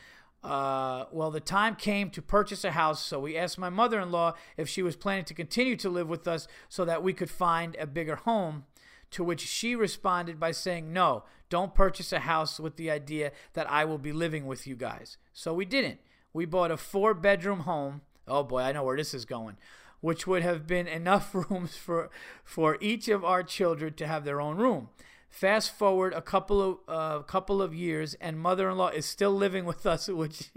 Uh, 0.43 1.05
well, 1.13 1.31
the 1.31 1.41
time 1.41 1.77
came 1.77 2.09
to 2.11 2.23
purchase 2.23 2.65
a 2.65 2.71
house, 2.71 3.05
so 3.05 3.21
we 3.21 3.37
asked 3.37 3.59
my 3.59 3.69
mother 3.69 4.01
in 4.01 4.11
law 4.11 4.35
if 4.57 4.69
she 4.69 4.83
was 4.83 4.97
planning 4.97 5.25
to 5.25 5.35
continue 5.35 5.77
to 5.77 5.91
live 5.91 6.09
with 6.09 6.27
us 6.27 6.49
so 6.69 6.85
that 6.85 7.03
we 7.03 7.13
could 7.13 7.29
find 7.31 7.77
a 7.79 7.87
bigger 7.87 8.17
home. 8.17 8.65
To 9.13 9.25
which 9.25 9.41
she 9.41 9.75
responded 9.75 10.39
by 10.39 10.53
saying, 10.53 10.93
No, 10.93 11.25
don't 11.49 11.75
purchase 11.75 12.13
a 12.13 12.21
house 12.21 12.61
with 12.61 12.77
the 12.77 12.93
idea 12.93 13.33
that 13.55 13.69
I 13.69 13.85
will 13.85 13.99
be 13.99 14.13
living 14.13 14.47
with 14.47 14.69
you 14.69 14.77
guys. 14.77 15.19
So 15.33 15.53
we 15.53 15.65
didn't. 15.65 15.99
We 16.33 16.47
bought 16.47 16.71
a 16.71 16.77
four 16.77 17.13
bedroom 17.13 17.61
home. 17.61 18.03
Oh 18.31 18.45
boy, 18.45 18.61
I 18.61 18.73
know 18.73 18.85
where 18.85 18.97
this 18.97 19.15
is 19.15 19.25
going 19.25 19.57
which 20.01 20.27
would 20.27 20.43
have 20.43 20.67
been 20.67 20.87
enough 20.87 21.35
rooms 21.51 21.77
for 21.77 22.11
for 22.45 22.77
each 22.81 23.09
of 23.09 23.25
our 23.25 23.43
children 23.43 23.95
to 23.95 24.07
have 24.07 24.25
their 24.25 24.41
own 24.41 24.57
room. 24.57 24.89
Fast 25.29 25.77
forward 25.77 26.13
a 26.13 26.23
couple 26.23 26.63
of 26.63 26.79
uh, 26.89 27.23
couple 27.23 27.63
of 27.63 27.75
years, 27.75 28.15
and 28.15 28.41
mother-in-law 28.41 28.89
is 28.89 29.07
still 29.07 29.33
living 29.33 29.65
with 29.65 29.87
us, 29.87 30.09
which 30.09 30.51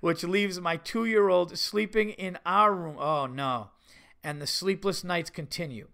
which 0.00 0.24
leaves 0.24 0.60
my 0.60 0.76
two-year-old 0.76 1.56
sleeping 1.58 2.10
in 2.10 2.38
our 2.44 2.74
room. 2.74 2.96
Oh 2.98 3.26
no! 3.26 3.70
And 4.22 4.40
the 4.40 4.46
sleepless 4.46 5.04
nights 5.04 5.30
continue. 5.30 5.88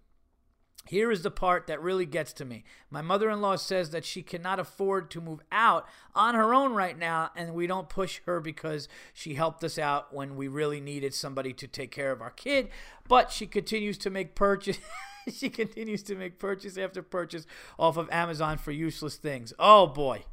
Here 0.87 1.11
is 1.11 1.21
the 1.21 1.31
part 1.31 1.67
that 1.67 1.81
really 1.81 2.05
gets 2.05 2.33
to 2.33 2.45
me. 2.45 2.63
My 2.89 3.01
mother 3.01 3.29
in 3.29 3.39
law 3.39 3.55
says 3.55 3.91
that 3.91 4.03
she 4.03 4.23
cannot 4.23 4.59
afford 4.59 5.11
to 5.11 5.21
move 5.21 5.39
out 5.51 5.87
on 6.15 6.35
her 6.35 6.53
own 6.53 6.73
right 6.73 6.97
now, 6.97 7.29
and 7.35 7.53
we 7.53 7.67
don't 7.67 7.87
push 7.87 8.19
her 8.25 8.39
because 8.39 8.89
she 9.13 9.35
helped 9.35 9.63
us 9.63 9.77
out 9.77 10.13
when 10.13 10.35
we 10.35 10.47
really 10.47 10.81
needed 10.81 11.13
somebody 11.13 11.53
to 11.53 11.67
take 11.67 11.91
care 11.91 12.11
of 12.11 12.21
our 12.21 12.31
kid. 12.31 12.69
But 13.07 13.31
she 13.31 13.45
continues 13.45 13.97
to 13.99 14.09
make 14.09 14.35
purchase. 14.35 14.79
she 15.33 15.49
continues 15.49 16.01
to 16.03 16.15
make 16.15 16.39
purchase 16.39 16.77
after 16.77 17.03
purchase 17.03 17.45
off 17.77 17.97
of 17.97 18.09
Amazon 18.11 18.57
for 18.57 18.71
useless 18.71 19.15
things. 19.15 19.53
Oh 19.59 19.87
boy. 19.87 20.23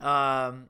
Um, 0.00 0.68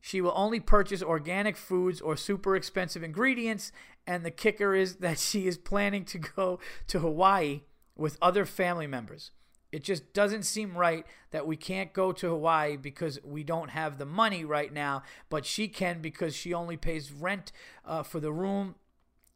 she 0.00 0.20
will 0.20 0.32
only 0.36 0.60
purchase 0.60 1.02
organic 1.02 1.56
foods 1.56 2.00
or 2.00 2.16
super 2.16 2.54
expensive 2.54 3.02
ingredients. 3.02 3.72
And 4.06 4.24
the 4.24 4.30
kicker 4.30 4.74
is 4.74 4.96
that 4.96 5.18
she 5.18 5.46
is 5.46 5.58
planning 5.58 6.04
to 6.06 6.18
go 6.18 6.60
to 6.88 7.00
Hawaii 7.00 7.62
with 7.98 8.16
other 8.22 8.46
family 8.46 8.86
members. 8.86 9.32
It 9.70 9.84
just 9.84 10.14
doesn't 10.14 10.44
seem 10.44 10.78
right 10.78 11.04
that 11.30 11.46
we 11.46 11.56
can't 11.56 11.92
go 11.92 12.12
to 12.12 12.28
Hawaii 12.28 12.78
because 12.78 13.18
we 13.22 13.44
don't 13.44 13.68
have 13.68 13.98
the 13.98 14.06
money 14.06 14.44
right 14.44 14.72
now, 14.72 15.02
but 15.28 15.44
she 15.44 15.68
can 15.68 16.00
because 16.00 16.34
she 16.34 16.54
only 16.54 16.78
pays 16.78 17.12
rent 17.12 17.52
uh, 17.84 18.02
for 18.02 18.18
the 18.18 18.32
room 18.32 18.76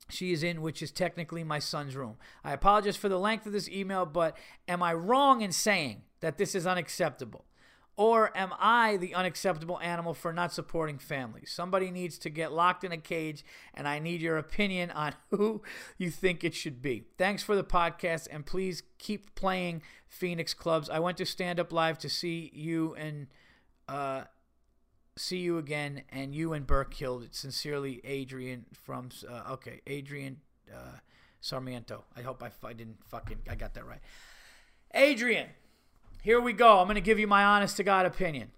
she 0.08 0.32
is 0.32 0.42
in, 0.42 0.62
which 0.62 0.82
is 0.82 0.90
technically 0.90 1.44
my 1.44 1.58
son's 1.58 1.96
room. 1.96 2.16
I 2.44 2.52
apologize 2.52 2.96
for 2.96 3.08
the 3.08 3.18
length 3.18 3.46
of 3.46 3.52
this 3.52 3.68
email, 3.68 4.06
but 4.06 4.36
am 4.68 4.82
I 4.82 4.94
wrong 4.94 5.42
in 5.42 5.52
saying 5.52 6.02
that 6.20 6.38
this 6.38 6.54
is 6.54 6.66
unacceptable? 6.66 7.44
Or 7.96 8.36
am 8.36 8.52
I 8.58 8.96
the 8.96 9.14
unacceptable 9.14 9.78
animal 9.80 10.14
for 10.14 10.32
not 10.32 10.52
supporting 10.52 10.98
families? 10.98 11.52
Somebody 11.52 11.90
needs 11.90 12.16
to 12.18 12.30
get 12.30 12.50
locked 12.52 12.84
in 12.84 12.92
a 12.92 12.96
cage, 12.96 13.44
and 13.74 13.86
I 13.86 13.98
need 13.98 14.22
your 14.22 14.38
opinion 14.38 14.90
on 14.94 15.14
who 15.30 15.62
you 15.98 16.10
think 16.10 16.42
it 16.42 16.54
should 16.54 16.80
be. 16.80 17.04
Thanks 17.18 17.42
for 17.42 17.54
the 17.54 17.64
podcast, 17.64 18.28
and 18.30 18.46
please 18.46 18.82
keep 18.98 19.34
playing 19.34 19.82
Phoenix 20.08 20.54
clubs. 20.54 20.88
I 20.88 21.00
went 21.00 21.18
to 21.18 21.26
stand 21.26 21.60
up 21.60 21.72
live 21.72 21.98
to 21.98 22.08
see 22.08 22.50
you 22.54 22.94
and 22.94 23.26
uh, 23.88 24.22
see 25.16 25.38
you 25.38 25.58
again, 25.58 26.02
and 26.08 26.34
you 26.34 26.54
and 26.54 26.66
Burke 26.66 26.94
killed 26.94 27.22
it. 27.24 27.34
Sincerely, 27.34 28.00
Adrian 28.04 28.64
from 28.72 29.10
uh, 29.28 29.52
okay, 29.52 29.82
Adrian 29.86 30.38
uh, 30.72 30.98
Sarmiento. 31.42 32.04
I 32.16 32.22
hope 32.22 32.42
I, 32.42 32.50
I 32.66 32.72
didn't 32.72 33.04
fucking 33.08 33.40
I 33.50 33.54
got 33.54 33.74
that 33.74 33.86
right. 33.86 34.00
Adrian. 34.94 35.48
Here 36.22 36.40
we 36.40 36.52
go. 36.52 36.78
I'm 36.78 36.86
going 36.86 36.94
to 36.94 37.00
give 37.00 37.18
you 37.18 37.26
my 37.26 37.42
honest 37.42 37.76
to 37.78 37.82
God 37.82 38.06
opinion. 38.06 38.52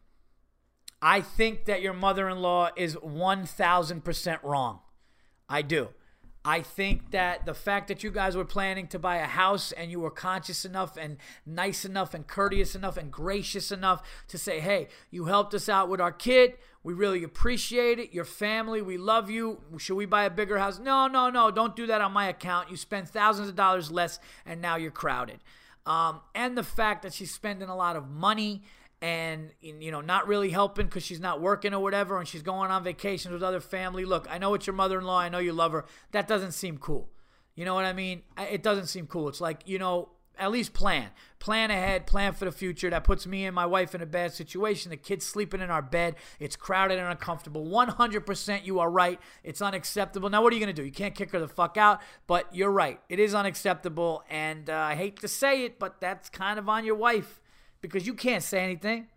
I 1.00 1.22
think 1.22 1.64
that 1.64 1.80
your 1.80 1.94
mother 1.94 2.28
in 2.28 2.40
law 2.40 2.68
is 2.76 2.94
1000% 2.96 4.42
wrong. 4.42 4.80
I 5.48 5.62
do. 5.62 5.88
I 6.44 6.60
think 6.60 7.12
that 7.12 7.46
the 7.46 7.54
fact 7.54 7.88
that 7.88 8.04
you 8.04 8.10
guys 8.10 8.36
were 8.36 8.44
planning 8.44 8.86
to 8.88 8.98
buy 8.98 9.16
a 9.16 9.24
house 9.24 9.72
and 9.72 9.90
you 9.90 9.98
were 9.98 10.10
conscious 10.10 10.66
enough 10.66 10.98
and 10.98 11.16
nice 11.46 11.86
enough 11.86 12.12
and 12.12 12.26
courteous 12.26 12.74
enough 12.74 12.98
and 12.98 13.10
gracious 13.10 13.72
enough 13.72 14.02
to 14.28 14.36
say, 14.36 14.60
hey, 14.60 14.88
you 15.10 15.24
helped 15.24 15.54
us 15.54 15.66
out 15.66 15.88
with 15.88 16.02
our 16.02 16.12
kid. 16.12 16.58
We 16.82 16.92
really 16.92 17.24
appreciate 17.24 17.98
it. 17.98 18.12
Your 18.12 18.26
family, 18.26 18.82
we 18.82 18.98
love 18.98 19.30
you. 19.30 19.62
Should 19.78 19.96
we 19.96 20.04
buy 20.04 20.24
a 20.24 20.30
bigger 20.30 20.58
house? 20.58 20.78
No, 20.78 21.06
no, 21.06 21.30
no. 21.30 21.50
Don't 21.50 21.74
do 21.74 21.86
that 21.86 22.02
on 22.02 22.12
my 22.12 22.28
account. 22.28 22.70
You 22.70 22.76
spend 22.76 23.08
thousands 23.08 23.48
of 23.48 23.56
dollars 23.56 23.90
less 23.90 24.18
and 24.44 24.60
now 24.60 24.76
you're 24.76 24.90
crowded 24.90 25.40
um, 25.86 26.20
and 26.34 26.56
the 26.56 26.62
fact 26.62 27.02
that 27.02 27.12
she's 27.12 27.32
spending 27.32 27.68
a 27.68 27.76
lot 27.76 27.96
of 27.96 28.08
money 28.08 28.62
and 29.02 29.50
you 29.60 29.90
know 29.90 30.00
not 30.00 30.26
really 30.26 30.48
helping 30.48 30.86
because 30.86 31.04
she's 31.04 31.20
not 31.20 31.40
working 31.40 31.74
or 31.74 31.80
whatever 31.80 32.18
and 32.18 32.26
she's 32.26 32.42
going 32.42 32.70
on 32.70 32.82
vacations 32.82 33.32
with 33.32 33.42
other 33.42 33.60
family. 33.60 34.04
Look 34.04 34.26
i 34.30 34.38
know 34.38 34.54
it's 34.54 34.66
your 34.66 34.74
mother-in-law 34.74 35.18
i 35.18 35.28
know 35.28 35.38
you 35.38 35.52
love 35.52 35.72
her. 35.72 35.84
That 36.12 36.26
doesn't 36.26 36.52
seem 36.52 36.78
cool. 36.78 37.10
You 37.54 37.64
know 37.64 37.74
what 37.74 37.84
i 37.84 37.92
mean? 37.92 38.22
It 38.38 38.62
doesn't 38.62 38.86
seem 38.86 39.06
cool. 39.06 39.28
It's 39.28 39.40
like 39.40 39.60
you 39.66 39.78
know 39.78 40.08
at 40.38 40.50
least 40.50 40.72
plan. 40.72 41.10
Plan 41.38 41.70
ahead, 41.70 42.06
plan 42.06 42.32
for 42.32 42.46
the 42.46 42.52
future. 42.52 42.88
That 42.88 43.04
puts 43.04 43.26
me 43.26 43.44
and 43.44 43.54
my 43.54 43.66
wife 43.66 43.94
in 43.94 44.00
a 44.00 44.06
bad 44.06 44.32
situation. 44.32 44.90
The 44.90 44.96
kid's 44.96 45.26
sleeping 45.26 45.60
in 45.60 45.70
our 45.70 45.82
bed. 45.82 46.16
It's 46.40 46.56
crowded 46.56 46.98
and 46.98 47.08
uncomfortable. 47.08 47.66
100% 47.66 48.64
you 48.64 48.78
are 48.80 48.90
right. 48.90 49.20
It's 49.42 49.60
unacceptable. 49.60 50.30
Now, 50.30 50.42
what 50.42 50.52
are 50.52 50.56
you 50.56 50.64
going 50.64 50.74
to 50.74 50.82
do? 50.82 50.86
You 50.86 50.92
can't 50.92 51.14
kick 51.14 51.32
her 51.32 51.38
the 51.38 51.48
fuck 51.48 51.76
out, 51.76 52.00
but 52.26 52.54
you're 52.54 52.70
right. 52.70 52.98
It 53.08 53.20
is 53.20 53.34
unacceptable. 53.34 54.22
And 54.30 54.70
uh, 54.70 54.74
I 54.74 54.94
hate 54.94 55.20
to 55.20 55.28
say 55.28 55.64
it, 55.64 55.78
but 55.78 56.00
that's 56.00 56.30
kind 56.30 56.58
of 56.58 56.68
on 56.68 56.84
your 56.84 56.96
wife 56.96 57.40
because 57.80 58.06
you 58.06 58.14
can't 58.14 58.42
say 58.42 58.60
anything. 58.60 59.08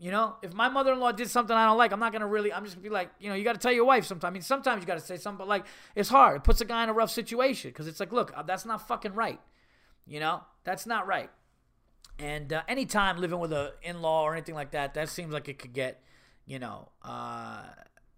You 0.00 0.12
know, 0.12 0.36
if 0.42 0.54
my 0.54 0.68
mother 0.68 0.92
in 0.92 1.00
law 1.00 1.10
did 1.10 1.28
something 1.28 1.54
I 1.54 1.66
don't 1.66 1.76
like, 1.76 1.92
I'm 1.92 1.98
not 1.98 2.12
going 2.12 2.20
to 2.20 2.28
really, 2.28 2.52
I'm 2.52 2.62
just 2.64 2.76
going 2.76 2.84
to 2.84 2.88
be 2.88 2.94
like, 2.94 3.10
you 3.18 3.28
know, 3.28 3.34
you 3.34 3.42
got 3.42 3.54
to 3.54 3.58
tell 3.58 3.72
your 3.72 3.84
wife 3.84 4.06
sometimes. 4.06 4.30
I 4.30 4.32
mean, 4.32 4.42
sometimes 4.42 4.80
you 4.80 4.86
got 4.86 4.94
to 4.98 5.04
say 5.04 5.16
something, 5.16 5.38
but 5.38 5.48
like, 5.48 5.66
it's 5.96 6.08
hard. 6.08 6.36
It 6.36 6.44
puts 6.44 6.60
a 6.60 6.64
guy 6.64 6.84
in 6.84 6.88
a 6.88 6.92
rough 6.92 7.10
situation 7.10 7.70
because 7.70 7.88
it's 7.88 7.98
like, 7.98 8.12
look, 8.12 8.32
uh, 8.36 8.44
that's 8.44 8.64
not 8.64 8.86
fucking 8.86 9.14
right. 9.14 9.40
You 10.08 10.20
know, 10.20 10.42
that's 10.64 10.86
not 10.86 11.06
right. 11.06 11.30
And 12.18 12.52
uh, 12.52 12.62
anytime 12.66 13.18
living 13.18 13.38
with 13.38 13.52
a 13.52 13.74
in-law 13.82 14.24
or 14.24 14.32
anything 14.32 14.54
like 14.54 14.72
that, 14.72 14.94
that 14.94 15.08
seems 15.08 15.32
like 15.32 15.48
it 15.48 15.58
could 15.58 15.72
get, 15.72 16.02
you 16.46 16.58
know, 16.58 16.88
uh, 17.02 17.62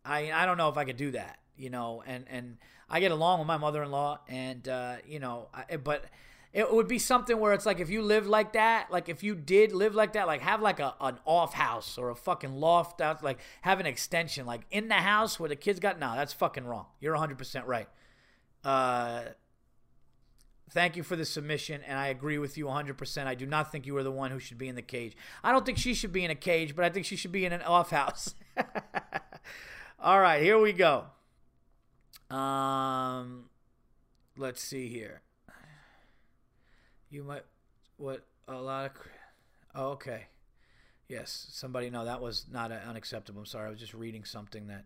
I 0.04 0.32
I 0.32 0.46
don't 0.46 0.56
know 0.56 0.68
if 0.68 0.78
I 0.78 0.84
could 0.84 0.96
do 0.96 1.10
that, 1.10 1.38
you 1.56 1.68
know, 1.68 2.02
and 2.06 2.24
and 2.30 2.56
I 2.88 3.00
get 3.00 3.10
along 3.12 3.40
with 3.40 3.46
my 3.48 3.58
mother-in-law, 3.58 4.20
and 4.28 4.66
uh, 4.68 4.96
you 5.06 5.18
know, 5.18 5.48
I, 5.52 5.76
but 5.76 6.04
it 6.52 6.72
would 6.72 6.88
be 6.88 6.98
something 6.98 7.38
where 7.38 7.52
it's 7.52 7.66
like 7.66 7.78
if 7.78 7.90
you 7.90 8.02
lived 8.02 8.26
like 8.26 8.54
that, 8.54 8.90
like 8.90 9.08
if 9.08 9.22
you 9.22 9.34
did 9.34 9.72
live 9.72 9.94
like 9.94 10.14
that, 10.14 10.26
like 10.26 10.40
have 10.40 10.62
like 10.62 10.80
a 10.80 10.94
an 11.00 11.18
off 11.24 11.54
house 11.54 11.98
or 11.98 12.10
a 12.10 12.16
fucking 12.16 12.54
loft 12.54 13.00
out, 13.00 13.22
like 13.22 13.38
have 13.62 13.80
an 13.80 13.86
extension, 13.86 14.46
like 14.46 14.62
in 14.70 14.88
the 14.88 14.94
house 14.94 15.38
where 15.38 15.48
the 15.48 15.56
kids 15.56 15.78
got. 15.78 15.98
No, 15.98 16.14
that's 16.14 16.32
fucking 16.32 16.64
wrong. 16.64 16.86
You're 17.00 17.12
100 17.12 17.36
percent 17.36 17.66
right. 17.66 17.88
Uh, 18.64 19.22
thank 20.70 20.96
you 20.96 21.02
for 21.02 21.16
the 21.16 21.24
submission, 21.24 21.82
and 21.86 21.98
I 21.98 22.08
agree 22.08 22.38
with 22.38 22.56
you 22.56 22.66
100%. 22.66 23.26
I 23.26 23.34
do 23.34 23.46
not 23.46 23.70
think 23.70 23.86
you 23.86 23.96
are 23.96 24.02
the 24.02 24.10
one 24.10 24.30
who 24.30 24.38
should 24.38 24.58
be 24.58 24.68
in 24.68 24.74
the 24.74 24.82
cage. 24.82 25.16
I 25.42 25.52
don't 25.52 25.66
think 25.66 25.78
she 25.78 25.94
should 25.94 26.12
be 26.12 26.24
in 26.24 26.30
a 26.30 26.36
cage, 26.36 26.74
but 26.74 26.84
I 26.84 26.90
think 26.90 27.06
she 27.06 27.16
should 27.16 27.32
be 27.32 27.44
in 27.44 27.52
an 27.52 27.62
off 27.62 27.90
house. 27.90 28.34
All 30.00 30.20
right, 30.20 30.42
here 30.42 30.58
we 30.58 30.72
go. 30.72 31.06
Um, 32.30 33.46
let's 34.36 34.62
see 34.62 34.88
here. 34.88 35.22
You 37.10 37.24
might 37.24 37.42
what 37.96 38.24
a 38.46 38.54
lot 38.54 38.86
of. 38.86 38.92
Oh, 39.74 39.88
okay. 39.90 40.26
Yes, 41.08 41.48
somebody. 41.50 41.90
No, 41.90 42.04
that 42.04 42.22
was 42.22 42.46
not 42.50 42.70
unacceptable. 42.70 43.40
I'm 43.40 43.46
sorry. 43.46 43.66
I 43.66 43.70
was 43.70 43.80
just 43.80 43.94
reading 43.94 44.24
something 44.24 44.68
that. 44.68 44.84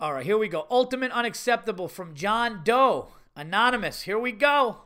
All 0.00 0.12
right, 0.12 0.24
here 0.24 0.36
we 0.36 0.48
go. 0.48 0.66
Ultimate 0.70 1.12
unacceptable 1.12 1.88
from 1.88 2.14
John 2.14 2.62
Doe, 2.64 3.08
anonymous. 3.34 4.02
Here 4.02 4.18
we 4.18 4.32
go. 4.32 4.85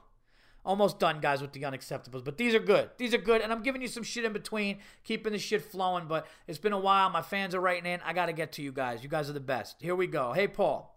Almost 0.65 0.99
done, 0.99 1.21
guys, 1.21 1.41
with 1.41 1.53
the 1.53 1.63
unacceptables, 1.63 2.23
but 2.23 2.37
these 2.37 2.55
are 2.55 2.61
good. 2.61 2.91
These 2.99 3.15
are 3.15 3.19
good, 3.19 3.41
and 3.41 3.51
I'm 3.51 3.63
giving 3.63 3.81
you 3.81 3.89
some 3.89 4.03
shit 4.03 4.27
in 4.27 4.33
between, 4.35 4.79
keeping 5.05 5.33
the 5.33 5.39
shit 5.39 5.63
flowing. 5.63 6.07
But 6.07 6.27
it's 6.47 6.59
been 6.59 6.75
a 6.75 6.79
while. 6.79 7.09
My 7.09 7.23
fans 7.23 7.55
are 7.55 7.61
writing 7.61 7.91
in. 7.91 8.01
I 8.05 8.13
got 8.13 8.27
to 8.27 8.35
get 8.35 8.53
to 8.53 8.63
you 8.63 8.71
guys. 8.71 9.03
You 9.03 9.09
guys 9.09 9.31
are 9.31 9.35
the 9.35 9.41
best. 9.41 9.77
Here 9.81 9.97
we 9.97 10.07
go. 10.07 10.33
Hey, 10.33 10.47
Paul. 10.49 10.97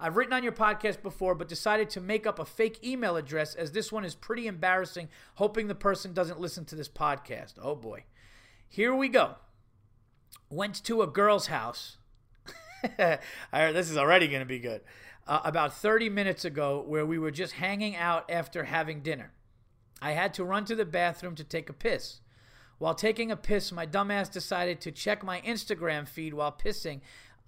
I've 0.00 0.16
written 0.16 0.32
on 0.32 0.42
your 0.42 0.52
podcast 0.52 1.02
before, 1.02 1.34
but 1.34 1.48
decided 1.48 1.88
to 1.90 2.00
make 2.00 2.26
up 2.26 2.38
a 2.38 2.44
fake 2.44 2.82
email 2.84 3.16
address 3.16 3.54
as 3.54 3.72
this 3.72 3.92
one 3.92 4.04
is 4.04 4.14
pretty 4.14 4.46
embarrassing, 4.46 5.08
hoping 5.36 5.68
the 5.68 5.74
person 5.74 6.12
doesn't 6.12 6.40
listen 6.40 6.64
to 6.66 6.74
this 6.74 6.88
podcast. 6.88 7.54
Oh 7.62 7.74
boy. 7.76 8.04
Here 8.68 8.94
we 8.94 9.08
go. 9.08 9.36
Went 10.50 10.82
to 10.84 11.02
a 11.02 11.06
girl's 11.06 11.46
house. 11.46 11.98
This 13.52 13.88
is 13.88 13.96
already 13.96 14.28
going 14.28 14.40
to 14.40 14.46
be 14.46 14.58
good. 14.58 14.82
Uh, 15.26 15.40
about 15.44 15.72
30 15.72 16.10
minutes 16.10 16.44
ago, 16.44 16.84
where 16.86 17.06
we 17.06 17.18
were 17.18 17.30
just 17.30 17.54
hanging 17.54 17.96
out 17.96 18.30
after 18.30 18.64
having 18.64 19.00
dinner. 19.00 19.32
I 20.02 20.12
had 20.12 20.34
to 20.34 20.44
run 20.44 20.66
to 20.66 20.74
the 20.74 20.84
bathroom 20.84 21.34
to 21.36 21.44
take 21.44 21.70
a 21.70 21.72
piss. 21.72 22.20
While 22.76 22.94
taking 22.94 23.30
a 23.30 23.36
piss, 23.36 23.72
my 23.72 23.86
dumbass 23.86 24.30
decided 24.30 24.82
to 24.82 24.92
check 24.92 25.24
my 25.24 25.40
Instagram 25.40 26.06
feed 26.06 26.34
while 26.34 26.52
pissing 26.52 27.00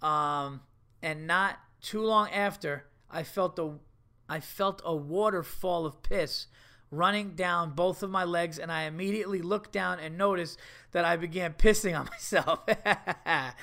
um, 0.03 0.61
and 1.03 1.27
not 1.27 1.59
too 1.81 2.03
long 2.03 2.31
after, 2.31 2.85
I 3.11 3.22
felt 3.22 3.59
a 3.59 3.74
I 4.29 4.41
felt 4.41 4.83
a 4.85 4.95
waterfall 4.95 5.87
of 5.87 6.03
piss 6.03 6.49
running 6.91 7.35
down 7.35 7.70
both 7.70 8.03
of 8.03 8.11
my 8.11 8.24
legs, 8.24 8.59
and 8.59 8.72
I 8.72 8.83
immediately 8.83 9.41
looked 9.41 9.72
down 9.72 10.01
and 10.01 10.18
noticed 10.18 10.59
that 10.93 11.05
I 11.05 11.16
began 11.16 11.53
pissing 11.53 11.99
on 11.99 12.07
myself. 12.11 12.61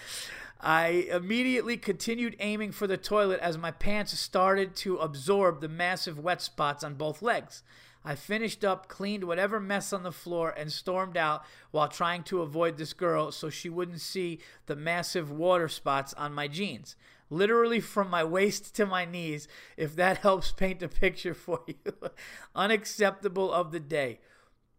I 0.66 1.07
immediately 1.11 1.76
continued 1.76 2.38
aiming 2.39 2.72
for 2.72 2.88
the 2.88 2.95
toilet 2.95 3.41
as 3.41 3.57
my 3.57 3.72
pants 3.72 4.18
started 4.18 4.78
to 4.78 4.95
absorb 4.97 5.59
the 5.59 5.68
massive 5.68 6.18
wet 6.18 6.41
spots 6.41 6.86
on 6.86 6.95
both 6.95 7.22
legs. 7.22 7.64
I 8.05 8.16
finished 8.16 8.64
up, 8.64 8.88
cleaned 8.88 9.26
whatever 9.26 9.59
mess 9.59 9.91
on 9.91 10.03
the 10.03 10.11
floor, 10.11 10.53
and 10.57 10.72
stormed 10.72 11.18
out 11.18 11.43
while 11.72 11.89
trying 11.89 12.24
to 12.24 12.41
avoid 12.41 12.78
this 12.78 12.93
girl 12.93 13.32
so 13.34 13.49
she 13.49 13.70
wouldn't 13.70 13.99
see 13.99 14.39
the 14.66 14.76
massive 14.78 15.30
water 15.30 15.68
spots 15.68 16.14
on 16.14 16.34
my 16.34 16.47
jeans 16.47 16.95
literally 17.34 17.80
from 17.80 18.09
my 18.09 18.24
waist 18.24 18.76
to 18.76 18.86
my 18.86 19.05
knees, 19.05 19.47
if 19.76 19.95
that 19.95 20.18
helps 20.20 20.51
paint 20.51 20.84
a 20.84 20.88
picture 20.88 21.34
for 21.34 21.61
you. 21.68 21.76
Unacceptable 22.55 23.51
of 23.51 23.72
the 23.72 23.80
day. 23.80 24.20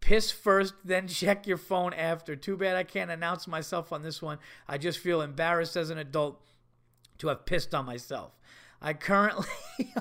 Piss 0.05 0.29
first, 0.29 0.75
then 0.85 1.07
check 1.07 1.47
your 1.47 1.57
phone 1.57 1.91
after. 1.93 2.35
Too 2.35 2.55
bad 2.55 2.75
I 2.75 2.83
can't 2.83 3.09
announce 3.09 3.47
myself 3.47 3.91
on 3.91 4.03
this 4.03 4.21
one. 4.21 4.37
I 4.67 4.77
just 4.77 4.99
feel 4.99 5.21
embarrassed 5.21 5.75
as 5.75 5.89
an 5.89 5.97
adult 5.97 6.39
to 7.17 7.29
have 7.29 7.45
pissed 7.45 7.73
on 7.73 7.85
myself. 7.85 8.31
I 8.79 8.93
currently 8.93 9.47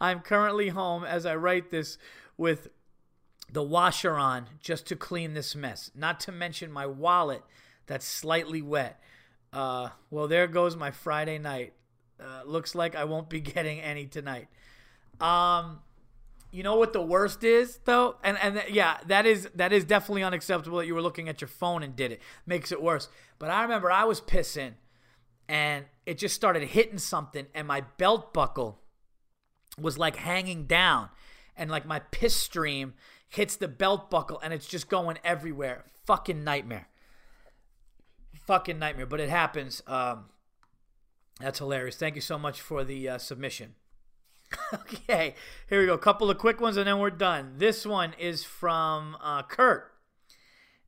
I'm 0.00 0.20
currently 0.20 0.68
home 0.68 1.02
as 1.02 1.26
I 1.26 1.34
write 1.34 1.70
this 1.70 1.98
with 2.36 2.68
the 3.50 3.64
washer 3.64 4.14
on 4.14 4.46
just 4.60 4.86
to 4.86 4.96
clean 4.96 5.34
this 5.34 5.56
mess. 5.56 5.90
Not 5.94 6.20
to 6.20 6.32
mention 6.32 6.70
my 6.70 6.86
wallet 6.86 7.42
that's 7.86 8.06
slightly 8.06 8.62
wet. 8.62 9.02
Uh, 9.52 9.88
well, 10.08 10.28
there 10.28 10.46
goes 10.46 10.76
my 10.76 10.92
Friday 10.92 11.38
night. 11.38 11.72
Uh, 12.20 12.42
looks 12.44 12.76
like 12.76 12.94
I 12.94 13.04
won't 13.04 13.28
be 13.28 13.40
getting 13.54 13.80
any 13.80 14.06
tonight. 14.06 14.46
Um, 15.20 15.80
you 16.52 16.62
know 16.62 16.76
what 16.76 16.92
the 16.92 17.02
worst 17.02 17.42
is 17.42 17.80
though, 17.84 18.16
and 18.22 18.38
and 18.38 18.56
th- 18.56 18.70
yeah, 18.70 18.98
that 19.06 19.26
is 19.26 19.48
that 19.54 19.72
is 19.72 19.84
definitely 19.84 20.22
unacceptable 20.22 20.78
that 20.78 20.86
you 20.86 20.94
were 20.94 21.02
looking 21.02 21.28
at 21.28 21.40
your 21.40 21.48
phone 21.48 21.82
and 21.82 21.96
did 21.96 22.12
it. 22.12 22.20
Makes 22.46 22.70
it 22.70 22.82
worse. 22.82 23.08
But 23.38 23.50
I 23.50 23.62
remember 23.62 23.90
I 23.90 24.04
was 24.04 24.20
pissing, 24.20 24.74
and 25.48 25.86
it 26.06 26.18
just 26.18 26.34
started 26.34 26.62
hitting 26.62 26.98
something, 26.98 27.46
and 27.54 27.66
my 27.66 27.82
belt 27.98 28.32
buckle 28.32 28.80
was 29.78 29.98
like 29.98 30.16
hanging 30.16 30.66
down, 30.66 31.08
and 31.56 31.70
like 31.70 31.86
my 31.86 31.98
piss 31.98 32.36
stream 32.36 32.94
hits 33.28 33.56
the 33.56 33.68
belt 33.68 34.10
buckle, 34.10 34.38
and 34.40 34.52
it's 34.52 34.66
just 34.66 34.88
going 34.88 35.18
everywhere. 35.24 35.86
Fucking 36.04 36.44
nightmare 36.44 36.88
fucking 38.46 38.78
nightmare, 38.78 39.06
but 39.06 39.20
it 39.20 39.30
happens. 39.30 39.82
Um, 39.86 40.26
that's 41.40 41.58
hilarious. 41.58 41.96
Thank 41.96 42.14
you 42.14 42.20
so 42.20 42.38
much 42.38 42.60
for 42.60 42.84
the 42.84 43.08
uh, 43.08 43.18
submission. 43.18 43.74
okay, 44.74 45.34
here 45.68 45.80
we 45.80 45.86
go. 45.86 45.94
A 45.94 45.98
couple 45.98 46.30
of 46.30 46.38
quick 46.38 46.60
ones 46.60 46.76
and 46.76 46.86
then 46.86 46.98
we're 46.98 47.10
done. 47.10 47.54
This 47.58 47.86
one 47.86 48.14
is 48.18 48.44
from 48.44 49.16
uh, 49.22 49.42
Kurt, 49.42 49.92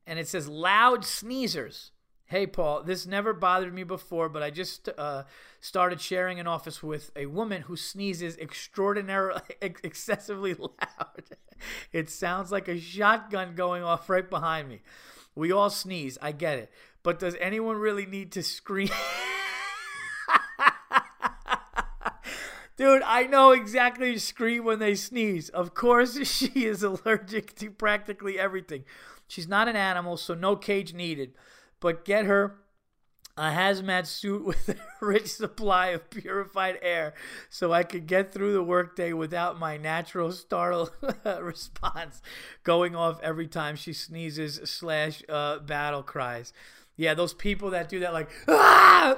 and 0.06 0.18
it 0.18 0.28
says 0.28 0.48
loud 0.48 1.02
sneezers. 1.02 1.90
Hey, 2.26 2.46
Paul, 2.46 2.82
this 2.82 3.06
never 3.06 3.34
bothered 3.34 3.74
me 3.74 3.84
before, 3.84 4.28
but 4.28 4.42
I 4.42 4.50
just 4.50 4.88
uh, 4.96 5.24
started 5.60 6.00
sharing 6.00 6.40
an 6.40 6.46
office 6.46 6.82
with 6.82 7.10
a 7.14 7.26
woman 7.26 7.62
who 7.62 7.76
sneezes 7.76 8.36
extraordinarily, 8.38 9.42
excessively 9.62 10.54
loud. 10.58 11.22
it 11.92 12.08
sounds 12.08 12.50
like 12.50 12.66
a 12.66 12.80
shotgun 12.80 13.54
going 13.54 13.82
off 13.82 14.08
right 14.08 14.28
behind 14.28 14.68
me. 14.68 14.80
We 15.34 15.52
all 15.52 15.70
sneeze. 15.70 16.16
I 16.22 16.32
get 16.32 16.58
it. 16.58 16.72
But 17.02 17.18
does 17.18 17.36
anyone 17.38 17.76
really 17.76 18.06
need 18.06 18.32
to 18.32 18.42
scream? 18.42 18.88
Dude, 22.76 23.02
I 23.02 23.24
know 23.24 23.52
exactly 23.52 24.18
scream 24.18 24.64
when 24.64 24.80
they 24.80 24.94
sneeze. 24.94 25.48
Of 25.48 25.74
course, 25.74 26.18
she 26.28 26.64
is 26.64 26.82
allergic 26.82 27.54
to 27.56 27.70
practically 27.70 28.38
everything. 28.38 28.84
She's 29.28 29.48
not 29.48 29.68
an 29.68 29.76
animal, 29.76 30.16
so 30.16 30.34
no 30.34 30.56
cage 30.56 30.92
needed. 30.92 31.34
But 31.80 32.04
get 32.04 32.26
her 32.26 32.56
a 33.36 33.50
hazmat 33.50 34.06
suit 34.06 34.44
with 34.46 34.68
a 34.68 34.76
rich 35.04 35.26
supply 35.28 35.88
of 35.88 36.08
purified 36.10 36.78
air 36.82 37.14
so 37.50 37.72
I 37.72 37.82
could 37.82 38.06
get 38.06 38.32
through 38.32 38.52
the 38.52 38.62
workday 38.62 39.12
without 39.12 39.58
my 39.58 39.76
natural 39.76 40.32
startle 40.32 40.90
response 41.40 42.22
going 42.62 42.94
off 42.94 43.20
every 43.22 43.48
time 43.48 43.76
she 43.76 43.92
sneezes 43.92 44.60
slash 44.64 45.22
uh, 45.28 45.58
battle 45.58 46.02
cries. 46.02 46.52
Yeah, 46.96 47.14
those 47.14 47.34
people 47.34 47.70
that 47.70 47.88
do 47.88 48.00
that 48.00 48.12
like 48.12 48.30
ah. 48.48 49.16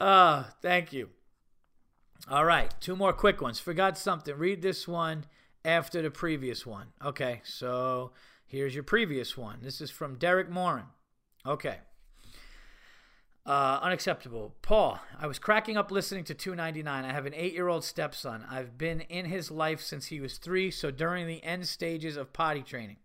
Oh, 0.00 0.48
thank 0.62 0.92
you. 0.92 1.10
All 2.28 2.44
right, 2.44 2.72
two 2.80 2.96
more 2.96 3.12
quick 3.12 3.40
ones. 3.40 3.58
Forgot 3.58 3.96
something. 3.96 4.36
Read 4.36 4.62
this 4.62 4.86
one 4.86 5.24
after 5.64 6.02
the 6.02 6.10
previous 6.10 6.66
one. 6.66 6.88
Okay, 7.04 7.40
so 7.44 8.12
here's 8.46 8.74
your 8.74 8.84
previous 8.84 9.36
one. 9.36 9.58
This 9.62 9.80
is 9.80 9.90
from 9.90 10.16
Derek 10.16 10.50
Morin. 10.50 10.86
Okay. 11.46 11.78
Uh, 13.46 13.80
unacceptable. 13.82 14.54
Paul, 14.60 15.00
I 15.18 15.26
was 15.26 15.38
cracking 15.38 15.76
up 15.76 15.90
listening 15.90 16.24
to 16.24 16.34
299. 16.34 17.04
I 17.04 17.12
have 17.12 17.26
an 17.26 17.34
eight 17.34 17.54
year 17.54 17.68
old 17.68 17.84
stepson. 17.84 18.44
I've 18.48 18.76
been 18.76 19.00
in 19.00 19.24
his 19.24 19.50
life 19.50 19.80
since 19.80 20.06
he 20.06 20.20
was 20.20 20.36
three, 20.36 20.70
so 20.70 20.90
during 20.90 21.26
the 21.26 21.42
end 21.42 21.66
stages 21.66 22.16
of 22.16 22.32
potty 22.32 22.62
training. 22.62 22.98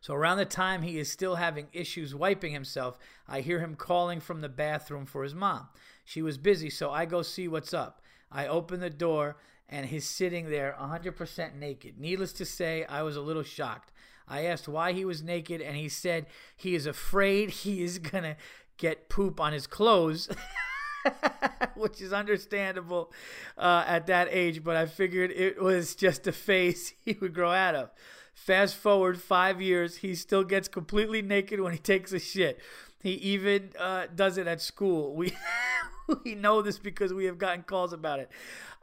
So 0.00 0.14
around 0.14 0.38
the 0.38 0.46
time 0.46 0.82
he 0.82 0.98
is 0.98 1.10
still 1.10 1.36
having 1.36 1.68
issues 1.72 2.14
wiping 2.14 2.52
himself, 2.52 2.98
I 3.28 3.40
hear 3.40 3.60
him 3.60 3.74
calling 3.74 4.20
from 4.20 4.40
the 4.40 4.48
bathroom 4.48 5.04
for 5.04 5.22
his 5.22 5.34
mom. 5.34 5.68
She 6.04 6.22
was 6.22 6.38
busy, 6.38 6.70
so 6.70 6.90
I 6.90 7.04
go 7.04 7.22
see 7.22 7.48
what's 7.48 7.74
up. 7.74 8.02
I 8.32 8.46
open 8.46 8.80
the 8.80 8.90
door 8.90 9.36
and 9.68 9.86
he's 9.86 10.06
sitting 10.06 10.50
there 10.50 10.74
100% 10.80 11.54
naked. 11.54 11.98
Needless 11.98 12.32
to 12.34 12.44
say, 12.44 12.84
I 12.86 13.02
was 13.02 13.16
a 13.16 13.20
little 13.20 13.42
shocked. 13.42 13.92
I 14.26 14.44
asked 14.46 14.68
why 14.68 14.92
he 14.92 15.04
was 15.04 15.22
naked, 15.22 15.60
and 15.60 15.76
he 15.76 15.88
said 15.88 16.26
he 16.56 16.74
is 16.74 16.86
afraid 16.86 17.50
he 17.50 17.82
is 17.82 17.98
going 17.98 18.24
to 18.24 18.36
get 18.76 19.08
poop 19.08 19.40
on 19.40 19.52
his 19.52 19.66
clothes. 19.66 20.28
which 21.74 22.00
is 22.00 22.12
understandable 22.12 23.10
uh, 23.56 23.84
at 23.86 24.06
that 24.06 24.28
age, 24.30 24.62
but 24.62 24.76
I 24.76 24.84
figured 24.84 25.30
it 25.30 25.60
was 25.60 25.94
just 25.94 26.26
a 26.26 26.32
phase 26.32 26.92
he 27.04 27.16
would 27.20 27.32
grow 27.32 27.50
out 27.50 27.74
of. 27.74 27.90
Fast 28.46 28.74
forward 28.76 29.20
five 29.20 29.60
years, 29.60 29.96
he 29.96 30.14
still 30.14 30.44
gets 30.44 30.66
completely 30.66 31.20
naked 31.20 31.60
when 31.60 31.72
he 31.72 31.78
takes 31.78 32.12
a 32.12 32.18
shit. 32.18 32.58
He 33.02 33.12
even 33.12 33.70
uh, 33.78 34.06
does 34.14 34.38
it 34.38 34.46
at 34.46 34.60
school. 34.62 35.14
We 35.14 35.34
we 36.24 36.34
know 36.34 36.62
this 36.62 36.78
because 36.78 37.12
we 37.12 37.26
have 37.26 37.38
gotten 37.38 37.62
calls 37.64 37.92
about 37.92 38.18
it. 38.18 38.30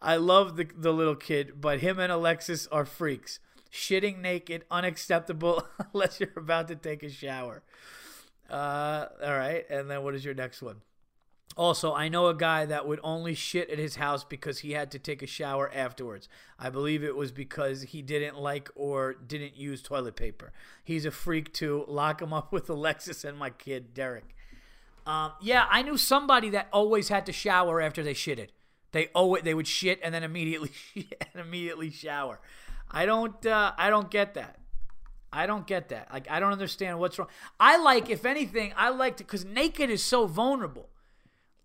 I 0.01 0.17
love 0.17 0.57
the 0.57 0.67
the 0.75 0.93
little 0.93 1.15
kid, 1.15 1.59
but 1.59 1.79
him 1.79 1.97
and 1.99 2.11
Alexis 2.11 2.67
are 2.67 2.85
freaks 2.85 3.39
shitting 3.71 4.19
naked, 4.19 4.63
unacceptable 4.71 5.67
unless 5.93 6.19
you're 6.19 6.29
about 6.37 6.67
to 6.67 6.75
take 6.75 7.03
a 7.03 7.09
shower. 7.09 7.63
Uh, 8.49 9.07
all 9.23 9.37
right, 9.37 9.65
and 9.69 9.89
then 9.89 10.03
what 10.03 10.15
is 10.15 10.23
your 10.23 10.33
next 10.33 10.61
one? 10.61 10.81
Also, 11.57 11.91
I 11.91 12.07
know 12.07 12.27
a 12.27 12.35
guy 12.35 12.65
that 12.65 12.87
would 12.87 12.99
only 13.03 13.33
shit 13.33 13.71
at 13.71 13.79
his 13.79 13.95
house 13.95 14.23
because 14.23 14.59
he 14.59 14.73
had 14.73 14.91
to 14.91 14.99
take 14.99 15.23
a 15.23 15.27
shower 15.27 15.71
afterwards. 15.73 16.29
I 16.59 16.69
believe 16.69 17.03
it 17.03 17.15
was 17.15 17.31
because 17.31 17.81
he 17.81 18.03
didn't 18.03 18.37
like 18.37 18.69
or 18.75 19.15
didn't 19.15 19.57
use 19.57 19.81
toilet 19.81 20.15
paper. 20.15 20.53
He's 20.83 21.03
a 21.03 21.11
freak 21.11 21.51
too. 21.51 21.83
Lock 21.87 22.21
him 22.21 22.31
up 22.31 22.51
with 22.53 22.69
Alexis 22.69 23.23
and 23.23 23.39
my 23.39 23.49
kid, 23.49 23.95
Derek. 23.95 24.35
Um, 25.07 25.31
yeah, 25.41 25.65
I 25.71 25.81
knew 25.81 25.97
somebody 25.97 26.51
that 26.51 26.67
always 26.71 27.09
had 27.09 27.25
to 27.25 27.33
shower 27.33 27.81
after 27.81 28.03
they 28.03 28.13
shitted. 28.13 28.49
They 28.91 29.07
always 29.15 29.43
they 29.43 29.53
would 29.53 29.67
shit 29.67 29.99
and 30.03 30.13
then 30.13 30.23
immediately 30.23 30.71
and 30.95 31.43
immediately 31.43 31.89
shower. 31.89 32.39
I 32.91 33.07
don't 33.07 33.43
uh, 33.45 33.73
I 33.77 33.89
don't 33.89 34.11
get 34.11 34.35
that. 34.35 34.59
I 35.33 35.47
don't 35.47 35.65
get 35.65 35.89
that. 35.89 36.13
Like 36.13 36.29
I 36.29 36.39
don't 36.39 36.51
understand 36.51 36.99
what's 36.99 37.17
wrong. 37.17 37.29
I 37.59 37.77
like, 37.77 38.11
if 38.11 38.25
anything, 38.25 38.73
I 38.77 38.89
like 38.89 39.17
to 39.17 39.23
because 39.23 39.43
naked 39.43 39.89
is 39.89 40.03
so 40.03 40.27
vulnerable. 40.27 40.89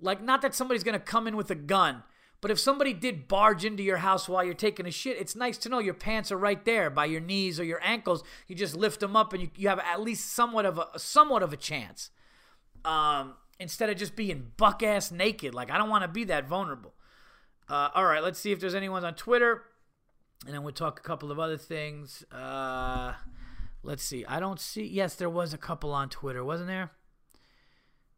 Like 0.03 0.23
not 0.23 0.43
that 0.43 0.55
somebody's 0.55 0.85
gonna 0.85 1.01
come 1.01 1.27
in 1.27 1.37
with 1.37 1.51
a 1.51 1.55
gun, 1.55 2.03
but 2.41 2.51
if 2.51 2.59
somebody 2.59 2.93
did 2.93 3.29
barge 3.29 3.65
into 3.65 3.83
your 3.83 3.99
house 3.99 4.29
while 4.29 4.45
you're 4.45 4.55
taking 4.55 4.87
a 4.87 4.91
shit, 4.91 5.17
it's 5.19 5.37
nice 5.37 5.57
to 5.59 5.69
know 5.69 5.79
your 5.79 5.95
pants 5.95 6.33
are 6.33 6.37
right 6.37 6.65
there 6.65 6.91
by 6.91 7.07
your 7.07 7.21
knees 7.21 7.59
or 7.59 7.65
your 7.65 7.81
ankles. 7.83 8.23
You 8.49 8.57
just 8.57 8.77
lift 8.77 9.01
them 9.01 9.17
up 9.17 9.33
and 9.33 9.43
you, 9.43 9.51
you 9.57 9.69
have 9.69 9.79
at 9.79 10.01
least 10.01 10.33
somewhat 10.33 10.67
of 10.67 10.79
a 10.79 10.99
somewhat 10.99 11.43
of 11.43 11.53
a 11.53 11.57
chance. 11.57 12.11
Um, 12.85 13.35
instead 13.61 13.89
of 13.91 13.97
just 13.97 14.17
being 14.17 14.51
buck 14.57 14.83
ass 14.83 15.13
naked. 15.13 15.55
Like 15.55 15.71
I 15.71 15.79
don't 15.79 15.89
want 15.89 16.03
to 16.03 16.09
be 16.09 16.25
that 16.25 16.49
vulnerable. 16.49 16.95
Uh, 17.69 17.91
all 17.95 18.05
right, 18.05 18.23
let's 18.23 18.39
see 18.39 18.53
if 18.53 18.61
there's 18.61 18.75
anyone 18.75 19.05
on 19.05 19.15
Twitter, 19.15 19.63
and 20.45 20.53
then 20.53 20.63
we'll 20.63 20.73
talk 20.73 20.99
a 20.99 21.03
couple 21.03 21.31
of 21.31 21.39
other 21.39 21.57
things. 21.57 22.25
Uh, 22.31 23.15
Let's 23.83 24.05
see. 24.05 24.25
I 24.27 24.39
don't 24.39 24.61
see. 24.61 24.85
Yes, 24.85 25.17
there 25.17 25.31
was 25.31 25.53
a 25.53 25.59
couple 25.59 25.93
on 25.93 26.09
Twitter, 26.09 26.45
wasn't 26.45 26.69
there? 26.69 26.93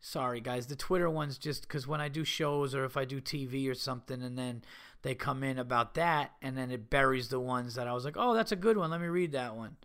Sorry, 0.06 0.42
guys. 0.42 0.66
The 0.66 0.76
Twitter 0.76 1.08
ones 1.08 1.38
just 1.38 1.62
because 1.62 1.86
when 1.86 2.02
I 2.02 2.08
do 2.10 2.24
shows 2.24 2.74
or 2.74 2.84
if 2.84 2.94
I 2.94 3.06
do 3.06 3.22
TV 3.22 3.70
or 3.70 3.74
something, 3.74 4.22
and 4.22 4.36
then 4.36 4.60
they 5.00 5.14
come 5.14 5.42
in 5.42 5.58
about 5.58 5.94
that, 5.94 6.32
and 6.42 6.58
then 6.58 6.70
it 6.70 6.90
buries 6.90 7.28
the 7.28 7.40
ones 7.40 7.74
that 7.76 7.88
I 7.88 7.94
was 7.94 8.04
like, 8.04 8.18
oh, 8.18 8.34
that's 8.34 8.52
a 8.52 8.56
good 8.56 8.76
one. 8.76 8.90
Let 8.90 9.00
me 9.00 9.06
read 9.06 9.32
that 9.32 9.56
one. 9.56 9.78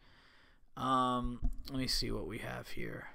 Um, 0.75 1.39
let 1.69 1.79
me 1.79 1.87
see 1.87 2.11
what 2.11 2.27
we 2.27 2.39
have 2.39 2.67
here. 2.67 3.07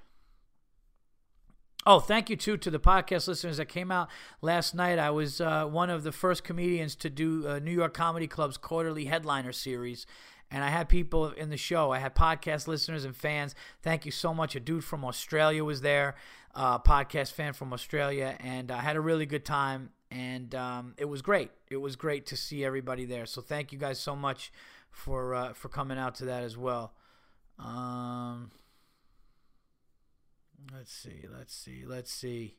Oh, 1.84 2.00
thank 2.00 2.30
you 2.30 2.36
too 2.36 2.56
to 2.56 2.70
the 2.70 2.80
podcast 2.80 3.28
listeners 3.28 3.58
that 3.58 3.66
came 3.66 3.90
out 3.90 4.08
last 4.40 4.74
night. 4.74 4.98
I 4.98 5.10
was 5.10 5.42
uh, 5.42 5.66
one 5.66 5.90
of 5.90 6.04
the 6.04 6.12
first 6.12 6.42
comedians 6.42 6.96
to 6.96 7.10
do 7.10 7.46
uh, 7.46 7.58
New 7.58 7.72
York 7.72 7.92
Comedy 7.92 8.26
Club's 8.26 8.56
quarterly 8.56 9.04
headliner 9.04 9.52
series, 9.52 10.06
and 10.50 10.64
I 10.64 10.70
had 10.70 10.88
people 10.88 11.32
in 11.32 11.50
the 11.50 11.58
show. 11.58 11.90
I 11.90 11.98
had 11.98 12.14
podcast 12.14 12.66
listeners 12.66 13.04
and 13.04 13.14
fans. 13.14 13.54
Thank 13.82 14.06
you 14.06 14.10
so 14.10 14.32
much. 14.32 14.56
A 14.56 14.60
dude 14.60 14.84
from 14.84 15.04
Australia 15.04 15.64
was 15.64 15.82
there, 15.82 16.14
a 16.54 16.78
podcast 16.78 17.32
fan 17.32 17.52
from 17.52 17.72
Australia, 17.72 18.36
and 18.40 18.70
I 18.70 18.80
had 18.80 18.96
a 18.96 19.00
really 19.00 19.26
good 19.26 19.44
time. 19.44 19.90
And 20.10 20.54
um, 20.54 20.94
it 20.96 21.06
was 21.06 21.22
great. 21.22 21.50
It 21.70 21.78
was 21.78 21.96
great 21.96 22.26
to 22.26 22.36
see 22.36 22.64
everybody 22.64 23.04
there. 23.04 23.26
So 23.26 23.40
thank 23.40 23.72
you 23.72 23.78
guys 23.78 23.98
so 23.98 24.14
much 24.14 24.52
for 24.90 25.34
uh, 25.34 25.52
for 25.54 25.68
coming 25.68 25.98
out 25.98 26.14
to 26.16 26.26
that 26.26 26.44
as 26.44 26.56
well. 26.56 26.94
Um, 27.58 28.52
let's 30.72 30.92
see. 30.92 31.24
Let's 31.36 31.54
see. 31.54 31.84
Let's 31.84 32.12
see. 32.12 32.56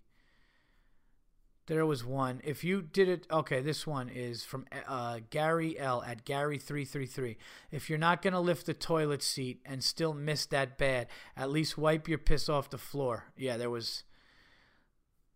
There 1.67 1.85
was 1.85 2.05
one. 2.05 2.41
If 2.43 2.63
you 2.63 2.83
did 2.83 3.09
it, 3.09 3.25
okay. 3.31 3.59
This 3.59 3.87
one 3.87 4.07
is 4.09 4.43
from 4.43 4.65
uh, 4.87 5.19
Gary 5.31 5.79
L 5.79 6.03
at 6.03 6.23
Gary 6.23 6.59
three 6.59 6.85
three 6.85 7.07
three. 7.07 7.37
If 7.71 7.89
you're 7.89 7.97
not 7.97 8.21
gonna 8.21 8.39
lift 8.39 8.67
the 8.67 8.73
toilet 8.75 9.23
seat 9.23 9.61
and 9.65 9.83
still 9.83 10.13
miss 10.13 10.45
that 10.47 10.77
bad, 10.77 11.07
at 11.35 11.49
least 11.49 11.77
wipe 11.77 12.07
your 12.07 12.19
piss 12.19 12.49
off 12.49 12.69
the 12.69 12.77
floor. 12.77 13.25
Yeah, 13.35 13.57
there 13.57 13.71
was. 13.71 14.03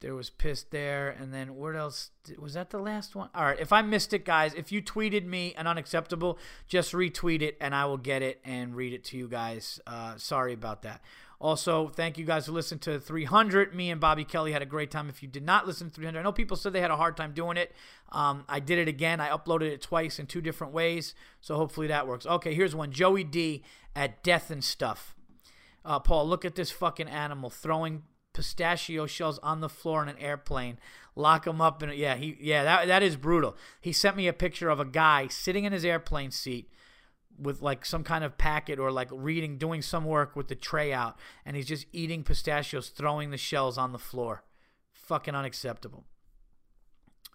There 0.01 0.15
was 0.15 0.29
piss 0.29 0.63
there, 0.63 1.09
and 1.09 1.33
then 1.33 1.55
what 1.55 1.75
else? 1.75 2.11
Was 2.37 2.53
that 2.53 2.69
the 2.69 2.77
last 2.79 3.17
one? 3.17 3.29
All 3.35 3.43
right. 3.43 3.59
If 3.59 3.73
I 3.73 3.81
missed 3.81 4.13
it, 4.13 4.23
guys, 4.23 4.53
if 4.53 4.71
you 4.71 4.81
tweeted 4.81 5.25
me 5.25 5.53
an 5.57 5.67
unacceptable, 5.67 6.39
just 6.69 6.93
retweet 6.93 7.41
it, 7.41 7.57
and 7.59 7.75
I 7.75 7.83
will 7.83 7.97
get 7.97 8.21
it 8.21 8.39
and 8.45 8.77
read 8.77 8.93
it 8.93 9.03
to 9.05 9.17
you 9.17 9.27
guys. 9.27 9.81
Uh, 9.85 10.15
sorry 10.15 10.53
about 10.53 10.83
that. 10.83 11.01
Also, 11.41 11.87
thank 11.87 12.17
you 12.17 12.25
guys 12.25 12.47
for 12.47 12.51
listening 12.51 12.79
to 12.79 12.99
300. 12.99 13.73
Me 13.73 13.89
and 13.89 14.01
Bobby 14.01 14.25
Kelly 14.25 14.51
had 14.51 14.61
a 14.61 14.65
great 14.65 14.91
time. 14.91 15.07
If 15.07 15.23
you 15.23 15.29
did 15.29 15.43
not 15.43 15.65
listen 15.65 15.89
to 15.89 15.95
300, 15.95 16.19
I 16.19 16.23
know 16.23 16.33
people 16.33 16.57
said 16.57 16.73
they 16.73 16.81
had 16.81 16.91
a 16.91 16.97
hard 16.97 17.15
time 17.15 17.33
doing 17.33 17.55
it. 17.55 17.71
Um, 18.11 18.43
I 18.49 18.59
did 18.59 18.77
it 18.77 18.89
again. 18.89 19.21
I 19.21 19.29
uploaded 19.29 19.71
it 19.71 19.81
twice 19.81 20.19
in 20.19 20.25
two 20.25 20.41
different 20.41 20.73
ways, 20.73 21.15
so 21.39 21.55
hopefully 21.55 21.87
that 21.87 22.07
works. 22.07 22.25
Okay, 22.25 22.53
here's 22.53 22.75
one. 22.75 22.91
Joey 22.91 23.23
D 23.23 23.63
at 23.95 24.21
Death 24.21 24.51
and 24.51 24.63
Stuff. 24.63 25.15
Uh, 25.85 25.99
Paul, 25.99 26.27
look 26.27 26.43
at 26.43 26.55
this 26.55 26.71
fucking 26.71 27.07
animal 27.07 27.49
throwing 27.49 28.03
pistachio 28.33 29.05
shells 29.05 29.39
on 29.39 29.61
the 29.61 29.69
floor 29.69 30.03
in 30.03 30.09
an 30.09 30.17
airplane. 30.17 30.77
Lock 31.15 31.47
him 31.47 31.61
up 31.61 31.81
and 31.81 31.93
yeah, 31.93 32.15
he 32.15 32.37
yeah 32.39 32.63
that 32.63 32.87
that 32.87 33.03
is 33.03 33.15
brutal. 33.15 33.57
He 33.81 33.91
sent 33.91 34.15
me 34.15 34.27
a 34.27 34.33
picture 34.33 34.69
of 34.69 34.79
a 34.79 34.85
guy 34.85 35.27
sitting 35.27 35.65
in 35.65 35.73
his 35.73 35.83
airplane 35.83 36.31
seat 36.31 36.69
with 37.39 37.61
like 37.61 37.85
some 37.85 38.03
kind 38.03 38.23
of 38.23 38.37
packet 38.37 38.79
or 38.79 38.91
like 38.91 39.09
reading, 39.11 39.57
doing 39.57 39.81
some 39.81 40.05
work 40.05 40.35
with 40.35 40.47
the 40.47 40.55
tray 40.55 40.91
out, 40.93 41.17
and 41.45 41.55
he's 41.55 41.67
just 41.67 41.85
eating 41.91 42.23
pistachios, 42.23 42.89
throwing 42.89 43.31
the 43.31 43.37
shells 43.37 43.77
on 43.77 43.91
the 43.91 43.99
floor. 43.99 44.43
Fucking 44.91 45.35
unacceptable. 45.35 46.05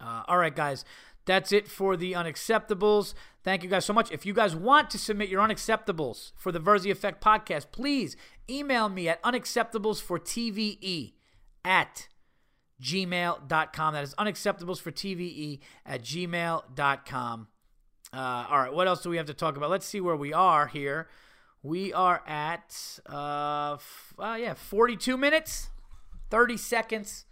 Uh, 0.00 0.22
all 0.28 0.38
right, 0.38 0.54
guys, 0.54 0.84
that's 1.24 1.52
it 1.52 1.66
for 1.68 1.96
the 1.96 2.12
unacceptables. 2.12 3.14
Thank 3.42 3.62
you 3.62 3.70
guys 3.70 3.84
so 3.84 3.92
much. 3.92 4.10
If 4.10 4.26
you 4.26 4.34
guys 4.34 4.54
want 4.54 4.90
to 4.90 4.98
submit 4.98 5.28
your 5.28 5.42
unacceptables 5.42 6.32
for 6.36 6.52
the 6.52 6.60
Virzi 6.60 6.90
Effect 6.90 7.22
podcast, 7.22 7.66
please 7.72 8.16
email 8.48 8.88
me 8.88 9.08
at 9.08 9.22
unacceptablesfortve 9.22 11.12
at 11.64 12.08
gmail.com. 12.82 13.94
That 13.94 14.04
is 14.04 14.14
unacceptables 14.14 14.80
for 14.80 14.90
TVE 14.92 15.60
at 15.86 16.02
gmail.com. 16.02 17.48
Uh, 18.14 18.46
all 18.48 18.58
right, 18.60 18.72
what 18.72 18.86
else 18.86 19.02
do 19.02 19.10
we 19.10 19.16
have 19.16 19.26
to 19.26 19.34
talk 19.34 19.56
about? 19.56 19.70
Let's 19.70 19.86
see 19.86 20.00
where 20.00 20.14
we 20.14 20.32
are 20.32 20.68
here. 20.68 21.08
We 21.64 21.92
are 21.92 22.22
at, 22.28 23.00
uh, 23.10 23.74
f- 23.74 24.14
uh, 24.18 24.36
yeah, 24.38 24.54
42 24.54 25.16
minutes, 25.16 25.70
30 26.30 26.56
seconds. 26.56 27.24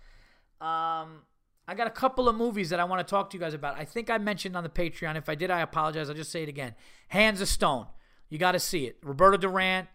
Um, 0.61 1.23
I 1.69 1.75
got 1.77 1.87
a 1.87 1.91
couple 1.91 2.29
of 2.29 2.35
movies 2.35 2.71
that 2.71 2.81
I 2.81 2.85
want 2.85 3.07
to 3.07 3.09
talk 3.09 3.31
to 3.31 3.37
you 3.37 3.41
guys 3.41 3.55
about. 3.55 3.77
I 3.79 3.85
think 3.85 4.11
I 4.11 4.19
mentioned 4.19 4.57
on 4.57 4.65
the 4.65 4.69
Patreon. 4.69 5.17
If 5.17 5.29
I 5.29 5.37
did, 5.37 5.51
I 5.51 5.61
apologize. 5.61 6.09
I'll 6.09 6.17
just 6.17 6.33
say 6.33 6.43
it 6.43 6.49
again. 6.49 6.75
Hands 7.09 7.41
of 7.41 7.47
Stone. 7.47 7.87
You 8.29 8.39
got 8.39 8.53
to 8.53 8.59
see 8.59 8.87
it. 8.87 8.97
Roberto 9.05 9.37
Duran, 9.37 9.87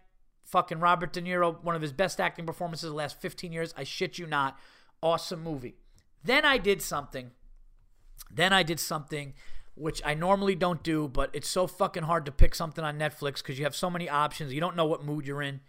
fucking 0.44 0.80
Robert 0.80 1.12
De 1.12 1.20
Niro, 1.20 1.62
one 1.62 1.74
of 1.74 1.82
his 1.82 1.92
best 1.92 2.18
acting 2.18 2.46
performances 2.46 2.88
the 2.88 2.96
last 2.96 3.20
15 3.20 3.52
years. 3.52 3.74
I 3.76 3.84
shit 3.84 4.18
you 4.18 4.26
not. 4.26 4.58
Awesome 5.02 5.42
movie. 5.42 5.74
Then 6.24 6.46
I 6.46 6.56
did 6.56 6.80
something. 6.80 7.32
Then 8.30 8.52
I 8.52 8.62
did 8.62 8.80
something 8.80 9.34
which 9.78 10.02
I 10.04 10.14
normally 10.14 10.54
don't 10.54 10.82
do, 10.82 11.08
but 11.08 11.30
it's 11.32 11.48
so 11.48 11.66
fucking 11.66 12.02
hard 12.02 12.26
to 12.26 12.32
pick 12.32 12.54
something 12.54 12.84
on 12.84 12.98
Netflix 12.98 13.36
because 13.36 13.58
you 13.58 13.64
have 13.64 13.76
so 13.76 13.88
many 13.88 14.08
options. 14.08 14.52
You 14.52 14.60
don't 14.60 14.76
know 14.76 14.86
what 14.86 15.04
mood 15.04 15.26
you're 15.26 15.42
in. 15.42 15.60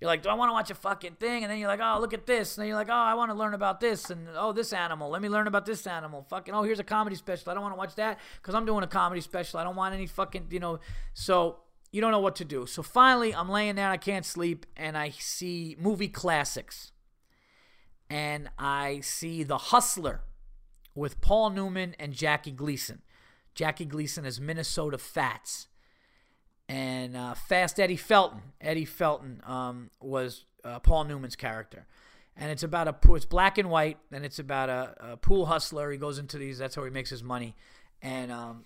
You're 0.00 0.08
like, 0.08 0.22
do 0.22 0.28
I 0.28 0.34
want 0.34 0.50
to 0.50 0.52
watch 0.52 0.70
a 0.70 0.74
fucking 0.74 1.14
thing? 1.14 1.44
And 1.44 1.50
then 1.50 1.58
you're 1.58 1.68
like, 1.68 1.80
oh, 1.82 1.98
look 2.00 2.12
at 2.12 2.26
this. 2.26 2.56
And 2.56 2.62
then 2.62 2.68
you're 2.68 2.76
like, 2.76 2.90
oh, 2.90 2.92
I 2.92 3.14
want 3.14 3.30
to 3.30 3.34
learn 3.34 3.54
about 3.54 3.80
this. 3.80 4.10
And 4.10 4.28
oh, 4.34 4.52
this 4.52 4.72
animal. 4.72 5.08
Let 5.08 5.22
me 5.22 5.28
learn 5.28 5.46
about 5.46 5.64
this 5.64 5.86
animal. 5.86 6.26
Fucking, 6.28 6.52
oh, 6.52 6.62
here's 6.62 6.80
a 6.80 6.84
comedy 6.84 7.16
special. 7.16 7.50
I 7.50 7.54
don't 7.54 7.62
want 7.62 7.74
to 7.74 7.78
watch 7.78 7.94
that 7.94 8.18
because 8.36 8.54
I'm 8.54 8.66
doing 8.66 8.84
a 8.84 8.88
comedy 8.88 9.20
special. 9.20 9.60
I 9.60 9.64
don't 9.64 9.76
want 9.76 9.94
any 9.94 10.06
fucking, 10.06 10.48
you 10.50 10.60
know. 10.60 10.80
So 11.14 11.58
you 11.90 12.00
don't 12.00 12.10
know 12.10 12.20
what 12.20 12.36
to 12.36 12.44
do. 12.44 12.66
So 12.66 12.82
finally, 12.82 13.34
I'm 13.34 13.48
laying 13.48 13.76
down. 13.76 13.92
I 13.92 13.96
can't 13.96 14.26
sleep. 14.26 14.66
And 14.76 14.98
I 14.98 15.10
see 15.10 15.76
movie 15.78 16.08
classics. 16.08 16.92
And 18.10 18.50
I 18.58 19.00
see 19.00 19.42
The 19.42 19.58
Hustler 19.58 20.22
with 20.94 21.20
Paul 21.20 21.50
Newman 21.50 21.94
and 21.98 22.12
Jackie 22.12 22.52
Gleason. 22.52 23.00
Jackie 23.54 23.84
Gleason 23.84 24.24
as 24.24 24.40
Minnesota 24.40 24.98
Fats. 24.98 25.68
And 26.68 27.16
uh, 27.16 27.34
Fast 27.34 27.78
Eddie 27.78 27.96
Felson. 27.96 28.40
Eddie 28.60 28.86
Felson 28.86 29.46
um, 29.48 29.90
was 30.00 30.44
uh, 30.64 30.78
Paul 30.78 31.04
Newman's 31.04 31.36
character. 31.36 31.86
And 32.36 32.50
it's 32.50 32.62
about 32.62 32.88
a 32.88 33.14
it's 33.14 33.24
black 33.24 33.58
and 33.58 33.70
white, 33.70 33.98
and 34.10 34.24
it's 34.24 34.40
about 34.40 34.68
a, 34.68 35.12
a 35.12 35.16
pool 35.16 35.46
hustler. 35.46 35.92
He 35.92 35.98
goes 35.98 36.18
into 36.18 36.36
these. 36.36 36.58
That's 36.58 36.74
how 36.74 36.82
he 36.82 36.90
makes 36.90 37.10
his 37.10 37.22
money, 37.22 37.54
and 38.02 38.32
um, 38.32 38.64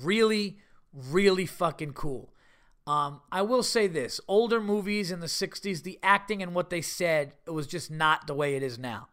really, 0.00 0.58
really 0.92 1.44
fucking 1.44 1.94
cool. 1.94 2.32
Um, 2.86 3.20
I 3.32 3.42
will 3.42 3.64
say 3.64 3.88
this: 3.88 4.20
older 4.28 4.60
movies 4.60 5.10
in 5.10 5.18
the 5.18 5.26
'60s, 5.26 5.82
the 5.82 5.98
acting 6.04 6.40
and 6.40 6.54
what 6.54 6.70
they 6.70 6.82
said, 6.82 7.32
it 7.48 7.50
was 7.50 7.66
just 7.66 7.90
not 7.90 8.28
the 8.28 8.34
way 8.34 8.54
it 8.54 8.62
is 8.62 8.78
now. 8.78 9.08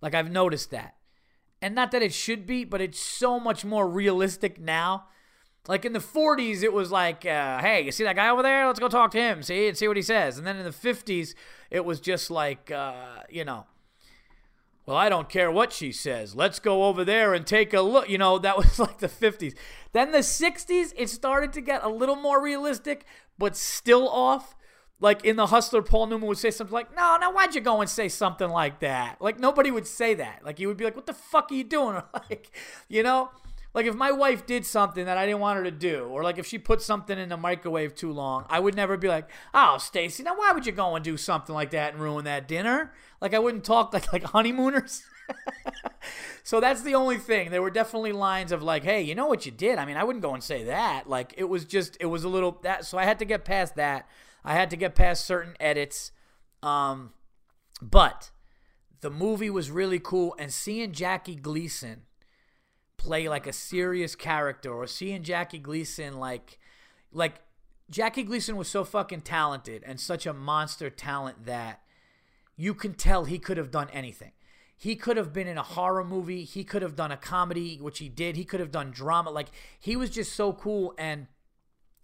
Like 0.00 0.14
I've 0.14 0.30
noticed 0.30 0.70
that 0.70 0.94
and 1.62 1.74
not 1.74 1.90
that 1.90 2.02
it 2.02 2.12
should 2.12 2.46
be, 2.46 2.64
but 2.64 2.80
it's 2.80 3.00
so 3.00 3.38
much 3.38 3.64
more 3.64 3.88
realistic 3.88 4.60
now. 4.60 5.06
Like 5.68 5.84
in 5.84 5.92
the 5.92 5.98
40s, 5.98 6.62
it 6.62 6.72
was 6.72 6.90
like, 6.90 7.26
uh, 7.26 7.60
hey, 7.60 7.82
you 7.82 7.92
see 7.92 8.04
that 8.04 8.16
guy 8.16 8.30
over 8.30 8.42
there? 8.42 8.66
Let's 8.66 8.80
go 8.80 8.88
talk 8.88 9.10
to 9.12 9.18
him, 9.18 9.42
see, 9.42 9.68
and 9.68 9.76
see 9.76 9.88
what 9.88 9.96
he 9.96 10.02
says. 10.02 10.38
And 10.38 10.46
then 10.46 10.56
in 10.56 10.64
the 10.64 10.70
50s, 10.70 11.34
it 11.70 11.84
was 11.84 12.00
just 12.00 12.30
like, 12.30 12.70
uh, 12.70 13.20
you 13.28 13.44
know, 13.44 13.66
well, 14.86 14.96
I 14.96 15.08
don't 15.08 15.28
care 15.28 15.50
what 15.50 15.72
she 15.72 15.92
says. 15.92 16.34
Let's 16.34 16.58
go 16.58 16.84
over 16.84 17.04
there 17.04 17.34
and 17.34 17.46
take 17.46 17.74
a 17.74 17.82
look. 17.82 18.08
You 18.08 18.18
know, 18.18 18.38
that 18.38 18.56
was 18.56 18.78
like 18.78 18.98
the 18.98 19.08
50s. 19.08 19.54
Then 19.92 20.12
the 20.12 20.18
60s, 20.18 20.92
it 20.96 21.10
started 21.10 21.52
to 21.52 21.60
get 21.60 21.84
a 21.84 21.88
little 21.88 22.16
more 22.16 22.42
realistic, 22.42 23.04
but 23.38 23.56
still 23.56 24.08
off. 24.08 24.56
Like 25.00 25.24
in 25.24 25.36
the 25.36 25.46
Hustler, 25.46 25.82
Paul 25.82 26.06
Newman 26.06 26.28
would 26.28 26.38
say 26.38 26.50
something 26.50 26.74
like, 26.74 26.94
"No, 26.94 27.16
now 27.20 27.32
why'd 27.32 27.54
you 27.54 27.60
go 27.60 27.80
and 27.80 27.88
say 27.88 28.08
something 28.08 28.48
like 28.48 28.80
that?" 28.80 29.20
Like 29.20 29.38
nobody 29.38 29.70
would 29.70 29.86
say 29.86 30.14
that. 30.14 30.44
Like 30.44 30.60
you 30.60 30.68
would 30.68 30.76
be 30.76 30.84
like, 30.84 30.96
"What 30.96 31.06
the 31.06 31.14
fuck 31.14 31.50
are 31.50 31.54
you 31.54 31.64
doing?" 31.64 31.96
Or 31.96 32.04
like, 32.30 32.50
you 32.88 33.02
know, 33.02 33.30
like 33.72 33.86
if 33.86 33.94
my 33.94 34.12
wife 34.12 34.46
did 34.46 34.66
something 34.66 35.06
that 35.06 35.16
I 35.16 35.26
didn't 35.26 35.40
want 35.40 35.58
her 35.58 35.64
to 35.64 35.70
do, 35.70 36.04
or 36.04 36.22
like 36.22 36.38
if 36.38 36.46
she 36.46 36.58
put 36.58 36.82
something 36.82 37.18
in 37.18 37.28
the 37.28 37.36
microwave 37.36 37.94
too 37.94 38.12
long, 38.12 38.44
I 38.48 38.60
would 38.60 38.74
never 38.74 38.96
be 38.96 39.08
like, 39.08 39.30
"Oh, 39.54 39.78
Stacy, 39.78 40.22
now 40.22 40.36
why 40.36 40.52
would 40.52 40.66
you 40.66 40.72
go 40.72 40.94
and 40.96 41.04
do 41.04 41.16
something 41.16 41.54
like 41.54 41.70
that 41.70 41.94
and 41.94 42.02
ruin 42.02 42.24
that 42.26 42.46
dinner?" 42.46 42.92
Like 43.20 43.32
I 43.32 43.38
wouldn't 43.38 43.64
talk 43.64 43.92
like 43.92 44.12
like 44.12 44.24
honeymooners. 44.24 45.02
so 46.42 46.60
that's 46.60 46.82
the 46.82 46.94
only 46.94 47.16
thing. 47.16 47.50
There 47.50 47.62
were 47.62 47.70
definitely 47.70 48.12
lines 48.12 48.52
of 48.52 48.62
like, 48.62 48.82
"Hey, 48.82 49.02
you 49.02 49.14
know 49.14 49.26
what 49.26 49.46
you 49.46 49.52
did?" 49.52 49.78
I 49.78 49.84
mean, 49.84 49.96
I 49.96 50.04
wouldn't 50.04 50.22
go 50.22 50.34
and 50.34 50.42
say 50.42 50.64
that. 50.64 51.08
Like 51.08 51.34
it 51.36 51.44
was 51.44 51.64
just 51.64 51.96
it 52.00 52.06
was 52.06 52.24
a 52.24 52.28
little 52.28 52.58
that. 52.62 52.84
So 52.84 52.98
I 52.98 53.04
had 53.04 53.18
to 53.20 53.24
get 53.24 53.44
past 53.44 53.76
that. 53.76 54.08
I 54.44 54.54
had 54.54 54.70
to 54.70 54.76
get 54.76 54.94
past 54.94 55.24
certain 55.24 55.54
edits. 55.60 56.12
Um, 56.62 57.12
but 57.80 58.30
the 59.00 59.10
movie 59.10 59.50
was 59.50 59.70
really 59.70 59.98
cool, 59.98 60.34
and 60.38 60.52
seeing 60.52 60.92
Jackie 60.92 61.36
Gleason 61.36 62.02
play 62.96 63.28
like 63.28 63.46
a 63.46 63.52
serious 63.52 64.14
character, 64.14 64.72
or 64.72 64.86
seeing 64.86 65.22
Jackie 65.22 65.58
Gleason 65.58 66.18
like, 66.18 66.58
like 67.12 67.36
Jackie 67.90 68.22
Gleason 68.22 68.56
was 68.56 68.68
so 68.68 68.84
fucking 68.84 69.22
talented 69.22 69.82
and 69.86 69.98
such 69.98 70.26
a 70.26 70.32
monster 70.32 70.90
talent 70.90 71.46
that 71.46 71.80
you 72.56 72.74
can 72.74 72.94
tell 72.94 73.24
he 73.24 73.38
could 73.38 73.56
have 73.56 73.70
done 73.70 73.88
anything. 73.90 74.32
He 74.76 74.96
could 74.96 75.16
have 75.16 75.32
been 75.32 75.46
in 75.46 75.58
a 75.58 75.62
horror 75.62 76.04
movie. 76.04 76.44
He 76.44 76.64
could 76.64 76.82
have 76.82 76.96
done 76.96 77.10
a 77.12 77.16
comedy, 77.16 77.78
which 77.80 77.98
he 77.98 78.08
did. 78.08 78.36
He 78.36 78.44
could 78.44 78.60
have 78.60 78.70
done 78.70 78.90
drama. 78.90 79.30
Like 79.30 79.48
he 79.78 79.96
was 79.96 80.08
just 80.08 80.34
so 80.34 80.52
cool 80.52 80.94
and 80.96 81.26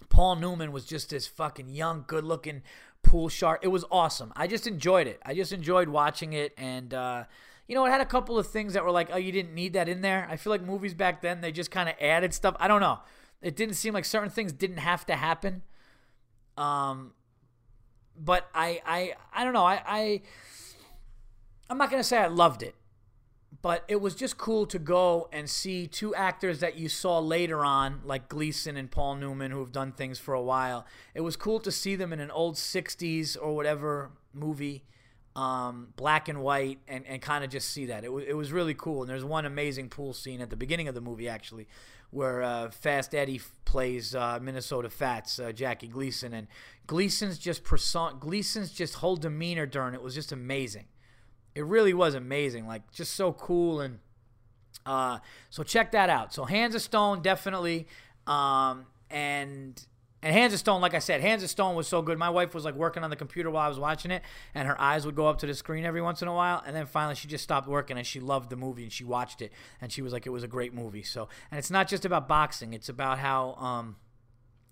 Paul 0.08 0.36
Newman 0.36 0.72
was 0.72 0.84
just 0.84 1.10
this 1.10 1.26
fucking 1.26 1.68
young, 1.68 2.04
good 2.06 2.24
looking 2.24 2.62
pool 3.02 3.28
shark. 3.28 3.60
It 3.62 3.68
was 3.68 3.84
awesome. 3.90 4.32
I 4.36 4.46
just 4.46 4.66
enjoyed 4.66 5.06
it. 5.06 5.20
I 5.24 5.34
just 5.34 5.52
enjoyed 5.52 5.88
watching 5.88 6.32
it. 6.32 6.52
And, 6.56 6.92
uh, 6.92 7.24
you 7.68 7.74
know, 7.74 7.84
it 7.86 7.90
had 7.90 8.00
a 8.00 8.06
couple 8.06 8.38
of 8.38 8.46
things 8.46 8.74
that 8.74 8.84
were 8.84 8.90
like, 8.90 9.08
oh, 9.12 9.16
you 9.16 9.32
didn't 9.32 9.54
need 9.54 9.72
that 9.74 9.88
in 9.88 10.00
there. 10.00 10.26
I 10.30 10.36
feel 10.36 10.50
like 10.50 10.62
movies 10.62 10.94
back 10.94 11.22
then, 11.22 11.40
they 11.40 11.52
just 11.52 11.70
kind 11.70 11.88
of 11.88 11.94
added 12.00 12.34
stuff. 12.34 12.56
I 12.58 12.68
don't 12.68 12.80
know. 12.80 13.00
It 13.42 13.56
didn't 13.56 13.74
seem 13.74 13.94
like 13.94 14.04
certain 14.04 14.30
things 14.30 14.52
didn't 14.52 14.78
have 14.78 15.06
to 15.06 15.14
happen. 15.14 15.62
Um, 16.56 17.12
but 18.18 18.48
I, 18.54 18.80
I, 18.86 19.14
I 19.34 19.44
don't 19.44 19.52
know. 19.52 19.64
I, 19.64 19.82
I, 19.86 20.22
I'm 21.68 21.78
not 21.78 21.90
gonna 21.90 22.04
say 22.04 22.16
I 22.16 22.28
loved 22.28 22.62
it 22.62 22.74
but 23.62 23.84
it 23.88 24.00
was 24.00 24.14
just 24.14 24.36
cool 24.38 24.66
to 24.66 24.78
go 24.78 25.28
and 25.32 25.48
see 25.48 25.86
two 25.86 26.14
actors 26.14 26.60
that 26.60 26.76
you 26.76 26.88
saw 26.88 27.18
later 27.18 27.64
on, 27.64 28.00
like 28.04 28.28
Gleason 28.28 28.76
and 28.76 28.90
Paul 28.90 29.16
Newman, 29.16 29.50
who 29.50 29.60
have 29.60 29.72
done 29.72 29.92
things 29.92 30.18
for 30.18 30.34
a 30.34 30.42
while. 30.42 30.84
It 31.14 31.22
was 31.22 31.36
cool 31.36 31.60
to 31.60 31.72
see 31.72 31.96
them 31.96 32.12
in 32.12 32.20
an 32.20 32.30
old 32.30 32.56
60s 32.56 33.36
or 33.40 33.54
whatever 33.54 34.10
movie, 34.32 34.84
um, 35.34 35.88
black 35.96 36.28
and 36.28 36.40
white, 36.42 36.78
and, 36.88 37.06
and 37.06 37.22
kind 37.22 37.44
of 37.44 37.50
just 37.50 37.70
see 37.70 37.86
that. 37.86 38.04
It, 38.04 38.08
w- 38.08 38.26
it 38.26 38.34
was 38.34 38.52
really 38.52 38.74
cool. 38.74 39.02
And 39.02 39.10
there's 39.10 39.24
one 39.24 39.46
amazing 39.46 39.88
pool 39.88 40.12
scene 40.12 40.40
at 40.40 40.50
the 40.50 40.56
beginning 40.56 40.88
of 40.88 40.94
the 40.94 41.00
movie, 41.00 41.28
actually, 41.28 41.66
where 42.10 42.42
uh, 42.42 42.70
Fast 42.70 43.14
Eddie 43.14 43.40
plays 43.64 44.14
uh, 44.14 44.38
Minnesota 44.40 44.90
Fats, 44.90 45.38
uh, 45.38 45.52
Jackie 45.52 45.88
Gleason. 45.88 46.34
And 46.34 46.46
Gleason's 46.86 47.38
just, 47.38 47.64
person- 47.64 48.18
Gleason's 48.18 48.70
just 48.72 48.96
whole 48.96 49.16
demeanor 49.16 49.66
during 49.66 49.94
it 49.94 50.02
was 50.02 50.14
just 50.14 50.32
amazing 50.32 50.86
it 51.56 51.64
really 51.64 51.94
was 51.94 52.14
amazing. 52.14 52.66
Like 52.68 52.92
just 52.92 53.14
so 53.14 53.32
cool 53.32 53.80
and 53.80 53.98
uh, 54.84 55.18
so 55.50 55.62
check 55.62 55.90
that 55.92 56.10
out. 56.10 56.32
So 56.32 56.44
Hands 56.44 56.74
of 56.74 56.82
Stone 56.82 57.22
definitely, 57.22 57.88
um, 58.26 58.86
and 59.10 59.84
and 60.22 60.34
Hands 60.34 60.52
of 60.52 60.58
Stone, 60.58 60.80
like 60.80 60.92
I 60.92 60.98
said, 60.98 61.22
Hands 61.22 61.42
of 61.42 61.48
Stone 61.48 61.74
was 61.74 61.88
so 61.88 62.02
good. 62.02 62.18
My 62.18 62.28
wife 62.28 62.54
was 62.54 62.64
like 62.64 62.74
working 62.74 63.02
on 63.02 63.10
the 63.10 63.16
computer 63.16 63.50
while 63.50 63.64
I 63.64 63.68
was 63.68 63.78
watching 63.78 64.10
it, 64.10 64.22
and 64.54 64.68
her 64.68 64.78
eyes 64.80 65.06
would 65.06 65.16
go 65.16 65.26
up 65.28 65.38
to 65.38 65.46
the 65.46 65.54
screen 65.54 65.84
every 65.84 66.02
once 66.02 66.20
in 66.20 66.28
a 66.28 66.34
while. 66.34 66.62
And 66.66 66.76
then 66.76 66.84
finally, 66.84 67.14
she 67.14 67.26
just 67.26 67.42
stopped 67.42 67.66
working 67.66 67.96
and 67.96 68.06
she 68.06 68.20
loved 68.20 68.50
the 68.50 68.56
movie 68.56 68.82
and 68.82 68.92
she 68.92 69.04
watched 69.04 69.40
it 69.40 69.50
and 69.80 69.90
she 69.90 70.02
was 70.02 70.12
like, 70.12 70.26
it 70.26 70.30
was 70.30 70.42
a 70.42 70.48
great 70.48 70.74
movie. 70.74 71.02
So, 71.02 71.28
and 71.50 71.58
it's 71.58 71.70
not 71.70 71.88
just 71.88 72.04
about 72.04 72.28
boxing; 72.28 72.74
it's 72.74 72.90
about 72.90 73.18
how 73.18 73.54
um, 73.54 73.96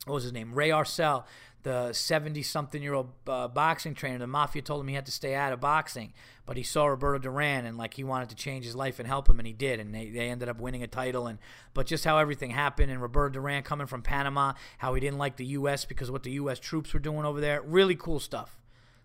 what 0.04 0.14
was 0.14 0.24
his 0.24 0.32
name, 0.32 0.52
Ray 0.54 0.70
Arcel, 0.70 1.24
the 1.64 1.92
70 1.92 2.42
something 2.42 2.82
year 2.82 2.94
old 2.94 3.10
uh, 3.26 3.48
boxing 3.48 3.94
trainer. 3.94 4.18
The 4.18 4.26
mafia 4.26 4.62
told 4.62 4.82
him 4.82 4.88
he 4.88 4.94
had 4.94 5.06
to 5.06 5.12
stay 5.12 5.34
out 5.34 5.52
of 5.52 5.60
boxing, 5.60 6.12
but 6.46 6.56
he 6.56 6.62
saw 6.62 6.86
Roberto 6.86 7.18
Duran 7.18 7.64
and 7.64 7.78
like 7.78 7.94
he 7.94 8.04
wanted 8.04 8.28
to 8.28 8.36
change 8.36 8.64
his 8.64 8.76
life 8.76 8.98
and 8.98 9.08
help 9.08 9.28
him, 9.28 9.38
and 9.38 9.46
he 9.46 9.54
did. 9.54 9.80
And 9.80 9.94
they, 9.94 10.10
they 10.10 10.28
ended 10.28 10.48
up 10.48 10.60
winning 10.60 10.82
a 10.82 10.86
title. 10.86 11.26
And 11.26 11.38
but 11.72 11.86
just 11.86 12.04
how 12.04 12.18
everything 12.18 12.50
happened, 12.50 12.92
and 12.92 13.00
Roberto 13.00 13.32
Duran 13.32 13.62
coming 13.62 13.86
from 13.86 14.02
Panama, 14.02 14.52
how 14.78 14.94
he 14.94 15.00
didn't 15.00 15.18
like 15.18 15.36
the 15.36 15.46
U.S. 15.46 15.84
because 15.86 16.08
of 16.08 16.12
what 16.12 16.22
the 16.22 16.32
U.S. 16.32 16.58
troops 16.58 16.92
were 16.92 17.00
doing 17.00 17.24
over 17.24 17.40
there. 17.40 17.62
Really 17.62 17.96
cool 17.96 18.20
stuff. 18.20 18.58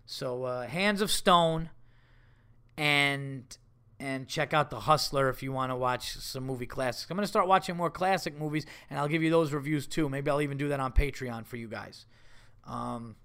So 0.04 0.44
uh, 0.44 0.66
Hands 0.66 1.00
of 1.00 1.10
Stone, 1.10 1.70
and 2.76 3.56
and 4.00 4.26
check 4.26 4.54
out 4.54 4.70
The 4.70 4.80
Hustler 4.80 5.28
if 5.28 5.42
you 5.42 5.52
want 5.52 5.70
to 5.70 5.76
watch 5.76 6.16
some 6.16 6.44
movie 6.44 6.66
classics. 6.66 7.08
I'm 7.10 7.16
going 7.16 7.22
to 7.22 7.28
start 7.28 7.46
watching 7.46 7.76
more 7.76 7.90
classic 7.90 8.36
movies, 8.36 8.64
and 8.88 8.98
I'll 8.98 9.08
give 9.08 9.22
you 9.22 9.30
those 9.30 9.52
reviews 9.52 9.86
too. 9.86 10.08
Maybe 10.08 10.30
I'll 10.30 10.40
even 10.40 10.56
do 10.56 10.68
that 10.70 10.80
on 10.80 10.92
Patreon 10.92 11.46
for 11.46 11.56
you 11.56 11.68
guys. 11.68 12.06
Um, 12.66 13.16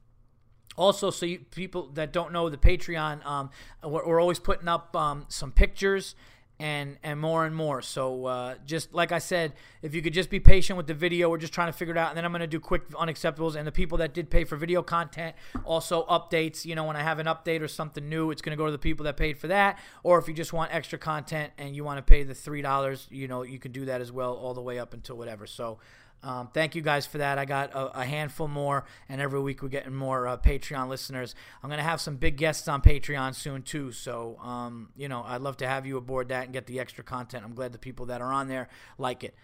also, 0.76 1.12
so 1.12 1.26
you, 1.26 1.40
people 1.40 1.90
that 1.94 2.12
don't 2.12 2.34
know 2.34 2.50
the 2.50 2.58
Patreon, 2.58 3.26
um, 3.26 3.50
we're, 3.84 4.06
we're, 4.06 4.20
always 4.20 4.40
putting 4.40 4.68
up 4.68 4.94
um, 4.98 5.26
some 5.30 5.54
pictures 5.54 6.14
and 6.60 6.98
and 7.04 7.20
more 7.20 7.46
and 7.46 7.56
more. 7.56 7.82
So 7.82 8.26
uh, 8.26 8.56
just 8.66 8.94
like 8.94 9.12
I 9.12 9.20
said, 9.20 9.54
if 9.82 9.94
you 9.94 10.02
could 10.02 10.14
just 10.14 10.30
be 10.30 10.40
patient 10.40 10.78
with 10.78 10.88
the 10.88 10.94
video, 10.94 11.30
we're 11.30 11.38
just 11.38 11.54
trying 11.54 11.72
to 11.72 11.78
figure 11.78 11.94
it 11.94 11.98
out, 11.98 12.10
and 12.10 12.18
then 12.18 12.26
I'm 12.26 12.32
gonna 12.32 12.48
do 12.48 12.60
quick 12.60 12.90
unacceptables. 12.92 13.56
And 13.56 13.68
the 13.68 13.72
people 13.72 13.98
that 14.00 14.14
did 14.14 14.30
pay 14.30 14.44
for 14.44 14.56
video 14.56 14.82
content, 14.82 15.36
also 15.64 16.06
updates. 16.06 16.66
You 16.66 16.76
know, 16.76 16.86
when 16.86 16.96
I 16.96 17.04
have 17.04 17.20
an 17.20 17.28
update 17.28 17.62
or 17.62 17.68
something 17.68 18.08
new, 18.08 18.32
it's 18.32 18.42
gonna 18.42 18.58
go 18.58 18.66
to 18.66 18.72
the 18.72 18.78
people 18.78 19.04
that 19.06 19.18
paid 19.18 19.38
for 19.38 19.48
that. 19.48 19.80
Or 20.04 20.18
if 20.20 20.28
you 20.28 20.34
just 20.34 20.54
want 20.54 20.74
extra 20.74 20.98
content 20.98 21.52
and 21.58 21.76
you 21.76 21.84
want 21.84 21.98
to 21.98 22.04
pay 22.04 22.24
the 22.24 22.36
three 22.36 22.62
dollars, 22.62 23.08
you 23.10 23.28
know, 23.28 23.44
you 23.44 23.60
can 23.60 23.72
do 23.72 23.86
that 23.86 24.02
as 24.02 24.12
well, 24.12 24.34
all 24.34 24.54
the 24.54 24.62
way 24.62 24.80
up 24.80 24.94
until 24.94 25.18
whatever. 25.18 25.46
So. 25.46 25.80
Um, 26.26 26.50
thank 26.52 26.74
you 26.74 26.82
guys 26.82 27.06
for 27.06 27.20
that. 27.20 27.38
I 27.38 27.46
got 27.46 27.72
a, 27.74 28.00
a, 28.00 28.04
handful 28.04 28.48
more, 28.48 28.86
and 29.08 29.22
every 29.22 29.40
week 29.40 29.62
we're 29.62 29.70
getting 29.70 29.94
more 29.94 30.28
uh, 30.28 30.38
Patreon 30.38 30.90
listeners. 30.90 31.36
I'm 31.62 31.70
going 31.70 31.78
to 31.78 31.84
have 31.84 32.02
some 32.02 32.16
big 32.16 32.36
guests 32.36 32.68
on 32.68 32.82
Patreon 32.82 33.36
soon, 33.36 33.62
too. 33.62 33.92
So, 33.92 34.40
um, 34.40 34.90
you 34.98 35.08
know, 35.08 35.24
I'd 35.24 35.42
love 35.42 35.58
to 35.58 35.68
have 35.68 35.86
you 35.86 35.98
aboard 35.98 36.30
that 36.30 36.46
and 36.46 36.54
get 36.54 36.66
the 36.66 36.80
extra 36.80 37.04
content. 37.04 37.46
I'm 37.46 37.54
glad 37.54 37.74
the 37.74 37.78
people 37.78 38.08
that 38.08 38.22
are 38.22 38.34
on 38.34 38.48
there 38.48 38.70
like 38.98 39.24
it. 39.24 39.36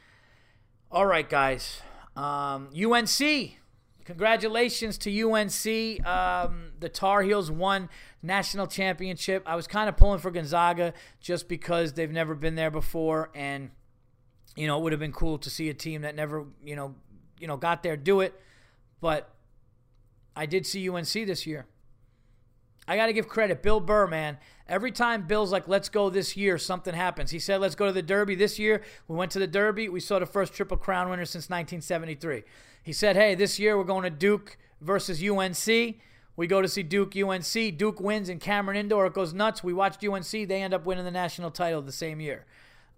All 0.92 1.06
right, 1.06 1.30
guys. 1.30 1.82
Um, 2.16 2.70
UNC. 2.76 3.52
Congratulations 4.04 4.98
to 4.98 5.22
UNC. 5.22 6.08
Um, 6.08 6.72
the 6.80 6.90
Tar 6.90 7.22
Heels 7.22 7.52
won 7.52 7.90
national 8.24 8.66
championship. 8.66 9.44
I 9.46 9.56
was 9.56 9.68
kind 9.68 9.88
of 9.88 9.98
pulling 9.98 10.18
for 10.18 10.32
Gonzaga 10.32 10.96
just 11.20 11.48
because 11.48 11.94
they've 11.94 12.12
never 12.12 12.34
been 12.34 12.56
there 12.56 12.72
before, 12.72 13.30
and– 13.36 13.70
you 14.56 14.68
know, 14.68 14.78
it 14.78 14.84
would 14.84 14.92
have 14.92 15.00
been 15.00 15.14
cool 15.14 15.38
to 15.40 15.50
see 15.50 15.70
a 15.70 15.74
team 15.74 16.02
that 16.02 16.16
never, 16.16 16.46
you 16.64 16.76
know, 16.76 16.96
you 17.40 17.48
know, 17.48 17.58
got 17.58 17.84
there 17.84 17.98
do 17.98 18.22
it. 18.22 18.40
But 19.00 19.34
I 20.36 20.46
did 20.46 20.66
see 20.66 20.90
UNC 20.90 21.12
this 21.12 21.46
year. 21.46 21.66
I 22.88 22.96
got 22.98 23.08
to 23.08 23.14
give 23.14 23.28
credit. 23.28 23.62
Bill 23.62 23.80
Burr, 23.80 24.08
man. 24.08 24.38
Every 24.68 24.92
time 24.92 25.28
Bill's 25.28 25.52
like, 25.52 25.68
let's 25.68 25.90
go 25.90 26.10
this 26.10 26.36
year, 26.36 26.58
something 26.58 26.94
happens. 26.94 27.32
He 27.32 27.40
said, 27.40 27.62
let's 27.62 27.76
go 27.76 27.86
to 27.86 27.92
the 27.92 28.02
Derby 28.02 28.36
this 28.36 28.58
year. 28.58 28.82
We 29.08 29.16
went 29.16 29.32
to 29.32 29.40
the 29.40 29.48
Derby. 29.48 29.90
We 29.90 30.00
saw 30.00 30.20
the 30.20 30.26
first 30.26 30.54
Triple 30.54 30.78
Crown 30.78 31.10
winner 31.10 31.26
since 31.26 31.50
1973. 31.50 32.44
He 32.84 32.94
said, 32.94 33.16
hey, 33.16 33.36
this 33.36 33.60
year 33.60 33.78
we're 33.78 33.84
going 33.84 34.04
to 34.04 34.10
Duke 34.10 34.58
versus 34.82 35.24
UNC. 35.24 35.98
We 36.36 36.48
go 36.48 36.62
to 36.62 36.68
see 36.68 36.84
Duke 36.84 37.16
UNC. 37.16 37.78
Duke 37.78 38.00
wins 38.00 38.30
in 38.30 38.40
Cameron 38.40 38.78
Indoor. 38.78 39.06
It 39.08 39.14
goes 39.14 39.34
nuts. 39.34 39.64
We 39.64 39.74
watched 39.74 40.04
UNC. 40.04 40.32
They 40.32 40.62
end 40.62 40.74
up 40.74 40.86
winning 40.86 41.06
the 41.06 41.12
national 41.12 41.52
title 41.52 41.82
the 41.82 41.92
same 41.92 42.20
year. 42.20 42.46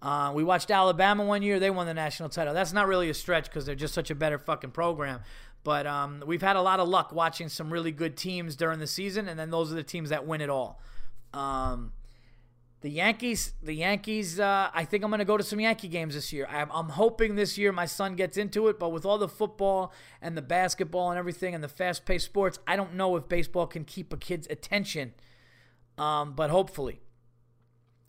Uh, 0.04 0.34
we 0.36 0.44
watched 0.44 0.70
Alabama 0.70 1.24
one 1.24 1.42
year; 1.42 1.60
they 1.60 1.72
won 1.72 1.88
the 1.88 1.94
national 1.94 2.28
title. 2.28 2.54
That's 2.54 2.74
not 2.74 2.88
really 2.88 3.10
a 3.10 3.14
stretch 3.14 3.46
because 3.46 3.66
they're 3.66 3.74
just 3.74 3.94
such 3.94 4.12
a 4.12 4.16
better 4.16 4.38
fucking 4.38 4.72
program. 4.72 5.22
But 5.64 5.88
um, 5.88 6.22
we've 6.28 6.42
had 6.42 6.58
a 6.58 6.62
lot 6.62 6.82
of 6.82 6.90
luck 6.90 7.14
watching 7.14 7.48
some 7.48 7.72
really 7.72 7.94
good 7.94 8.18
teams 8.18 8.58
during 8.58 8.80
the 8.80 8.88
season, 8.88 9.30
and 9.30 9.40
then 9.40 9.50
those 9.50 9.72
are 9.72 9.76
the 9.76 9.84
teams 9.84 10.10
that 10.10 10.28
win 10.28 10.42
it 10.42 10.50
all. 10.50 10.82
Um, 11.34 11.94
the 12.82 12.90
Yankees, 12.90 13.54
the 13.64 13.74
Yankees. 13.74 14.42
Uh, 14.42 14.70
I 14.74 14.84
think 14.84 15.06
I'm 15.06 15.10
going 15.10 15.20
to 15.20 15.26
go 15.26 15.38
to 15.38 15.44
some 15.44 15.62
Yankee 15.62 15.88
games 15.88 16.16
this 16.16 16.34
year. 16.34 16.46
I'm, 16.52 16.70
I'm, 16.70 16.90
hoping 16.90 17.36
this 17.36 17.58
year 17.58 17.72
my 17.72 17.86
son 17.86 18.18
gets 18.18 18.36
into 18.36 18.68
it, 18.68 18.78
but 18.78 18.90
with 18.90 19.06
all 19.06 19.18
the 19.18 19.30
football 19.30 19.94
and 20.22 20.36
the 20.36 20.42
basketball 20.42 21.10
and 21.12 21.18
everything 21.18 21.56
and 21.56 21.64
the 21.64 21.70
fast-paced 21.70 22.26
sports, 22.26 22.60
I 22.68 22.76
don't 22.76 22.96
know 22.96 23.16
if 23.16 23.30
baseball 23.30 23.68
can 23.68 23.86
keep 23.86 24.12
a 24.12 24.18
kid's 24.18 24.48
attention. 24.50 25.14
Um, 25.98 26.34
but 26.34 26.50
hopefully, 26.50 27.00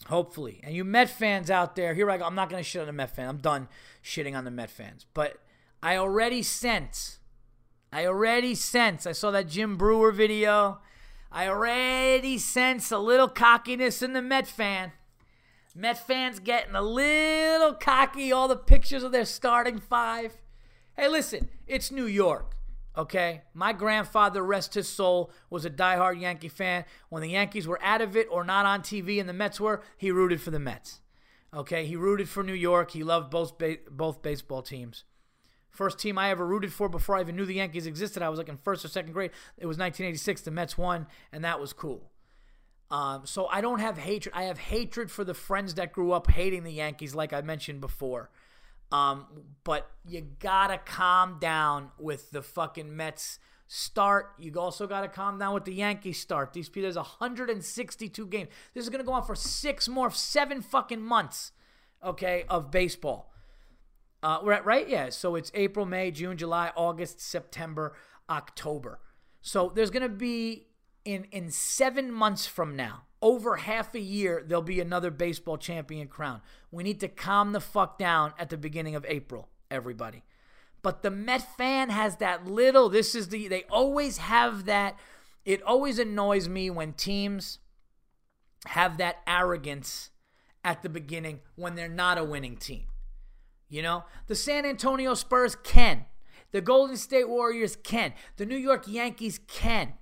Hopefully. 0.07 0.61
And 0.62 0.74
you 0.74 0.84
Met 0.84 1.09
fans 1.09 1.51
out 1.51 1.76
there, 1.76 1.95
here 1.95 2.11
I 2.11 2.18
go. 2.18 2.24
I'm 2.24 2.34
not 2.34 2.51
going 2.51 2.62
to 2.62 2.68
shit 2.68 2.80
on 2.80 2.86
the 2.86 2.92
Met 2.92 3.14
fan. 3.14 3.28
I'm 3.28 3.38
done 3.38 3.68
shitting 4.03 4.36
on 4.36 4.45
the 4.45 4.51
Met 4.51 4.70
fans. 4.70 5.07
But 5.14 5.38
I 5.82 5.97
already 5.97 6.42
sense, 6.42 7.18
I 7.92 8.07
already 8.07 8.55
sense, 8.55 9.07
I 9.07 9.12
saw 9.12 9.30
that 9.30 9.49
Jim 9.49 9.76
Breuer 9.76 10.12
video. 10.12 10.80
I 11.30 11.49
already 11.49 12.38
sense 12.38 12.92
a 12.92 12.99
little 12.99 13.28
cockiness 13.28 14.03
in 14.03 14.12
the 14.12 14.22
Met 14.22 14.47
fan. 14.47 14.92
Met 15.74 16.07
fans 16.07 16.38
getting 16.38 16.76
a 16.76 16.82
little 16.82 17.74
cocky, 17.74 18.30
all 18.30 18.47
the 18.47 18.57
pictures 18.57 19.03
of 19.03 19.11
their 19.11 19.24
starting 19.24 19.80
five. 19.80 20.36
Hey, 20.97 21.09
listen, 21.09 21.49
it's 21.66 21.90
New 21.90 22.07
York. 22.07 22.54
Okay, 22.97 23.42
my 23.53 23.72
grandfather, 23.72 24.42
rest 24.42 24.74
his 24.74 24.88
soul, 24.88 25.32
was 25.51 25.64
a 25.64 25.70
diehard 25.70 26.20
Yankee 26.20 26.49
fan. 26.49 26.84
When 27.09 27.22
the 27.22 27.30
Yankees 27.30 27.66
were 27.66 27.82
out 27.82 28.01
of 28.01 28.16
it 28.16 28.28
or 28.30 28.45
not 28.45 28.66
on 28.66 28.82
TV 28.82 29.18
and 29.18 29.28
the 29.28 29.32
Mets 29.32 29.59
were, 29.59 29.82
he 29.97 30.12
rooted 30.12 30.40
for 30.40 30.53
the 30.53 30.61
Mets. 30.61 31.01
Okay, 31.53 31.86
he 31.86 31.97
rooted 31.97 32.28
for 32.28 32.42
New 32.45 32.55
York. 32.55 32.92
He 32.92 33.03
loved 33.03 33.30
both 33.30 33.59
ba- 33.59 33.78
both 33.90 34.22
baseball 34.22 34.62
teams. 34.62 35.05
First 35.70 35.99
team 35.99 36.18
I 36.18 36.30
ever 36.30 36.47
rooted 36.47 36.72
for 36.72 36.88
before 36.88 37.16
I 37.16 37.20
even 37.20 37.34
knew 37.34 37.45
the 37.45 37.55
Yankees 37.55 37.86
existed. 37.86 38.22
I 38.22 38.28
was 38.28 38.38
like 38.38 38.49
in 38.49 38.59
first 38.59 38.84
or 38.84 38.88
second 38.88 39.12
grade. 39.12 39.32
It 39.59 39.66
was 39.66 39.76
1986. 39.76 40.42
The 40.42 40.51
Mets 40.53 40.78
won, 40.78 41.09
and 41.32 41.45
that 41.45 41.61
was 41.61 41.72
cool. 41.72 42.12
Um, 42.92 43.22
so 43.24 43.49
I 43.49 43.61
don't 43.61 43.80
have 43.80 43.99
hatred. 43.99 44.32
I 44.36 44.45
have 44.45 44.59
hatred 44.59 45.11
for 45.11 45.24
the 45.24 45.34
friends 45.34 45.74
that 45.74 45.92
grew 45.92 46.12
up 46.12 46.30
hating 46.30 46.62
the 46.62 46.72
Yankees, 46.72 47.12
like 47.12 47.32
I 47.32 47.40
mentioned 47.40 47.80
before. 47.80 48.30
Um, 48.93 49.26
but 49.64 49.91
you 50.07 50.22
gotta 50.39 50.78
calm 50.78 51.39
down 51.41 51.91
with 51.99 52.30
the 52.30 52.43
fucking 52.43 52.97
Mets 52.97 53.39
start. 53.66 54.35
You 54.39 54.53
also 54.57 54.87
gotta 54.87 55.09
calm 55.09 55.39
down 55.39 55.55
with 55.55 55.64
the 55.64 55.74
Yankees 55.74 56.20
start. 56.20 56.53
These 56.53 56.68
people, 56.68 56.82
there's 56.82 56.97
162 56.97 58.26
games. 58.26 58.49
This 58.72 58.85
is 58.85 58.91
gonna 58.91 59.05
go 59.05 59.12
on 59.12 59.24
for 59.24 59.35
six 59.35 59.89
more, 59.89 60.11
seven 60.11 60.62
fucking 60.62 61.03
months, 61.03 61.53
okay, 62.05 62.45
of 62.49 62.70
baseball. 62.70 63.32
Uh, 64.22 64.39
right, 64.43 64.64
right, 64.64 64.89
yeah. 64.89 65.11
So 65.11 65.35
it's 65.35 65.51
April, 65.55 65.85
May, 65.85 66.11
June, 66.11 66.37
July, 66.37 66.72
August, 66.76 67.20
September, 67.20 67.95
October. 68.30 69.01
So 69.43 69.70
there's 69.74 69.91
gonna 69.91 70.09
be 70.09 70.68
in 71.05 71.24
in 71.24 71.51
seven 71.51 72.11
months 72.11 72.47
from 72.47 72.76
now, 72.76 73.03
over 73.25 73.57
half 73.57 73.95
a 73.95 74.01
year, 74.01 74.45
there'll 74.47 74.62
be 74.62 74.81
another 74.81 75.11
baseball 75.11 75.57
champion 75.57 76.07
crown. 76.09 76.43
We 76.70 76.83
need 76.83 77.01
to 77.01 77.09
calm 77.09 77.53
the 77.53 77.61
fuck 77.61 77.99
down 77.99 78.35
at 78.39 78.51
the 78.51 78.59
beginning 78.59 78.95
of 78.95 79.07
April, 79.09 79.49
everybody. 79.70 80.25
But 80.83 81.03
the 81.03 81.11
Met 81.11 81.57
fan 81.57 81.89
has 81.89 82.16
that 82.16 82.47
little. 82.47 82.91
This 82.91 83.14
is 83.14 83.31
the. 83.31 83.49
They 83.49 83.64
always 83.70 84.18
have 84.18 84.66
that. 84.66 85.01
It 85.47 85.62
always 85.62 85.99
annoys 85.99 86.51
me 86.51 86.68
when 86.68 86.93
teams 86.93 87.61
have 88.66 88.99
that 88.99 89.16
arrogance 89.27 90.11
at 90.62 90.83
the 90.83 90.91
beginning 90.91 91.41
when 91.57 91.77
they're 91.77 91.89
not 91.89 92.18
a 92.18 92.25
winning 92.25 92.59
team. 92.59 92.85
You 93.70 93.81
know, 93.81 94.05
the 94.27 94.37
San 94.37 94.66
Antonio 94.66 95.14
Spurs 95.14 95.57
can. 95.57 96.05
The 96.53 96.61
Golden 96.61 96.99
State 96.99 97.31
Warriors 97.31 97.75
can. 97.75 98.12
The 98.37 98.45
New 98.45 98.57
York 98.57 98.85
Yankees 98.87 99.41
can. 99.49 99.95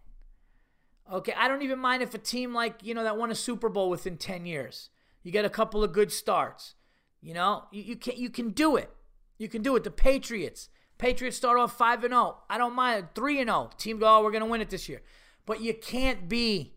Okay, 1.11 1.35
I 1.37 1.49
don't 1.49 1.63
even 1.63 1.79
mind 1.79 2.03
if 2.03 2.15
a 2.15 2.19
team 2.19 2.55
like, 2.55 2.77
you 2.83 2.95
know, 2.95 3.05
that 3.05 3.17
won 3.17 3.31
a 3.31 3.35
Super 3.35 3.69
Bowl 3.69 3.91
within 3.91 4.17
10 4.17 4.47
years. 4.47 4.91
You 5.23 5.33
get 5.33 5.45
a 5.45 5.51
couple 5.51 5.83
of 5.85 5.93
good 5.93 6.13
starts. 6.13 6.75
You 7.21 7.35
know, 7.35 7.65
you, 7.71 7.83
you 7.83 7.97
can 7.97 8.17
you 8.17 8.31
can 8.31 8.51
do 8.51 8.77
it. 8.77 8.91
You 9.39 9.49
can 9.49 9.63
do 9.63 9.77
it. 9.77 9.85
The 9.85 9.91
Patriots. 9.91 10.69
Patriots 10.99 11.37
start 11.37 11.59
off 11.59 11.77
5 11.77 12.05
and 12.05 12.13
0. 12.13 12.39
I 12.51 12.59
don't 12.59 12.75
mind 12.75 13.09
3 13.15 13.41
and 13.41 13.49
0. 13.49 13.71
Team 13.79 13.99
go, 13.99 14.07
oh, 14.07 14.23
we're 14.23 14.31
going 14.31 14.43
to 14.43 14.51
win 14.51 14.61
it 14.61 14.71
this 14.71 14.89
year. 14.89 15.03
But 15.47 15.61
you 15.61 15.75
can't 15.75 16.29
be 16.29 16.75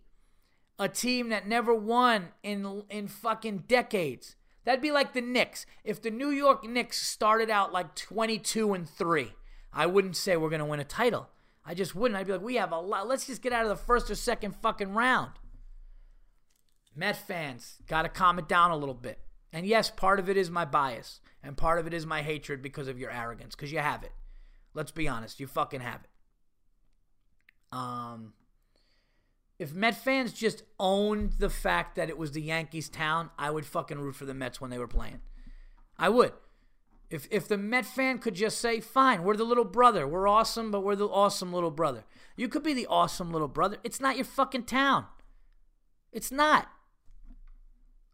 a 0.78 0.90
team 0.90 1.30
that 1.30 1.48
never 1.48 1.74
won 1.74 2.30
in 2.44 2.84
in 2.90 3.08
fucking 3.08 3.66
decades. 3.68 4.36
That'd 4.64 4.82
be 4.82 4.92
like 4.92 5.14
the 5.14 5.22
Knicks. 5.22 5.66
If 5.84 6.02
the 6.02 6.10
New 6.10 6.30
York 6.30 6.68
Knicks 6.68 7.02
started 7.08 7.50
out 7.50 7.72
like 7.72 7.96
22 7.96 8.74
and 8.74 8.90
3, 8.90 9.34
I 9.72 9.86
wouldn't 9.86 10.16
say 10.16 10.36
we're 10.36 10.50
going 10.50 10.60
to 10.60 10.66
win 10.66 10.80
a 10.80 10.86
title. 10.86 11.30
I 11.66 11.74
just 11.74 11.96
wouldn't. 11.96 12.18
I'd 12.18 12.28
be 12.28 12.34
like, 12.34 12.42
we 12.42 12.56
have 12.56 12.72
a 12.72 12.80
lot. 12.80 13.08
Let's 13.08 13.26
just 13.26 13.42
get 13.42 13.54
out 13.54 13.64
of 13.64 13.70
the 13.70 13.76
first 13.76 14.10
or 14.12 14.16
second 14.16 14.56
fucking 14.62 14.94
round. 14.94 15.32
Met 16.96 17.18
fans, 17.18 17.78
got 17.88 18.04
to 18.04 18.10
calm 18.10 18.40
it 18.40 18.48
down 18.48 18.72
a 18.72 18.78
little 18.78 18.94
bit. 18.94 19.20
And 19.52 19.66
yes, 19.66 19.90
part 19.90 20.20
of 20.20 20.30
it 20.30 20.38
is 20.38 20.52
my 20.52 20.66
bias, 20.66 21.22
and 21.42 21.58
part 21.58 21.80
of 21.80 21.88
it 21.88 21.94
is 21.94 22.06
my 22.06 22.22
hatred 22.22 22.62
because 22.62 22.88
of 22.88 23.00
your 23.00 23.10
arrogance, 23.10 23.56
because 23.56 23.72
you 23.72 23.80
have 23.80 24.04
it. 24.04 24.12
Let's 24.74 24.92
be 24.92 25.08
honest, 25.08 25.40
you 25.40 25.48
fucking 25.48 25.82
have 25.82 26.02
it. 26.04 26.10
Um, 27.72 28.34
if 29.58 29.74
Met 29.74 29.96
fans 29.96 30.34
just 30.34 30.64
owned 30.80 31.34
the 31.40 31.50
fact 31.50 31.96
that 31.96 32.10
it 32.10 32.18
was 32.18 32.34
the 32.34 32.42
Yankees' 32.42 32.90
town, 32.90 33.30
I 33.38 33.52
would 33.52 33.66
fucking 33.66 34.00
root 34.00 34.16
for 34.16 34.26
the 34.26 34.34
Mets 34.34 34.60
when 34.60 34.70
they 34.70 34.78
were 34.78 34.88
playing. 34.88 35.22
I 35.98 36.10
would. 36.10 36.34
If 37.10 37.28
if 37.32 37.48
the 37.48 37.58
Met 37.58 37.86
fan 37.86 38.20
could 38.20 38.36
just 38.36 38.60
say, 38.60 38.80
"Fine, 38.80 39.24
we're 39.24 39.38
the 39.38 39.44
little 39.44 39.66
brother. 39.66 40.08
We're 40.08 40.28
awesome, 40.28 40.72
but 40.72 40.84
we're 40.84 40.96
the 40.96 41.08
awesome 41.08 41.54
little 41.54 41.72
brother." 41.72 42.04
You 42.36 42.50
could 42.50 42.64
be 42.64 42.74
the 42.74 42.88
awesome 42.88 43.32
little 43.32 43.48
brother. 43.48 43.78
It's 43.84 44.00
not 44.00 44.16
your 44.16 44.26
fucking 44.26 44.64
town. 44.64 45.06
It's 46.12 46.32
not. 46.32 46.70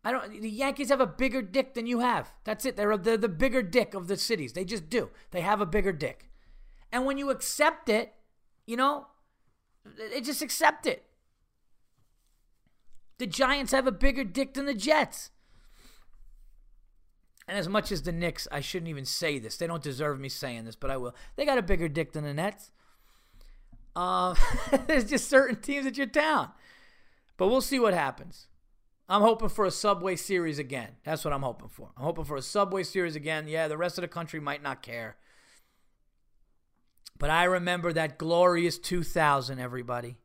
I 0.04 0.12
don't. 0.12 0.42
The 0.42 0.50
Yankees 0.50 0.90
have 0.90 1.02
a 1.02 1.08
bigger 1.08 1.42
dick 1.42 1.74
than 1.74 1.86
you 1.86 2.00
have. 2.00 2.32
That's 2.44 2.66
it. 2.66 2.76
They're 2.76 2.98
they're 2.98 3.18
the 3.18 3.30
bigger 3.30 3.62
dick 3.62 3.94
of 3.94 4.08
the 4.08 4.18
cities. 4.18 4.54
They 4.54 4.66
just 4.66 4.90
do. 4.90 5.12
They 5.32 5.42
have 5.42 5.62
a 5.62 5.66
bigger 5.66 5.94
dick, 5.94 6.30
and 6.92 7.06
when 7.06 7.18
you 7.18 7.30
accept 7.30 7.88
it, 7.88 8.14
you 8.66 8.76
know, 8.76 9.08
they 9.86 10.22
just 10.22 10.42
accept 10.42 10.86
it. 10.86 11.06
The 13.20 13.28
Giants 13.28 13.72
have 13.72 13.86
a 13.86 13.92
bigger 13.92 14.24
dick 14.24 14.56
than 14.56 14.66
the 14.66 14.74
Jets. 14.74 15.30
And 17.52 17.60
as 17.60 17.68
much 17.68 17.92
as 17.92 18.04
the 18.04 18.14
Knicks, 18.14 18.48
I 18.50 18.62
shouldn't 18.62 18.88
even 18.88 19.04
say 19.04 19.38
this. 19.38 19.58
They 19.58 19.68
don't 19.68 19.84
deserve 19.84 20.22
me 20.22 20.30
saying 20.30 20.64
this, 20.64 20.78
but 20.78 20.90
I 20.90 20.96
will. 20.96 21.14
They 21.36 21.46
got 21.46 21.58
a 21.58 21.62
bigger 21.62 21.90
dick 21.90 22.14
than 22.14 22.24
the 22.24 22.34
Nets. 22.34 22.72
Uh, 23.94 24.36
there's 24.88 25.04
just 25.04 25.30
certain 25.30 25.58
teams 25.58 25.86
at 25.86 25.98
your 25.98 26.08
town. 26.08 26.52
But 27.36 27.50
we'll 27.50 27.60
see 27.60 27.78
what 27.78 27.94
happens. 27.94 28.48
I'm 29.10 29.20
hoping 29.20 29.50
for 29.50 29.66
a 29.66 29.72
Subway 29.72 30.16
Series 30.16 30.60
again. 30.60 30.92
That's 31.04 31.26
what 31.26 31.34
I'm 31.34 31.42
hoping 31.42 31.68
for. 31.68 31.90
I'm 31.98 32.06
hoping 32.06 32.24
for 32.24 32.38
a 32.38 32.42
Subway 32.42 32.84
Series 32.84 33.18
again. 33.18 33.50
Yeah, 33.50 33.68
the 33.68 33.78
rest 33.78 33.98
of 33.98 34.04
the 34.04 34.08
country 34.08 34.40
might 34.40 34.64
not 34.64 34.82
care. 34.82 35.18
But 37.20 37.32
I 37.32 37.44
remember 37.44 37.92
that 37.92 38.18
glorious 38.18 38.78
2000, 38.78 39.60
everybody. 39.60 40.20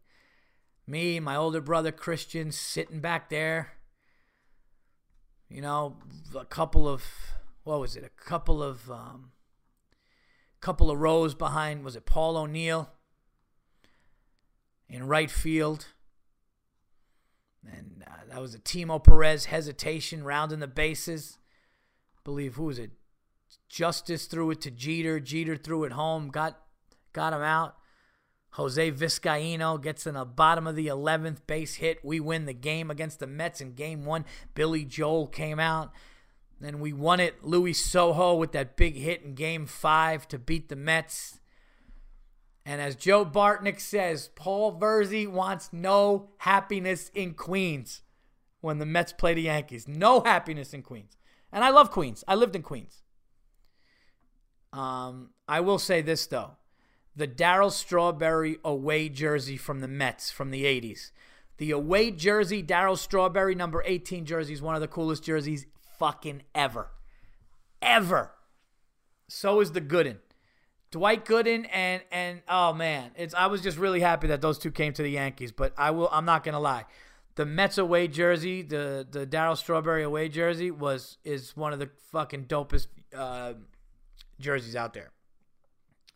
Me, 0.86 1.18
my 1.18 1.34
older 1.34 1.60
brother 1.60 1.90
Christian, 1.90 2.52
sitting 2.52 3.00
back 3.00 3.30
there. 3.30 3.72
You 5.48 5.62
know, 5.62 5.96
a 6.38 6.44
couple 6.44 6.88
of 6.88 7.04
what 7.64 7.80
was 7.80 7.96
it? 7.96 8.04
A 8.04 8.24
couple 8.24 8.62
of 8.62 8.90
um, 8.90 9.32
couple 10.60 10.90
of 10.90 10.98
rows 10.98 11.34
behind. 11.34 11.84
Was 11.84 11.96
it 11.96 12.06
Paul 12.06 12.36
O'Neill 12.36 12.90
in 14.88 15.06
right 15.06 15.30
field? 15.30 15.86
And 17.64 18.04
uh, 18.06 18.10
that 18.28 18.40
was 18.40 18.54
a 18.54 18.58
Timo 18.58 19.02
Perez 19.02 19.46
hesitation, 19.46 20.24
rounding 20.24 20.60
the 20.60 20.68
bases. 20.68 21.38
I 22.16 22.20
believe 22.24 22.54
who 22.54 22.64
was 22.64 22.78
it? 22.78 22.92
Justice 23.68 24.26
threw 24.26 24.50
it 24.50 24.60
to 24.62 24.70
Jeter. 24.70 25.20
Jeter 25.20 25.56
threw 25.56 25.84
it 25.84 25.92
home. 25.92 26.28
Got 26.28 26.58
got 27.12 27.32
him 27.32 27.42
out. 27.42 27.76
Jose 28.56 28.90
Vizcaino 28.90 29.80
gets 29.80 30.06
in 30.06 30.14
the 30.14 30.24
bottom 30.24 30.66
of 30.66 30.76
the 30.76 30.86
11th 30.86 31.46
base 31.46 31.74
hit. 31.74 32.02
We 32.02 32.20
win 32.20 32.46
the 32.46 32.54
game 32.54 32.90
against 32.90 33.18
the 33.18 33.26
Mets 33.26 33.60
in 33.60 33.74
game 33.74 34.06
one. 34.06 34.24
Billy 34.54 34.84
Joel 34.84 35.26
came 35.26 35.60
out. 35.60 35.92
Then 36.58 36.80
we 36.80 36.92
won 36.94 37.20
it. 37.20 37.44
Luis 37.44 37.86
Sojo 37.86 38.38
with 38.38 38.52
that 38.52 38.76
big 38.76 38.96
hit 38.96 39.22
in 39.22 39.34
game 39.34 39.66
five 39.66 40.26
to 40.28 40.38
beat 40.38 40.70
the 40.70 40.76
Mets. 40.76 41.38
And 42.64 42.80
as 42.80 42.96
Joe 42.96 43.26
Bartnick 43.26 43.78
says, 43.78 44.30
Paul 44.34 44.78
Virzi 44.78 45.30
wants 45.30 45.70
no 45.70 46.30
happiness 46.38 47.10
in 47.14 47.34
Queens 47.34 48.00
when 48.62 48.78
the 48.78 48.86
Mets 48.86 49.12
play 49.12 49.34
the 49.34 49.42
Yankees. 49.42 49.86
No 49.86 50.22
happiness 50.22 50.72
in 50.72 50.82
Queens. 50.82 51.18
And 51.52 51.62
I 51.62 51.68
love 51.68 51.90
Queens. 51.90 52.24
I 52.26 52.34
lived 52.34 52.56
in 52.56 52.62
Queens. 52.62 53.02
Um, 54.72 55.30
I 55.46 55.60
will 55.60 55.78
say 55.78 56.00
this, 56.00 56.26
though 56.26 56.52
the 57.16 57.26
Darryl 57.26 57.72
Strawberry 57.72 58.58
away 58.64 59.08
jersey 59.08 59.56
from 59.56 59.80
the 59.80 59.88
Mets 59.88 60.30
from 60.30 60.50
the 60.50 60.64
80s. 60.64 61.10
The 61.58 61.70
away 61.70 62.10
jersey, 62.10 62.62
Darryl 62.62 62.98
Strawberry 62.98 63.54
number 63.54 63.82
18 63.86 64.26
jersey 64.26 64.52
is 64.52 64.60
one 64.60 64.74
of 64.74 64.82
the 64.82 64.88
coolest 64.88 65.24
jerseys 65.24 65.66
fucking 65.98 66.42
ever. 66.54 66.90
Ever. 67.80 68.32
So 69.28 69.60
is 69.60 69.72
the 69.72 69.80
Gooden. 69.80 70.18
Dwight 70.90 71.24
Gooden 71.24 71.66
and 71.72 72.02
and 72.12 72.42
oh 72.48 72.72
man, 72.72 73.10
it's 73.16 73.34
I 73.34 73.46
was 73.46 73.60
just 73.60 73.76
really 73.76 74.00
happy 74.00 74.28
that 74.28 74.40
those 74.40 74.58
two 74.58 74.70
came 74.70 74.92
to 74.92 75.02
the 75.02 75.10
Yankees, 75.10 75.50
but 75.50 75.72
I 75.76 75.90
will 75.90 76.08
I'm 76.12 76.24
not 76.24 76.44
gonna 76.44 76.60
lie. 76.60 76.84
The 77.34 77.44
Mets 77.44 77.76
away 77.76 78.08
jersey, 78.08 78.62
the 78.62 79.06
the 79.10 79.26
Darryl 79.26 79.56
Strawberry 79.56 80.04
away 80.04 80.28
jersey 80.28 80.70
was 80.70 81.18
is 81.24 81.56
one 81.56 81.72
of 81.72 81.80
the 81.80 81.90
fucking 82.12 82.44
dopest 82.44 82.86
uh, 83.14 83.54
jerseys 84.38 84.76
out 84.76 84.94
there. 84.94 85.10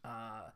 Uh, 0.05 0.51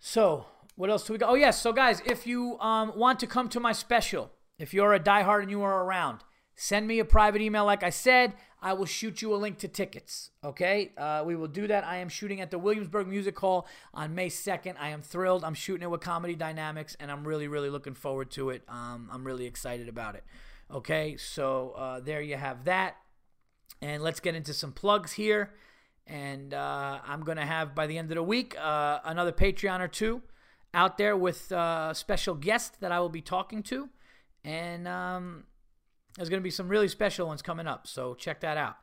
so, 0.00 0.46
what 0.76 0.88
else 0.88 1.06
do 1.06 1.12
we 1.12 1.18
got? 1.18 1.28
Oh, 1.28 1.34
yes. 1.34 1.60
So, 1.60 1.72
guys, 1.74 2.02
if 2.06 2.26
you 2.26 2.58
um, 2.58 2.92
want 2.96 3.20
to 3.20 3.26
come 3.26 3.50
to 3.50 3.60
my 3.60 3.72
special, 3.72 4.32
if 4.58 4.72
you're 4.72 4.94
a 4.94 5.00
diehard 5.00 5.42
and 5.42 5.50
you 5.50 5.62
are 5.62 5.84
around, 5.84 6.20
send 6.56 6.88
me 6.88 6.98
a 6.98 7.04
private 7.04 7.42
email. 7.42 7.66
Like 7.66 7.82
I 7.82 7.90
said, 7.90 8.32
I 8.62 8.72
will 8.72 8.86
shoot 8.86 9.20
you 9.20 9.34
a 9.34 9.36
link 9.36 9.58
to 9.58 9.68
tickets. 9.68 10.30
Okay? 10.42 10.92
Uh, 10.96 11.22
we 11.26 11.36
will 11.36 11.48
do 11.48 11.66
that. 11.66 11.84
I 11.84 11.96
am 11.96 12.08
shooting 12.08 12.40
at 12.40 12.50
the 12.50 12.58
Williamsburg 12.58 13.08
Music 13.08 13.38
Hall 13.38 13.66
on 13.92 14.14
May 14.14 14.28
2nd. 14.28 14.76
I 14.80 14.88
am 14.88 15.02
thrilled. 15.02 15.44
I'm 15.44 15.54
shooting 15.54 15.82
it 15.82 15.90
with 15.90 16.00
Comedy 16.00 16.34
Dynamics, 16.34 16.96
and 16.98 17.10
I'm 17.10 17.26
really, 17.28 17.46
really 17.46 17.70
looking 17.70 17.94
forward 17.94 18.30
to 18.32 18.48
it. 18.50 18.62
Um, 18.68 19.10
I'm 19.12 19.26
really 19.26 19.44
excited 19.44 19.88
about 19.88 20.14
it. 20.14 20.24
Okay? 20.72 21.18
So, 21.18 21.74
uh, 21.76 22.00
there 22.00 22.22
you 22.22 22.36
have 22.36 22.64
that. 22.64 22.96
And 23.82 24.02
let's 24.02 24.20
get 24.20 24.34
into 24.34 24.54
some 24.54 24.72
plugs 24.72 25.12
here. 25.12 25.52
And 26.10 26.52
uh, 26.52 26.98
I'm 27.06 27.22
going 27.22 27.38
to 27.38 27.46
have 27.46 27.72
by 27.76 27.86
the 27.86 27.96
end 27.96 28.10
of 28.10 28.16
the 28.16 28.22
week 28.22 28.56
uh, 28.60 28.98
another 29.04 29.30
Patreon 29.30 29.78
or 29.78 29.86
two 29.86 30.22
out 30.74 30.98
there 30.98 31.16
with 31.16 31.52
uh, 31.52 31.94
special 31.94 32.34
guests 32.34 32.76
that 32.80 32.90
I 32.90 32.98
will 32.98 33.08
be 33.08 33.22
talking 33.22 33.62
to. 33.64 33.88
And 34.44 34.88
um, 34.88 35.44
there's 36.16 36.28
going 36.28 36.40
to 36.40 36.44
be 36.44 36.50
some 36.50 36.68
really 36.68 36.88
special 36.88 37.28
ones 37.28 37.42
coming 37.42 37.68
up. 37.68 37.86
So 37.86 38.14
check 38.14 38.40
that 38.40 38.56
out. 38.56 38.76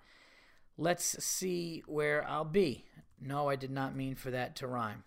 Let's 0.77 1.21
see 1.23 1.83
where 1.85 2.25
I'll 2.25 2.45
be. 2.45 2.85
No, 3.19 3.49
I 3.49 3.57
did 3.57 3.71
not 3.71 3.93
mean 3.93 4.15
for 4.15 4.31
that 4.31 4.55
to 4.57 4.67
rhyme. 4.67 5.03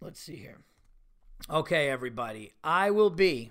Let's 0.00 0.20
see 0.20 0.36
here. 0.36 0.60
Okay, 1.50 1.90
everybody. 1.90 2.52
I 2.64 2.90
will 2.90 3.10
be. 3.10 3.50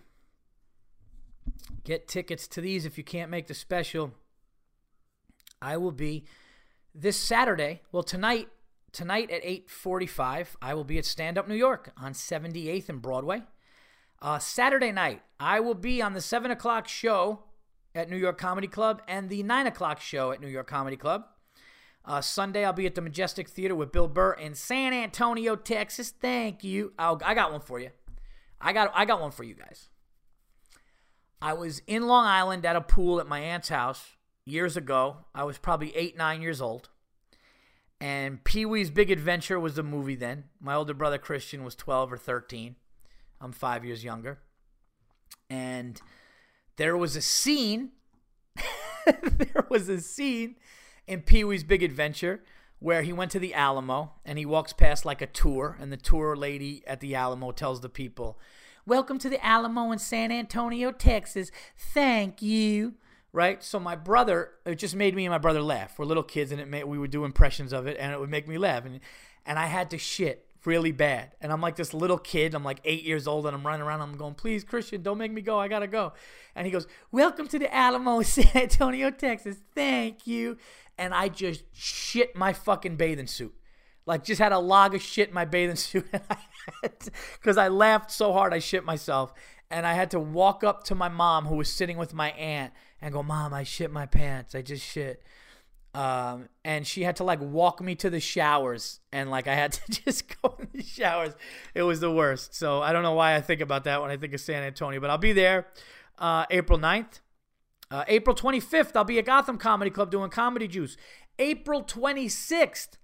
Get 1.84 2.07
tickets 2.07 2.47
to 2.47 2.62
these 2.62 2.86
if 2.86 2.97
you 2.97 3.03
can't 3.03 3.30
make 3.30 3.45
the 3.45 3.53
special. 3.53 4.14
I 5.62 5.78
will 5.78 5.91
be 5.91 6.26
this 6.93 7.18
Saturday. 7.18 7.82
Well, 7.91 8.03
tonight, 8.03 8.49
tonight 8.91 9.30
at 9.32 9.43
8:45, 9.43 10.55
I 10.62 10.74
will 10.74 10.84
be 10.84 10.97
at 10.97 11.05
Stand 11.05 11.38
Up 11.38 11.47
New 11.47 11.55
York 11.55 11.91
on 11.97 12.14
78th 12.14 12.89
and 12.89 13.01
Broadway. 13.01 13.43
Uh, 14.22 14.39
Saturday 14.39 14.91
night, 14.91 15.22
I 15.39 15.60
will 15.60 15.76
be 15.76 16.01
on 16.01 16.14
the 16.14 16.22
seven 16.22 16.51
o'clock 16.51 16.88
show 16.88 17.43
at 17.95 18.10
New 18.10 18.18
York 18.18 18.38
Comedy 18.38 18.68
Club 18.68 19.01
and 19.07 19.30
the 19.30 19.43
nine 19.43 19.68
o'clock 19.68 20.01
show 20.01 20.32
at 20.32 20.41
New 20.41 20.47
York 20.47 20.68
Comedy 20.68 20.97
Club. 20.97 21.26
Uh, 22.05 22.22
Sunday, 22.22 22.66
I'll 22.66 22.74
be 22.74 22.86
at 22.86 22.95
the 22.95 23.01
Majestic 23.01 23.47
Theater 23.47 23.76
with 23.76 23.91
Bill 23.91 24.07
Burr 24.07 24.34
in 24.34 24.55
San 24.55 24.93
Antonio, 24.93 25.55
Texas. 25.55 26.12
Thank 26.12 26.64
you. 26.64 26.93
I'll, 26.97 27.22
I 27.24 27.34
got 27.34 27.51
one 27.51 27.62
for 27.62 27.80
you. 27.80 27.91
I 28.62 28.74
got 28.74 28.91
I 28.93 29.05
got 29.05 29.22
one 29.22 29.32
for 29.32 29.43
you 29.43 29.55
guys. 29.55 29.89
I 31.41 31.53
was 31.53 31.82
in 31.88 32.07
Long 32.07 32.26
Island 32.26 32.66
at 32.66 32.76
a 32.76 32.82
pool 32.82 33.20
at 33.20 33.28
my 33.28 33.39
aunt's 33.39 33.70
house 33.70 34.18
years 34.50 34.76
ago. 34.76 35.18
I 35.34 35.43
was 35.43 35.58
probably 35.58 35.95
eight, 35.95 36.18
nine 36.18 36.41
years 36.41 36.62
old. 36.62 36.89
And 38.02 38.43
Pee 38.43 38.66
Wee's 38.66 38.89
Big 38.89 39.12
Adventure 39.12 39.60
was 39.60 39.76
the 39.76 39.84
movie 39.84 40.16
then. 40.16 40.45
My 40.60 40.76
older 40.76 40.93
brother 40.93 41.18
Christian 41.18 41.64
was 41.64 41.76
12 41.76 42.14
or 42.14 42.18
13. 42.18 42.76
I'm 43.41 43.52
five 43.52 43.84
years 43.84 44.04
younger. 44.04 44.39
And 45.50 46.00
there 46.78 46.95
was 46.95 47.16
a 47.16 47.22
scene. 47.22 47.91
there 49.06 49.66
was 49.70 49.89
a 49.89 50.00
scene 50.00 50.56
in 51.08 51.22
Pee 51.22 51.43
Wee's 51.43 51.64
Big 51.64 51.84
Adventure 51.84 52.41
where 52.80 53.02
he 53.02 53.12
went 53.12 53.32
to 53.32 53.39
the 53.39 53.54
Alamo 53.54 54.14
and 54.24 54.38
he 54.38 54.45
walks 54.45 54.72
past 54.72 55.06
like 55.06 55.22
a 55.22 55.28
tour, 55.28 55.78
and 55.80 55.91
the 55.91 55.97
tour 55.97 56.36
lady 56.36 56.82
at 56.88 57.02
the 57.02 57.16
Alamo 57.16 57.52
tells 57.52 57.82
the 57.82 57.89
people, 57.89 58.39
Welcome 58.86 59.20
to 59.20 59.30
the 59.30 59.45
Alamo 59.45 59.91
in 59.91 60.00
San 60.00 60.32
Antonio, 60.32 60.91
Texas. 60.91 61.52
Thank 61.78 62.41
you. 62.41 62.95
Right? 63.32 63.63
So 63.63 63.80
my 63.80 63.95
brother, 63.95 64.51
it 64.65 64.75
just 64.75 64.95
made 64.95 65.15
me 65.15 65.25
and 65.25 65.32
my 65.32 65.38
brother 65.38 65.61
laugh. 65.61 65.99
We're 65.99 66.05
little 66.05 66.23
kids 66.23 66.51
and 66.51 66.59
it 66.59 66.67
made, 66.67 66.86
we 66.86 66.97
would 66.97 67.11
do 67.11 67.25
impressions 67.25 67.73
of 67.73 67.86
it 67.86 67.97
and 67.99 68.11
it 68.11 68.19
would 68.19 68.30
make 68.30 68.47
me 68.47 68.57
laugh. 68.57 68.86
And, 68.86 68.99
and 69.45 69.59
I 69.59 69.67
had 69.67 69.91
to 69.91 69.97
shit 69.97 70.49
really 70.65 70.91
bad. 70.91 71.36
And 71.41 71.51
I'm 71.51 71.61
like 71.61 71.75
this 71.75 71.93
little 71.93 72.17
kid. 72.17 72.53
I'm 72.53 72.63
like 72.63 72.80
eight 72.84 73.03
years 73.03 73.27
old 73.27 73.45
and 73.45 73.55
I'm 73.55 73.65
running 73.65 73.82
around. 73.82 74.01
I'm 74.01 74.17
going, 74.17 74.36
please, 74.36 74.63
Christian, 74.63 75.01
don't 75.01 75.17
make 75.17 75.32
me 75.32 75.41
go. 75.41 75.59
I 75.59 75.67
got 75.67 75.80
to 75.80 75.88
go. 75.88 76.13
And 76.55 76.65
he 76.65 76.71
goes, 76.71 76.88
Welcome 77.11 77.47
to 77.49 77.59
the 77.59 77.73
Alamo, 77.73 78.21
San 78.23 78.49
Antonio, 78.55 79.11
Texas. 79.11 79.57
Thank 79.73 80.27
you. 80.27 80.57
And 80.97 81.13
I 81.13 81.30
just 81.30 81.63
shit 81.73 82.36
my 82.36 82.53
fucking 82.53 82.97
bathing 82.97 83.27
suit. 83.27 83.53
Like, 84.05 84.23
just 84.23 84.41
had 84.41 84.51
a 84.51 84.59
log 84.59 84.95
of 84.95 85.01
shit 85.01 85.30
in 85.30 85.36
my 85.36 85.45
bathing 85.45 85.75
suit. 85.77 86.05
Because 87.34 87.57
I 87.57 87.67
laughed 87.67 88.11
so 88.11 88.34
hard, 88.34 88.53
I 88.53 88.59
shit 88.59 88.84
myself. 88.84 89.34
And 89.71 89.86
I 89.86 89.93
had 89.93 90.11
to 90.11 90.19
walk 90.19 90.63
up 90.63 90.84
to 90.86 90.95
my 90.95 91.09
mom, 91.09 91.45
who 91.45 91.55
was 91.55 91.69
sitting 91.69 91.97
with 91.97 92.13
my 92.13 92.32
aunt, 92.32 92.73
and 93.02 93.14
go, 93.14 93.24
Mom, 93.24 93.54
I 93.54 93.64
shit 93.64 93.91
my 93.91 94.06
pants. 94.06 94.56
I 94.56 94.62
just 94.62 94.86
shit. 94.86 95.24
Um, 95.93 96.50
and 96.64 96.86
she 96.86 97.02
had 97.02 97.16
to 97.16 97.24
like 97.24 97.41
walk 97.41 97.82
me 97.82 97.95
to 97.95 98.12
the 98.12 98.20
showers 98.20 99.00
and 99.12 99.32
like 99.32 99.47
i 99.47 99.56
had 99.56 99.72
to 99.74 99.91
just 99.91 100.39
go 100.41 100.56
in 100.60 100.68
the 100.72 100.84
showers. 100.84 101.34
It 101.74 101.82
was 101.82 102.00
the 102.00 102.12
worst. 102.12 102.54
So 102.54 102.80
i 102.82 102.93
don't 102.93 103.02
know 103.02 103.14
why 103.14 103.36
i 103.36 103.41
think 103.41 103.60
about 103.60 103.86
that 103.86 104.00
when 104.00 104.12
i 104.12 104.18
think 104.18 104.36
of 104.36 104.39
san 104.39 104.62
antonio 104.62 105.00
but 105.00 105.10
i'll 105.10 105.18
be 105.18 105.34
there 105.34 105.66
uh, 106.20 106.45
april 106.52 106.78
9th 106.78 107.22
uh, 107.89 108.04
april 108.08 108.36
25th 108.36 108.91
i'll 108.95 109.04
be 109.04 109.18
at 109.18 109.26
gotham 109.26 109.58
comedy 109.58 109.89
club 109.89 110.12
doing 110.12 110.30
comedy 110.30 110.68
juice. 110.68 110.95
April 111.39 111.84
26th 111.84 112.99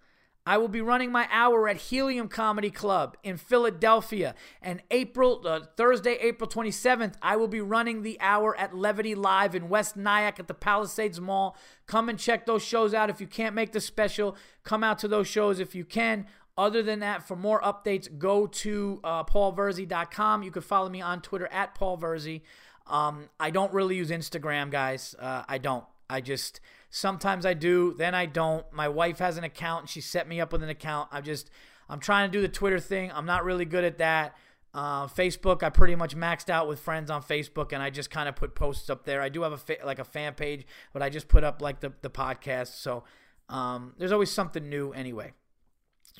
I 0.45 0.57
will 0.57 0.67
be 0.67 0.81
running 0.81 1.11
my 1.11 1.27
hour 1.31 1.67
at 1.67 1.77
Helium 1.77 2.27
Comedy 2.27 2.69
Club 2.69 3.17
in 3.23 3.37
Philadelphia. 3.37 4.35
And 4.61 4.83
April, 4.91 5.41
uh, 5.43 5.61
Thursday, 5.75 6.17
April 6.21 6.47
27th, 6.47 7.15
I 7.21 7.35
will 7.35 7.47
be 7.47 7.61
running 7.61 8.03
the 8.03 8.19
hour 8.21 8.55
at 8.55 8.75
Levity 8.75 9.15
Live 9.15 9.55
in 9.55 9.69
West 9.69 9.97
Nyack 9.97 10.39
at 10.39 10.47
the 10.47 10.53
Palisades 10.53 11.19
Mall. 11.19 11.57
Come 11.87 12.09
and 12.09 12.19
check 12.19 12.45
those 12.45 12.63
shows 12.63 12.93
out. 12.93 13.09
If 13.09 13.19
you 13.19 13.27
can't 13.27 13.55
make 13.55 13.71
the 13.71 13.81
special, 13.81 14.35
come 14.63 14.83
out 14.83 14.99
to 14.99 15.07
those 15.07 15.27
shows 15.27 15.59
if 15.59 15.73
you 15.73 15.83
can. 15.83 16.27
Other 16.57 16.83
than 16.83 16.99
that, 16.99 17.27
for 17.27 17.35
more 17.35 17.59
updates, 17.61 18.07
go 18.17 18.45
to 18.47 19.01
uh, 19.03 19.23
paulvirzi.com. 19.23 20.43
You 20.43 20.51
can 20.51 20.61
follow 20.61 20.89
me 20.89 21.01
on 21.01 21.21
Twitter 21.21 21.47
at 21.51 21.75
paulvirzi. 21.75 22.41
Um, 22.87 23.29
I 23.39 23.49
don't 23.49 23.73
really 23.73 23.95
use 23.95 24.11
Instagram, 24.11 24.69
guys. 24.69 25.15
Uh, 25.17 25.43
I 25.47 25.57
don't. 25.57 25.83
I 26.07 26.21
just 26.21 26.59
Sometimes 26.95 27.45
I 27.45 27.53
do, 27.53 27.93
then 27.97 28.15
I 28.15 28.25
don't. 28.25 28.65
My 28.71 28.87
wife 28.87 29.19
has 29.19 29.35
an 29.35 29.43
account 29.43 29.81
and 29.81 29.89
she 29.89 29.99
set 29.99 30.29
me 30.29 30.39
up 30.39 30.53
with 30.53 30.63
an 30.63 30.69
account. 30.69 31.09
I'm 31.11 31.25
just, 31.25 31.49
I'm 31.89 31.99
trying 31.99 32.31
to 32.31 32.31
do 32.31 32.41
the 32.41 32.47
Twitter 32.47 32.79
thing. 32.79 33.11
I'm 33.13 33.25
not 33.25 33.43
really 33.43 33.65
good 33.65 33.83
at 33.83 33.97
that. 33.97 34.37
Uh, 34.73 35.05
Facebook, 35.07 35.61
I 35.61 35.71
pretty 35.71 35.95
much 35.95 36.15
maxed 36.15 36.49
out 36.49 36.69
with 36.69 36.79
friends 36.79 37.11
on 37.11 37.21
Facebook, 37.21 37.73
and 37.73 37.83
I 37.83 37.89
just 37.89 38.09
kind 38.09 38.29
of 38.29 38.37
put 38.37 38.55
posts 38.55 38.89
up 38.89 39.03
there. 39.03 39.21
I 39.21 39.27
do 39.27 39.41
have 39.41 39.51
a 39.51 39.57
fa- 39.57 39.79
like 39.83 39.99
a 39.99 40.05
fan 40.05 40.35
page, 40.35 40.65
but 40.93 41.03
I 41.03 41.09
just 41.09 41.27
put 41.27 41.43
up 41.43 41.61
like 41.61 41.81
the 41.81 41.91
the 42.01 42.09
podcast. 42.09 42.75
So 42.75 43.03
um, 43.49 43.93
there's 43.97 44.13
always 44.13 44.31
something 44.31 44.69
new 44.69 44.93
anyway. 44.93 45.33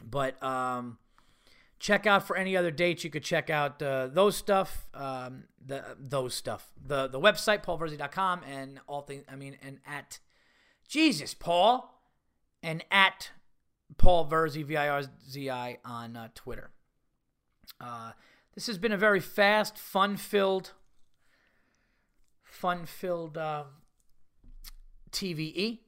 But 0.03 0.43
um, 0.43 0.97
check 1.79 2.05
out 2.05 2.27
for 2.27 2.35
any 2.35 2.57
other 2.57 2.71
dates. 2.71 3.05
You 3.05 3.09
could 3.09 3.23
check 3.23 3.49
out 3.49 3.81
uh, 3.81 4.07
those 4.07 4.35
stuff, 4.35 4.87
um, 4.93 5.45
the 5.65 5.95
those 5.97 6.33
stuff, 6.33 6.69
the 6.85 7.07
the 7.07 7.19
website 7.19 7.63
paulvirzi.com 7.63 8.41
and 8.43 8.81
all 8.87 9.03
things. 9.03 9.23
I 9.31 9.37
mean, 9.37 9.55
and 9.61 9.79
at 9.87 10.19
Jesus, 10.87 11.33
Paul. 11.33 11.91
And 12.63 12.83
at 12.89 13.29
Paul 13.97 14.27
Virzi, 14.27 14.65
V 14.65 14.75
I 14.75 14.89
R 14.89 15.03
Z 15.29 15.49
I, 15.49 15.77
on 15.85 16.15
uh, 16.17 16.29
Twitter. 16.33 16.71
Uh, 17.79 18.11
this 18.55 18.67
has 18.67 18.77
been 18.77 18.91
a 18.91 18.97
very 18.97 19.19
fast, 19.19 19.77
fun 19.77 20.17
filled, 20.17 20.71
fun 22.43 22.85
filled 22.85 23.37
uh, 23.37 23.65
TVE. 25.11 25.79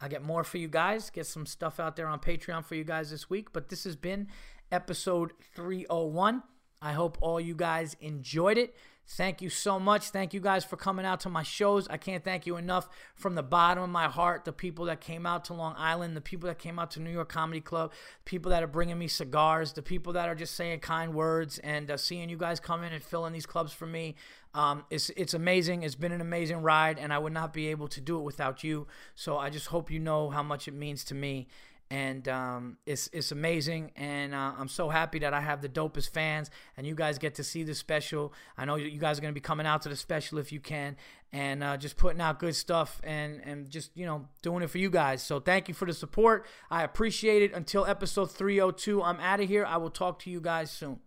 I 0.00 0.08
get 0.08 0.22
more 0.22 0.44
for 0.44 0.58
you 0.58 0.68
guys, 0.68 1.10
get 1.10 1.26
some 1.26 1.46
stuff 1.46 1.80
out 1.80 1.96
there 1.96 2.06
on 2.06 2.20
Patreon 2.20 2.64
for 2.64 2.74
you 2.74 2.84
guys 2.84 3.10
this 3.10 3.28
week. 3.28 3.52
But 3.52 3.68
this 3.68 3.84
has 3.84 3.96
been 3.96 4.28
episode 4.70 5.32
301. 5.54 6.42
I 6.80 6.92
hope 6.92 7.18
all 7.20 7.40
you 7.40 7.54
guys 7.54 7.96
enjoyed 8.00 8.58
it. 8.58 8.76
Thank 9.10 9.40
you 9.40 9.48
so 9.48 9.80
much. 9.80 10.10
Thank 10.10 10.34
you 10.34 10.40
guys 10.40 10.66
for 10.66 10.76
coming 10.76 11.06
out 11.06 11.20
to 11.20 11.30
my 11.30 11.42
shows. 11.42 11.88
I 11.88 11.96
can't 11.96 12.22
thank 12.22 12.46
you 12.46 12.58
enough 12.58 12.90
from 13.14 13.36
the 13.36 13.42
bottom 13.42 13.82
of 13.82 13.88
my 13.88 14.06
heart. 14.06 14.44
The 14.44 14.52
people 14.52 14.84
that 14.84 15.00
came 15.00 15.24
out 15.24 15.46
to 15.46 15.54
Long 15.54 15.74
Island, 15.78 16.14
the 16.14 16.20
people 16.20 16.46
that 16.48 16.58
came 16.58 16.78
out 16.78 16.90
to 16.92 17.00
New 17.00 17.10
York 17.10 17.30
Comedy 17.30 17.62
Club, 17.62 17.92
people 18.26 18.50
that 18.50 18.62
are 18.62 18.68
bringing 18.68 18.98
me 18.98 19.08
cigars, 19.08 19.72
the 19.72 19.80
people 19.80 20.12
that 20.12 20.28
are 20.28 20.34
just 20.34 20.54
saying 20.54 20.80
kind 20.80 21.14
words 21.14 21.58
and 21.60 21.90
uh, 21.90 21.96
seeing 21.96 22.28
you 22.28 22.36
guys 22.36 22.60
come 22.60 22.84
in 22.84 22.92
and 22.92 23.02
fill 23.02 23.24
in 23.24 23.32
these 23.32 23.46
clubs 23.46 23.72
for 23.72 23.86
me. 23.86 24.14
Um, 24.52 24.84
it's 24.90 25.08
it's 25.10 25.32
amazing. 25.32 25.84
It's 25.84 25.94
been 25.94 26.12
an 26.12 26.20
amazing 26.20 26.58
ride, 26.58 26.98
and 26.98 27.10
I 27.10 27.18
would 27.18 27.32
not 27.32 27.54
be 27.54 27.68
able 27.68 27.88
to 27.88 28.02
do 28.02 28.18
it 28.18 28.22
without 28.22 28.62
you. 28.62 28.86
So 29.14 29.38
I 29.38 29.48
just 29.48 29.68
hope 29.68 29.90
you 29.90 30.00
know 30.00 30.28
how 30.28 30.42
much 30.42 30.68
it 30.68 30.74
means 30.74 31.02
to 31.04 31.14
me 31.14 31.48
and 31.90 32.28
um, 32.28 32.76
it's 32.86 33.08
it's 33.12 33.32
amazing. 33.32 33.92
And 33.96 34.34
uh, 34.34 34.52
I'm 34.58 34.68
so 34.68 34.88
happy 34.88 35.18
that 35.20 35.32
I 35.32 35.40
have 35.40 35.62
the 35.62 35.68
dopest 35.68 36.10
fans, 36.10 36.50
and 36.76 36.86
you 36.86 36.94
guys 36.94 37.18
get 37.18 37.34
to 37.36 37.44
see 37.44 37.62
the 37.62 37.74
special. 37.74 38.32
I 38.56 38.64
know 38.64 38.76
you 38.76 38.98
guys 38.98 39.18
are 39.18 39.22
to 39.22 39.32
be 39.32 39.40
coming 39.40 39.66
out 39.66 39.82
to 39.82 39.88
the 39.88 39.96
special 39.96 40.38
if 40.38 40.52
you 40.52 40.60
can, 40.60 40.96
and 41.32 41.62
uh, 41.62 41.76
just 41.76 41.96
putting 41.96 42.20
out 42.20 42.38
good 42.38 42.56
stuff 42.56 43.00
and 43.04 43.40
and 43.44 43.70
just 43.70 43.90
you 43.96 44.06
know 44.06 44.28
doing 44.42 44.62
it 44.62 44.70
for 44.70 44.78
you 44.78 44.90
guys. 44.90 45.22
So 45.22 45.40
thank 45.40 45.68
you 45.68 45.74
for 45.74 45.86
the 45.86 45.94
support. 45.94 46.46
I 46.70 46.84
appreciate 46.84 47.42
it. 47.42 47.54
Until 47.54 47.86
episode 47.86 48.30
302, 48.30 49.02
I'm 49.02 49.20
out 49.20 49.40
of 49.40 49.48
here. 49.48 49.64
I 49.64 49.76
will 49.78 49.90
talk 49.90 50.18
to 50.20 50.30
you 50.30 50.40
guys 50.40 50.70
soon. 50.70 51.00